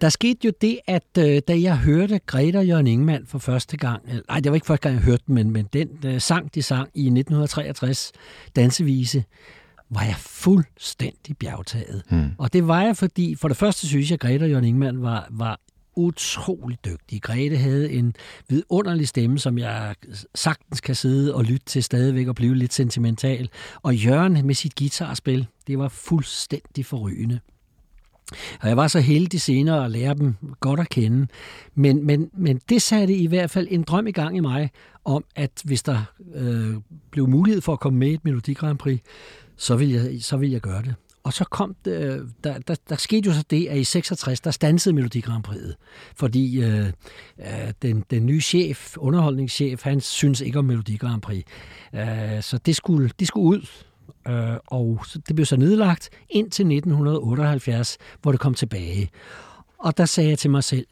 der 0.00 0.08
skete 0.08 0.38
jo 0.44 0.52
det, 0.60 0.78
at 0.86 1.18
øh, 1.18 1.42
da 1.48 1.60
jeg 1.60 1.76
hørte 1.76 2.20
Greta 2.26 2.58
og 2.58 2.66
Jørgen 2.66 2.86
Ingemann 2.86 3.26
for 3.26 3.38
første 3.38 3.76
gang, 3.76 4.02
eller, 4.08 4.22
nej, 4.28 4.40
det 4.40 4.52
var 4.52 4.54
ikke 4.54 4.66
første 4.66 4.88
gang, 4.88 4.94
jeg 4.94 5.04
hørte 5.04 5.22
den, 5.26 5.34
men, 5.34 5.50
men 5.50 5.66
den 5.72 5.88
øh, 6.04 6.20
sang, 6.20 6.54
de 6.54 6.62
sang 6.62 6.88
i 6.94 7.00
1963, 7.00 8.12
Dansevise, 8.56 9.24
var 9.90 10.02
jeg 10.02 10.14
fuldstændig 10.18 11.36
bjergtaget. 11.38 12.02
Hmm. 12.08 12.30
Og 12.38 12.52
det 12.52 12.68
var 12.68 12.82
jeg, 12.82 12.96
fordi 12.96 13.34
for 13.34 13.48
det 13.48 13.56
første 13.56 13.86
synes 13.86 14.10
jeg, 14.10 14.14
at 14.14 14.20
Greta 14.20 14.44
og 14.44 14.50
Jørgen 14.50 14.64
Ingemann 14.64 15.02
var, 15.02 15.26
var 15.30 15.60
utrolig 15.96 16.78
dygtig. 16.84 17.22
Grete 17.22 17.56
havde 17.56 17.92
en 17.92 18.14
vidunderlig 18.48 19.08
stemme, 19.08 19.38
som 19.38 19.58
jeg 19.58 19.94
sagtens 20.34 20.80
kan 20.80 20.94
sidde 20.94 21.34
og 21.34 21.44
lytte 21.44 21.66
til 21.66 21.84
stadigvæk 21.84 22.28
og 22.28 22.34
blive 22.34 22.54
lidt 22.54 22.72
sentimental. 22.72 23.48
Og 23.82 23.96
Jørgen 23.96 24.46
med 24.46 24.54
sit 24.54 24.74
guitarspil, 24.74 25.46
det 25.66 25.78
var 25.78 25.88
fuldstændig 25.88 26.86
forrygende. 26.86 27.40
Og 28.60 28.68
jeg 28.68 28.76
var 28.76 28.88
så 28.88 29.00
heldig 29.00 29.40
senere 29.40 29.84
at 29.84 29.90
lære 29.90 30.14
dem 30.14 30.34
godt 30.60 30.80
at 30.80 30.88
kende. 30.88 31.26
Men, 31.74 32.06
men, 32.06 32.30
men 32.32 32.60
det 32.68 32.82
satte 32.82 33.14
i 33.14 33.26
hvert 33.26 33.50
fald 33.50 33.66
en 33.70 33.82
drøm 33.82 34.06
i 34.06 34.12
gang 34.12 34.36
i 34.36 34.40
mig 34.40 34.70
om, 35.04 35.24
at 35.36 35.50
hvis 35.64 35.82
der 35.82 36.02
øh, 36.34 36.74
blev 37.10 37.28
mulighed 37.28 37.60
for 37.60 37.72
at 37.72 37.80
komme 37.80 37.98
med 37.98 38.08
i 38.08 38.14
et 38.14 38.24
Melodi 38.24 38.52
Grand 38.52 38.78
Prix, 38.78 39.00
så 39.56 39.76
ville 39.76 39.94
jeg, 39.94 40.22
så 40.22 40.36
ville 40.36 40.52
jeg 40.52 40.60
gøre 40.60 40.82
det. 40.82 40.94
Og 41.22 41.32
så 41.32 41.44
kom 41.44 41.74
det, 41.84 41.92
øh, 41.92 42.20
der, 42.44 42.58
der, 42.58 42.74
der 42.88 42.96
skete 42.96 43.26
jo 43.26 43.32
så 43.34 43.44
det, 43.50 43.66
at 43.68 43.78
i 43.78 43.84
66, 43.84 44.40
der 44.40 44.50
stansede 44.50 44.94
Melodi 44.94 45.20
Grand 45.20 45.48
Prix'et, 45.48 45.74
Fordi 46.16 46.60
øh, 46.62 46.86
øh, 47.38 47.72
den, 47.82 48.04
den 48.10 48.26
nye 48.26 48.40
chef, 48.40 48.96
underholdningschef, 48.96 49.82
han 49.82 50.00
synes 50.00 50.40
ikke 50.40 50.58
om 50.58 50.64
Melodi 50.64 50.96
Grand 50.96 51.22
Prix. 51.22 51.44
Øh, 51.94 52.42
så 52.42 52.58
det 52.58 52.76
skulle, 52.76 53.10
det 53.20 53.28
skulle 53.28 53.46
ud. 53.46 53.66
Øh, 54.28 54.56
og 54.66 55.00
så- 55.06 55.18
det 55.28 55.36
blev 55.36 55.46
så 55.46 55.56
nedlagt 55.56 56.10
indtil 56.30 56.66
1978, 56.66 57.98
hvor 58.22 58.32
det 58.32 58.40
kom 58.40 58.54
tilbage. 58.54 59.10
Og 59.78 59.96
der 59.96 60.04
sagde 60.04 60.30
jeg 60.30 60.38
til 60.38 60.50
mig 60.50 60.64
selv, 60.64 60.86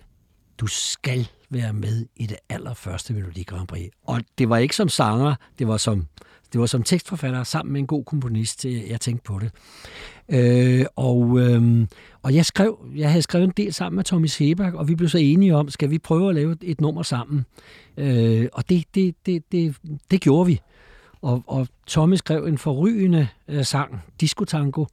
du 0.58 0.66
skal 0.66 1.28
være 1.50 1.72
med 1.72 2.06
i 2.16 2.26
det 2.26 2.36
allerførste 2.48 3.14
Melodi 3.14 3.42
Grand 3.42 3.66
Prix. 3.68 3.90
Og 4.06 4.20
det 4.38 4.48
var 4.48 4.56
ikke 4.58 4.76
som 4.76 4.88
sanger, 4.88 5.34
det 5.58 5.68
var 5.68 5.76
som, 5.76 6.06
det 6.52 6.60
var 6.60 6.66
som 6.66 6.82
tekstforfatter 6.82 7.44
sammen 7.44 7.72
med 7.72 7.80
en 7.80 7.86
god 7.86 8.04
komponist, 8.04 8.64
jeg 8.64 8.84
jeg 8.88 9.00
tænkte 9.00 9.24
på 9.24 9.38
det. 9.38 9.50
Øh, 10.28 10.86
og, 10.96 11.38
øh, 11.40 11.86
og 12.22 12.34
jeg 12.34 12.46
skrev, 12.46 12.78
jeg 12.96 13.10
havde 13.10 13.22
skrevet 13.22 13.44
en 13.44 13.52
del 13.56 13.72
sammen 13.72 13.96
med 13.96 14.04
Tommy 14.04 14.26
Sebak, 14.26 14.74
og 14.74 14.88
vi 14.88 14.94
blev 14.94 15.08
så 15.08 15.18
enige 15.18 15.56
om, 15.56 15.68
skal 15.68 15.90
vi 15.90 15.98
prøve 15.98 16.28
at 16.28 16.34
lave 16.34 16.56
et, 16.62 16.80
nummer 16.80 17.02
sammen? 17.02 17.44
Øh, 17.96 18.48
og 18.52 18.68
det, 18.68 18.84
det, 18.94 19.14
det, 19.26 19.52
det, 19.52 19.76
det 20.10 20.20
gjorde 20.20 20.46
vi. 20.46 20.60
Og, 21.22 21.42
og 21.46 21.68
Tommy 21.86 22.14
skrev 22.14 22.44
en 22.44 22.58
forrygende 22.58 23.28
øh, 23.48 23.64
sang, 23.64 24.02
Disco 24.20 24.44
Tango, 24.44 24.84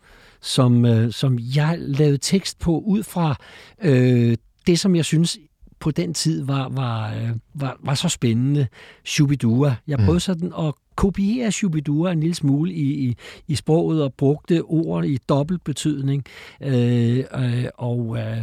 som, 0.41 0.86
øh, 0.86 1.12
som 1.12 1.39
jeg 1.56 1.76
lavede 1.80 2.18
tekst 2.18 2.60
på 2.60 2.80
ud 2.80 3.03
fra 3.03 3.36
øh, 3.82 4.38
det, 4.68 4.80
som 4.80 4.95
jeg 4.95 5.06
synes 5.06 5.38
på 5.80 5.91
den 5.91 6.14
tid 6.14 6.43
var, 6.43 6.70
var, 6.70 7.14
øh, 7.14 7.30
var, 7.53 7.78
var 7.80 7.93
så 7.93 8.10
spændende, 8.10 8.68
Shubidua. 9.06 9.76
Jeg 9.88 9.99
prøvede 9.99 10.20
sådan 10.20 10.53
at 10.60 10.74
kopiere 10.96 11.52
Shubidua 11.52 12.12
en 12.12 12.20
lille 12.20 12.36
smule 12.36 12.74
i, 12.74 13.10
i, 13.10 13.16
i 13.48 13.56
sproget 13.56 14.04
og 14.04 14.14
brugte 14.14 14.62
ord 14.62 15.06
i 15.06 15.18
dobbelt 15.30 15.64
betydning. 15.64 16.24
Øh, 16.62 17.18
øh, 17.18 17.66
og 17.78 18.18
øh, 18.18 18.38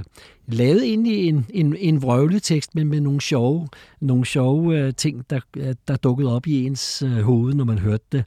lavede 0.46 0.86
egentlig 0.86 1.28
en, 1.28 1.46
en, 1.50 1.76
en 1.78 2.02
vrøvletekst, 2.02 2.74
men 2.74 2.88
med 2.88 3.00
nogle 3.00 3.20
sjove, 3.20 3.68
nogle 4.00 4.26
sjove 4.26 4.78
øh, 4.78 4.94
ting, 4.94 5.30
der, 5.30 5.40
øh, 5.56 5.74
der 5.88 5.96
dukkede 5.96 6.36
op 6.36 6.46
i 6.46 6.66
ens 6.66 7.02
øh, 7.02 7.18
hoved, 7.18 7.54
når 7.54 7.64
man 7.64 7.78
hørte 7.78 8.04
det. 8.12 8.24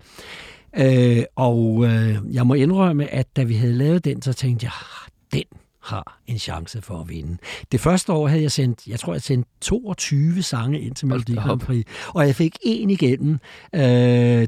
Øh, 0.78 1.24
og 1.36 1.86
øh, 1.86 2.18
jeg 2.32 2.48
må 2.48 2.54
indrømme, 2.54 3.08
at 3.08 3.36
da 3.36 3.44
vi 3.44 3.54
havde 3.54 3.74
lavet 3.74 4.06
den, 4.06 4.22
så 4.22 4.34
tænkte 4.34 4.64
jeg, 4.64 4.72
ah, 4.72 5.10
den 5.34 5.60
har 5.86 6.20
en 6.28 6.40
chance 6.40 6.82
for 6.82 7.02
at 7.02 7.10
vinde. 7.10 7.38
Det 7.72 7.80
første 7.80 8.14
år 8.14 8.28
havde 8.28 8.42
jeg 8.42 8.52
sendt, 8.52 8.88
jeg 8.88 9.00
tror 9.00 9.14
jeg 9.14 9.22
sendte 9.22 9.50
22 9.62 10.42
sange 10.42 10.80
ind 10.80 10.96
til 10.96 11.08
Melodi 11.08 11.36
Grand 11.36 11.60
Prix, 11.60 11.86
og 12.08 12.28
jeg 12.28 12.36
fik 12.36 12.58
en 12.62 12.90
igennem. 12.90 13.40
Øh, 13.76 13.82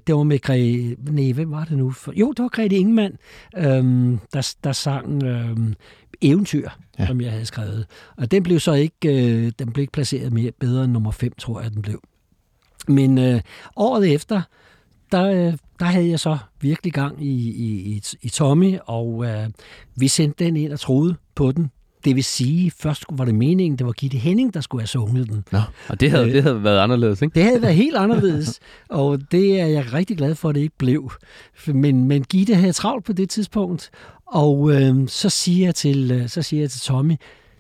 det 0.08 0.16
var 0.16 0.24
med 0.24 0.40
Grete, 0.40 1.12
nej, 1.12 1.32
hvem 1.32 1.52
var 1.52 1.66
det 1.66 1.78
nu? 1.78 1.94
Jo, 2.14 2.32
det 2.32 2.44
var 2.44 2.50
Grete 2.50 2.76
Ingemann, 2.76 3.18
øh, 3.58 3.64
der, 4.34 4.56
der 4.64 4.72
sang 4.72 5.24
øh, 5.24 5.58
Eventyr, 6.22 6.70
ja. 7.00 7.08
som 7.08 7.22
jeg 7.22 7.32
havde 7.32 7.46
skrevet. 7.46 7.86
Og 8.18 8.32
den 8.32 8.44
blev 8.44 8.60
så 8.60 8.74
ikke, 8.74 8.96
øh, 9.04 9.52
den 9.60 9.72
blev 9.72 9.82
ikke 9.82 9.94
placeret 9.94 10.34
mere 10.34 10.52
bedre 10.52 10.84
end 10.84 10.92
nummer 10.92 11.12
5, 11.12 11.34
tror 11.38 11.62
jeg, 11.62 11.72
den 11.72 11.82
blev. 11.82 12.02
Men 12.88 13.18
øh, 13.18 13.42
året 13.76 14.14
efter, 14.14 14.36
øh, 14.38 14.44
der 15.12 15.86
havde 15.86 16.10
jeg 16.10 16.20
så 16.20 16.38
virkelig 16.62 16.94
gang 16.94 17.26
i, 17.26 17.50
i, 17.50 17.66
i, 17.66 18.04
i 18.22 18.30
Tommy, 18.30 18.78
og 18.86 19.26
øh, 19.26 19.50
vi 19.96 20.08
sendte 20.08 20.46
den 20.46 20.58
ind 20.58 20.74
og 20.74 20.80
troede 20.80 21.16
på 21.36 21.52
den. 21.52 21.72
Det 22.06 22.16
vil 22.16 22.24
sige, 22.24 22.72
først 22.72 23.06
var 23.12 23.26
det 23.26 23.36
meningen, 23.36 23.78
det 23.78 23.86
var 23.86 23.92
Gitte 23.92 24.18
Henning, 24.18 24.54
der 24.54 24.62
skulle 24.62 24.82
have 24.82 24.88
sunget 24.88 25.30
den. 25.30 25.44
Nå, 25.52 25.60
og 25.90 26.00
det 26.00 26.12
havde, 26.12 26.28
øh, 26.28 26.34
det 26.34 26.44
havde 26.44 26.64
været 26.64 26.80
anderledes, 26.80 27.22
ikke? 27.22 27.36
Det 27.36 27.44
havde 27.44 27.62
været 27.62 27.76
helt 27.76 27.96
anderledes, 27.96 28.60
og 28.90 29.32
det 29.32 29.60
er 29.60 29.66
jeg 29.66 29.94
rigtig 29.94 30.18
glad 30.18 30.36
for, 30.36 30.50
at 30.50 30.56
det 30.56 30.62
ikke 30.62 30.78
blev. 30.78 31.12
Men, 31.68 32.04
men 32.04 32.24
Gitte 32.24 32.56
havde 32.56 32.74
travlt 32.74 33.06
på 33.06 33.14
det 33.14 33.30
tidspunkt, 33.30 33.90
og 34.26 34.72
øh, 34.72 35.08
så, 35.08 35.30
siger 35.30 35.68
jeg 35.68 35.76
til, 35.76 36.12
øh, 36.12 36.30
så 36.30 36.42
siger 36.42 36.64
jeg 36.64 36.72
til 36.72 36.82
Tommy, 36.82 37.16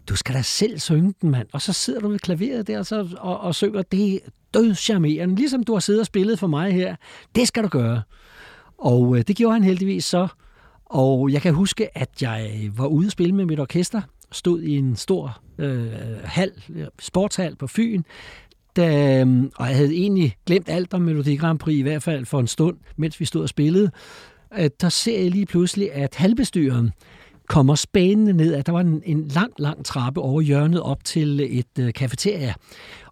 du 0.09 0.15
skal 0.15 0.35
da 0.35 0.41
selv 0.41 0.79
synge 0.79 1.13
den, 1.21 1.29
mand. 1.31 1.47
Og 1.53 1.61
så 1.61 1.73
sidder 1.73 1.99
du 1.99 2.07
ved 2.07 2.19
klaveret 2.19 2.67
der 2.67 2.79
og, 2.79 2.85
så, 2.85 3.07
og, 3.17 3.39
og 3.39 3.55
synger. 3.55 3.81
Det 3.81 4.13
er 4.13 4.19
dødscharmerende, 4.53 5.35
ligesom 5.35 5.63
du 5.63 5.73
har 5.73 5.79
siddet 5.79 5.99
og 5.99 6.05
spillet 6.05 6.39
for 6.39 6.47
mig 6.47 6.73
her. 6.73 6.95
Det 7.35 7.47
skal 7.47 7.63
du 7.63 7.67
gøre. 7.67 8.01
Og 8.77 9.17
øh, 9.17 9.23
det 9.27 9.35
gjorde 9.35 9.53
han 9.53 9.63
heldigvis 9.63 10.05
så. 10.05 10.27
Og 10.85 11.31
jeg 11.31 11.41
kan 11.41 11.53
huske, 11.53 11.97
at 11.97 12.21
jeg 12.21 12.69
var 12.75 12.85
ude 12.85 13.05
at 13.05 13.11
spille 13.11 13.35
med 13.35 13.45
mit 13.45 13.59
orkester, 13.59 14.01
stod 14.31 14.61
i 14.61 14.77
en 14.77 14.95
stor 14.95 15.41
øh, 15.57 15.91
hal, 16.23 16.51
sportshal 16.99 17.55
på 17.55 17.67
Fyn, 17.67 18.03
da, 18.75 19.19
øh, 19.21 19.43
og 19.55 19.67
jeg 19.67 19.75
havde 19.75 19.93
egentlig 19.93 20.35
glemt 20.45 20.69
alt 20.69 20.93
om 20.93 21.01
Melodi 21.01 21.35
Grand 21.35 21.59
Prix, 21.59 21.77
i 21.77 21.81
hvert 21.81 22.03
fald 22.03 22.25
for 22.25 22.39
en 22.39 22.47
stund, 22.47 22.77
mens 22.97 23.19
vi 23.19 23.25
stod 23.25 23.41
og 23.41 23.49
spillede. 23.49 23.91
Der 24.81 24.89
ser 24.89 25.21
jeg 25.21 25.31
lige 25.31 25.45
pludselig, 25.45 25.93
at 25.93 26.15
halvbestyren, 26.15 26.91
kommer 27.47 27.75
spændende 27.75 28.33
ned, 28.33 28.53
at 28.53 28.65
der 28.65 28.71
var 28.71 28.81
en, 28.81 29.01
en 29.05 29.27
lang, 29.27 29.53
lang 29.57 29.85
trappe 29.85 30.21
over 30.21 30.41
hjørnet 30.41 30.81
op 30.81 31.03
til 31.03 31.59
et 31.59 31.79
øh, 31.79 31.93
kafeteria. 31.93 32.53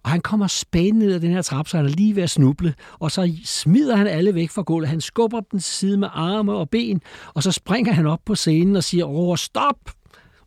Og 0.02 0.10
han 0.10 0.20
kommer 0.20 0.46
spændende 0.46 1.06
ned 1.06 1.14
ad 1.14 1.20
den 1.20 1.30
her 1.30 1.42
trappe, 1.42 1.70
så 1.70 1.76
han 1.76 1.86
er 1.86 1.90
lige 1.90 2.16
ved 2.16 2.22
at 2.22 2.30
snuble, 2.30 2.74
og 2.98 3.10
så 3.10 3.32
smider 3.44 3.96
han 3.96 4.06
alle 4.06 4.34
væk 4.34 4.50
fra 4.50 4.62
gulvet. 4.62 4.88
Han 4.88 5.00
skubber 5.00 5.40
dem 5.40 5.60
til 5.60 5.72
side 5.72 5.96
med 5.98 6.08
arme 6.12 6.52
og 6.52 6.70
ben, 6.70 7.02
og 7.34 7.42
så 7.42 7.52
springer 7.52 7.92
han 7.92 8.06
op 8.06 8.20
på 8.26 8.34
scenen 8.34 8.76
og 8.76 8.84
siger, 8.84 9.04
åh, 9.04 9.36
stop! 9.36 9.90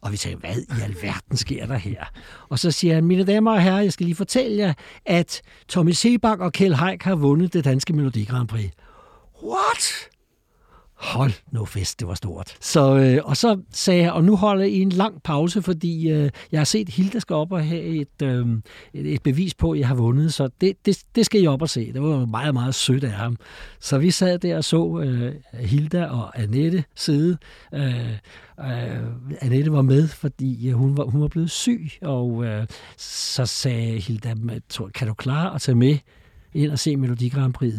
Og 0.01 0.11
vi 0.11 0.17
tænker, 0.17 0.39
hvad 0.39 0.57
i 0.57 0.81
alverden 0.83 1.37
sker 1.37 1.65
der 1.65 1.77
her? 1.77 2.05
Og 2.49 2.59
så 2.59 2.71
siger 2.71 2.93
han, 2.93 3.03
mine 3.03 3.23
damer 3.23 3.51
og 3.51 3.61
herrer, 3.61 3.81
jeg 3.81 3.93
skal 3.93 4.05
lige 4.05 4.15
fortælle 4.15 4.57
jer, 4.57 4.73
at 5.05 5.41
Tommy 5.67 5.91
Sebak 5.91 6.39
og 6.39 6.53
Kjell 6.53 6.75
Haik 6.75 7.03
har 7.03 7.15
vundet 7.15 7.53
det 7.53 7.65
danske 7.65 7.93
Melodi 7.93 8.23
Grand 8.23 8.47
Prix. 8.47 8.71
What? 9.43 10.09
Hold 10.99 11.31
nu 11.51 11.65
fest, 11.65 11.99
det 11.99 12.07
var 12.07 12.13
stort. 12.13 12.57
Så, 12.61 12.97
øh, 12.97 13.21
og 13.23 13.37
så 13.37 13.61
sagde 13.71 14.01
jeg, 14.01 14.11
og 14.11 14.23
nu 14.23 14.35
holder 14.35 14.65
I 14.65 14.79
en 14.79 14.89
lang 14.89 15.23
pause, 15.23 15.61
fordi 15.61 16.09
øh, 16.09 16.29
jeg 16.51 16.59
har 16.59 16.65
set 16.65 16.89
Hilda 16.89 17.19
skal 17.19 17.35
op 17.35 17.51
og 17.51 17.65
have 17.65 17.81
et, 17.81 18.21
øh, 18.23 18.47
et, 18.93 19.13
et 19.13 19.23
bevis 19.23 19.53
på, 19.53 19.71
at 19.71 19.79
jeg 19.79 19.87
har 19.87 19.95
vundet, 19.95 20.33
så 20.33 20.49
det, 20.61 20.85
det, 20.85 21.03
det 21.15 21.25
skal 21.25 21.43
I 21.43 21.47
op 21.47 21.61
og 21.61 21.69
se. 21.69 21.93
Det 21.93 22.01
var 22.01 22.25
meget, 22.25 22.53
meget 22.53 22.75
sødt 22.75 23.03
af 23.03 23.11
ham. 23.11 23.37
Så 23.79 23.97
vi 23.97 24.11
sad 24.11 24.39
der 24.39 24.57
og 24.57 24.63
så 24.63 24.99
øh, 25.03 25.35
Hilda 25.53 26.05
og 26.05 26.39
Annette 26.39 26.83
sidde. 26.95 27.37
Øh, 27.73 28.11
øh, 28.59 29.03
Annette 29.41 29.71
var 29.71 29.81
med, 29.81 30.07
fordi 30.07 30.69
øh, 30.69 30.73
hun 30.73 30.97
var, 30.97 31.03
hun 31.03 31.21
var 31.21 31.27
blevet 31.27 31.51
syg, 31.51 31.89
og 32.01 32.45
øh, 32.45 32.67
så 32.97 33.45
sagde 33.45 33.99
Hilda, 33.99 34.35
kan 34.93 35.07
du 35.07 35.13
klare 35.13 35.55
at 35.55 35.61
tage 35.61 35.75
med 35.75 35.97
ind 36.53 36.71
og 36.71 36.79
se 36.79 36.97
Melodi 36.97 37.29
Grand 37.29 37.53
Prix? 37.53 37.73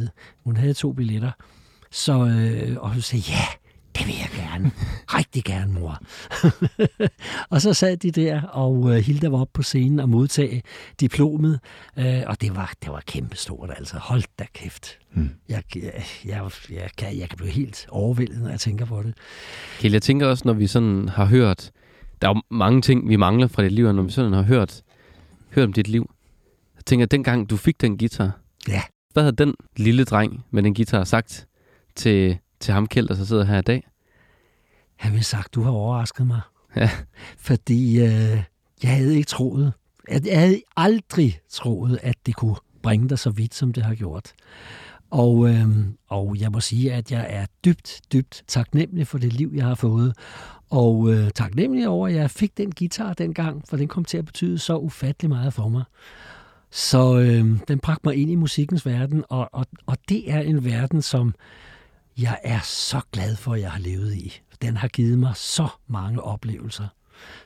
Hun 0.44 0.56
havde 0.56 0.74
to 0.74 0.92
billetter. 0.92 1.30
Så, 1.92 2.12
øh, 2.12 2.76
og 2.80 2.92
hun 2.92 3.00
sagde, 3.00 3.24
ja, 3.28 3.44
det 3.98 4.06
vil 4.06 4.14
jeg 4.14 4.28
gerne. 4.36 4.70
Rigtig 5.18 5.44
gerne, 5.44 5.72
mor. 5.72 6.02
og 7.52 7.60
så 7.60 7.74
sad 7.74 7.96
de 7.96 8.10
der, 8.10 8.42
og 8.42 8.96
øh, 8.96 8.96
Hilda 8.96 9.28
var 9.28 9.40
oppe 9.40 9.52
på 9.54 9.62
scenen 9.62 10.00
og 10.00 10.08
modtage 10.08 10.62
diplomet, 11.00 11.60
øh, 11.98 12.22
og 12.26 12.40
det 12.40 12.56
var, 12.56 12.72
det 12.82 12.92
var 12.92 13.02
kæmpestort, 13.06 13.70
altså. 13.76 13.98
Hold 13.98 14.22
da 14.38 14.46
kæft. 14.52 14.98
Hmm. 15.12 15.30
Jeg, 15.48 15.62
jeg, 15.76 16.04
jeg, 16.24 16.50
jeg, 16.70 16.90
kan, 16.98 17.18
jeg 17.18 17.28
kan 17.28 17.36
blive 17.36 17.50
helt 17.50 17.86
overvældet, 17.88 18.42
når 18.42 18.48
jeg 18.48 18.60
tænker 18.60 18.84
på 18.84 19.02
det. 19.02 19.14
Kjell, 19.78 19.92
jeg 19.92 20.02
tænker 20.02 20.26
også, 20.26 20.42
når 20.46 20.52
vi 20.52 20.66
sådan 20.66 21.08
har 21.08 21.24
hørt, 21.24 21.70
der 22.22 22.28
er 22.28 22.32
jo 22.34 22.42
mange 22.50 22.82
ting, 22.82 23.08
vi 23.08 23.16
mangler 23.16 23.46
fra 23.46 23.62
dit 23.62 23.72
liv, 23.72 23.86
og 23.86 23.94
når 23.94 24.02
vi 24.02 24.10
sådan 24.10 24.32
har 24.32 24.42
hørt, 24.42 24.82
hørt 25.50 25.64
om 25.64 25.72
dit 25.72 25.88
liv, 25.88 26.10
jeg 26.76 26.84
tænker, 26.84 27.06
dengang 27.06 27.50
du 27.50 27.56
fik 27.56 27.80
den 27.80 27.98
guitar, 27.98 28.38
ja. 28.68 28.82
hvad 29.12 29.22
havde 29.22 29.36
den 29.36 29.54
lille 29.76 30.04
dreng 30.04 30.44
med 30.50 30.62
den 30.62 30.74
guitar 30.74 31.04
sagt 31.04 31.46
til, 31.94 32.38
til 32.60 32.74
ham, 32.74 32.86
Kjeld, 32.86 33.08
der 33.08 33.14
så 33.14 33.26
sidder 33.26 33.44
her 33.44 33.58
i 33.58 33.62
dag? 33.62 33.88
Han 34.96 35.12
ville 35.12 35.24
sagt, 35.24 35.54
du 35.54 35.62
har 35.62 35.70
overrasket 35.70 36.26
mig. 36.26 36.40
Ja. 36.76 36.90
Fordi 37.38 38.00
øh, 38.00 38.42
jeg 38.82 38.96
havde 38.96 39.16
ikke 39.16 39.26
troet, 39.26 39.72
at 40.08 40.26
jeg 40.26 40.40
havde 40.40 40.60
aldrig 40.76 41.40
troet, 41.50 41.98
at 42.02 42.14
det 42.26 42.36
kunne 42.36 42.56
bringe 42.82 43.08
dig 43.08 43.18
så 43.18 43.30
vidt, 43.30 43.54
som 43.54 43.72
det 43.72 43.82
har 43.82 43.94
gjort. 43.94 44.32
Og, 45.10 45.48
øh, 45.48 45.68
og 46.08 46.36
jeg 46.40 46.50
må 46.50 46.60
sige, 46.60 46.92
at 46.92 47.12
jeg 47.12 47.26
er 47.28 47.46
dybt, 47.64 48.00
dybt 48.12 48.44
taknemmelig 48.48 49.06
for 49.06 49.18
det 49.18 49.32
liv, 49.32 49.52
jeg 49.54 49.64
har 49.64 49.74
fået. 49.74 50.16
Og 50.70 51.12
øh, 51.12 51.30
taknemmelig 51.30 51.88
over, 51.88 52.08
at 52.08 52.14
jeg 52.14 52.30
fik 52.30 52.56
den 52.56 52.72
guitar 52.72 53.12
dengang, 53.12 53.62
for 53.68 53.76
den 53.76 53.88
kom 53.88 54.04
til 54.04 54.18
at 54.18 54.24
betyde 54.24 54.58
så 54.58 54.76
ufattelig 54.76 55.28
meget 55.28 55.52
for 55.52 55.68
mig. 55.68 55.84
Så 56.70 57.18
øh, 57.18 57.58
den 57.68 57.78
bragte 57.78 58.00
mig 58.04 58.16
ind 58.16 58.30
i 58.30 58.34
musikkens 58.34 58.86
verden, 58.86 59.24
og, 59.28 59.48
og, 59.52 59.66
og 59.86 59.96
det 60.08 60.30
er 60.30 60.40
en 60.40 60.64
verden, 60.64 61.02
som 61.02 61.34
jeg 62.18 62.38
er 62.44 62.60
så 62.64 63.00
glad 63.12 63.36
for, 63.36 63.54
at 63.54 63.60
jeg 63.60 63.70
har 63.70 63.80
levet 63.80 64.14
i. 64.14 64.40
Den 64.62 64.76
har 64.76 64.88
givet 64.88 65.18
mig 65.18 65.32
så 65.36 65.68
mange 65.88 66.22
oplevelser. 66.22 66.86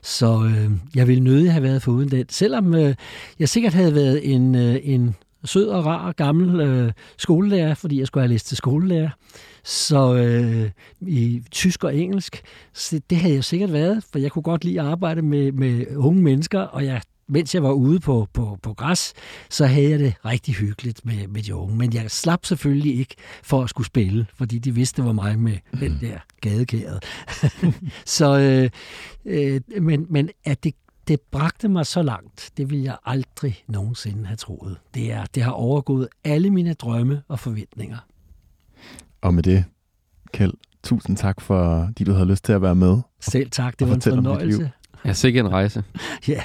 Så 0.03 0.43
øh, 0.43 0.71
jeg 0.95 1.07
ville 1.07 1.23
nødig 1.23 1.51
have 1.51 1.63
været 1.63 1.81
foruden 1.81 2.11
den. 2.11 2.25
Selvom 2.29 2.75
øh, 2.75 2.95
jeg 3.39 3.49
sikkert 3.49 3.73
havde 3.73 3.95
været 3.95 4.33
en, 4.33 4.55
øh, 4.55 4.79
en 4.83 5.15
sød 5.45 5.67
og 5.67 5.85
rar 5.85 6.11
gammel 6.11 6.59
øh, 6.59 6.91
skolelærer, 7.17 7.73
fordi 7.73 7.99
jeg 7.99 8.07
skulle 8.07 8.21
have 8.21 8.31
læst 8.31 8.47
til 8.47 8.57
skolelærer, 8.57 9.09
så 9.63 10.15
øh, 10.15 10.71
i 11.01 11.41
tysk 11.51 11.83
og 11.83 11.97
engelsk, 11.97 12.41
så 12.73 13.01
det 13.09 13.17
havde 13.17 13.33
jeg 13.33 13.43
sikkert 13.43 13.73
været, 13.73 14.03
for 14.11 14.19
jeg 14.19 14.31
kunne 14.31 14.43
godt 14.43 14.65
lide 14.65 14.81
at 14.81 14.87
arbejde 14.87 15.21
med, 15.21 15.51
med 15.51 15.95
unge 15.95 16.21
mennesker, 16.21 16.59
og 16.59 16.85
jeg 16.85 17.01
mens 17.27 17.55
jeg 17.55 17.63
var 17.63 17.71
ude 17.71 17.99
på, 17.99 18.27
på, 18.33 18.57
på 18.61 18.73
græs, 18.73 19.13
så 19.49 19.65
havde 19.65 19.89
jeg 19.89 19.99
det 19.99 20.13
rigtig 20.25 20.55
hyggeligt 20.55 21.05
med, 21.05 21.27
med 21.27 21.43
de 21.43 21.55
unge. 21.55 21.77
Men 21.77 21.93
jeg 21.93 22.11
slap 22.11 22.45
selvfølgelig 22.45 22.99
ikke 22.99 23.15
for 23.43 23.63
at 23.63 23.69
skulle 23.69 23.87
spille, 23.87 24.27
fordi 24.33 24.59
de 24.59 24.71
vidste, 24.75 25.01
det 25.01 25.07
var 25.07 25.13
mig 25.13 25.39
med 25.39 25.57
den 25.79 25.91
mm. 25.91 25.99
der 25.99 26.17
gadekæret. 26.41 27.03
så, 28.17 28.39
øh, 28.39 28.69
øh, 29.25 29.61
men, 29.81 30.05
men 30.09 30.29
at 30.45 30.63
det, 30.63 30.73
det 31.07 31.21
bragte 31.21 31.67
mig 31.67 31.85
så 31.85 32.01
langt, 32.01 32.51
det 32.57 32.69
vil 32.69 32.81
jeg 32.81 32.97
aldrig 33.05 33.63
nogensinde 33.67 34.25
have 34.25 34.37
troet. 34.37 34.77
Det, 34.93 35.11
er, 35.11 35.25
det 35.25 35.43
har 35.43 35.51
overgået 35.51 36.07
alle 36.23 36.49
mine 36.49 36.73
drømme 36.73 37.21
og 37.27 37.39
forventninger. 37.39 37.97
Og 39.21 39.33
med 39.33 39.43
det, 39.43 39.65
Kjeld, 40.33 40.53
tusind 40.83 41.17
tak 41.17 41.41
for, 41.41 41.89
at 41.99 42.07
du 42.07 42.13
havde 42.13 42.27
lyst 42.27 42.45
til 42.45 42.53
at 42.53 42.61
være 42.61 42.75
med. 42.75 42.97
Selv 43.19 43.49
tak, 43.49 43.79
det 43.79 43.87
var 43.87 43.95
en 43.95 44.01
fornøjelse. 44.01 44.71
Ja, 45.05 45.13
sikke 45.13 45.39
en 45.39 45.51
rejse. 45.51 45.83
ja. 46.27 46.41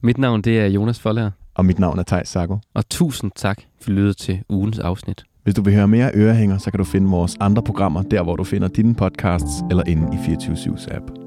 Mit 0.00 0.18
navn 0.18 0.42
det 0.42 0.60
er 0.60 0.66
Jonas 0.66 1.00
Forlager. 1.00 1.30
Og 1.54 1.64
mit 1.64 1.78
navn 1.78 1.98
er 1.98 2.02
Thijs 2.02 2.28
Sago. 2.28 2.56
Og 2.74 2.88
tusind 2.88 3.30
tak 3.36 3.62
for 3.82 3.90
lydet 3.90 4.16
til 4.16 4.42
ugens 4.48 4.78
afsnit. 4.78 5.24
Hvis 5.44 5.54
du 5.54 5.62
vil 5.62 5.74
høre 5.74 5.88
mere 5.88 6.10
ørehænger, 6.14 6.58
så 6.58 6.70
kan 6.70 6.78
du 6.78 6.84
finde 6.84 7.10
vores 7.10 7.36
andre 7.40 7.62
programmer 7.62 8.02
der, 8.02 8.22
hvor 8.22 8.36
du 8.36 8.44
finder 8.44 8.68
dine 8.68 8.94
podcasts 8.94 9.50
eller 9.70 9.82
inde 9.86 10.16
i 10.16 10.18
24 10.26 10.76
app. 10.90 11.19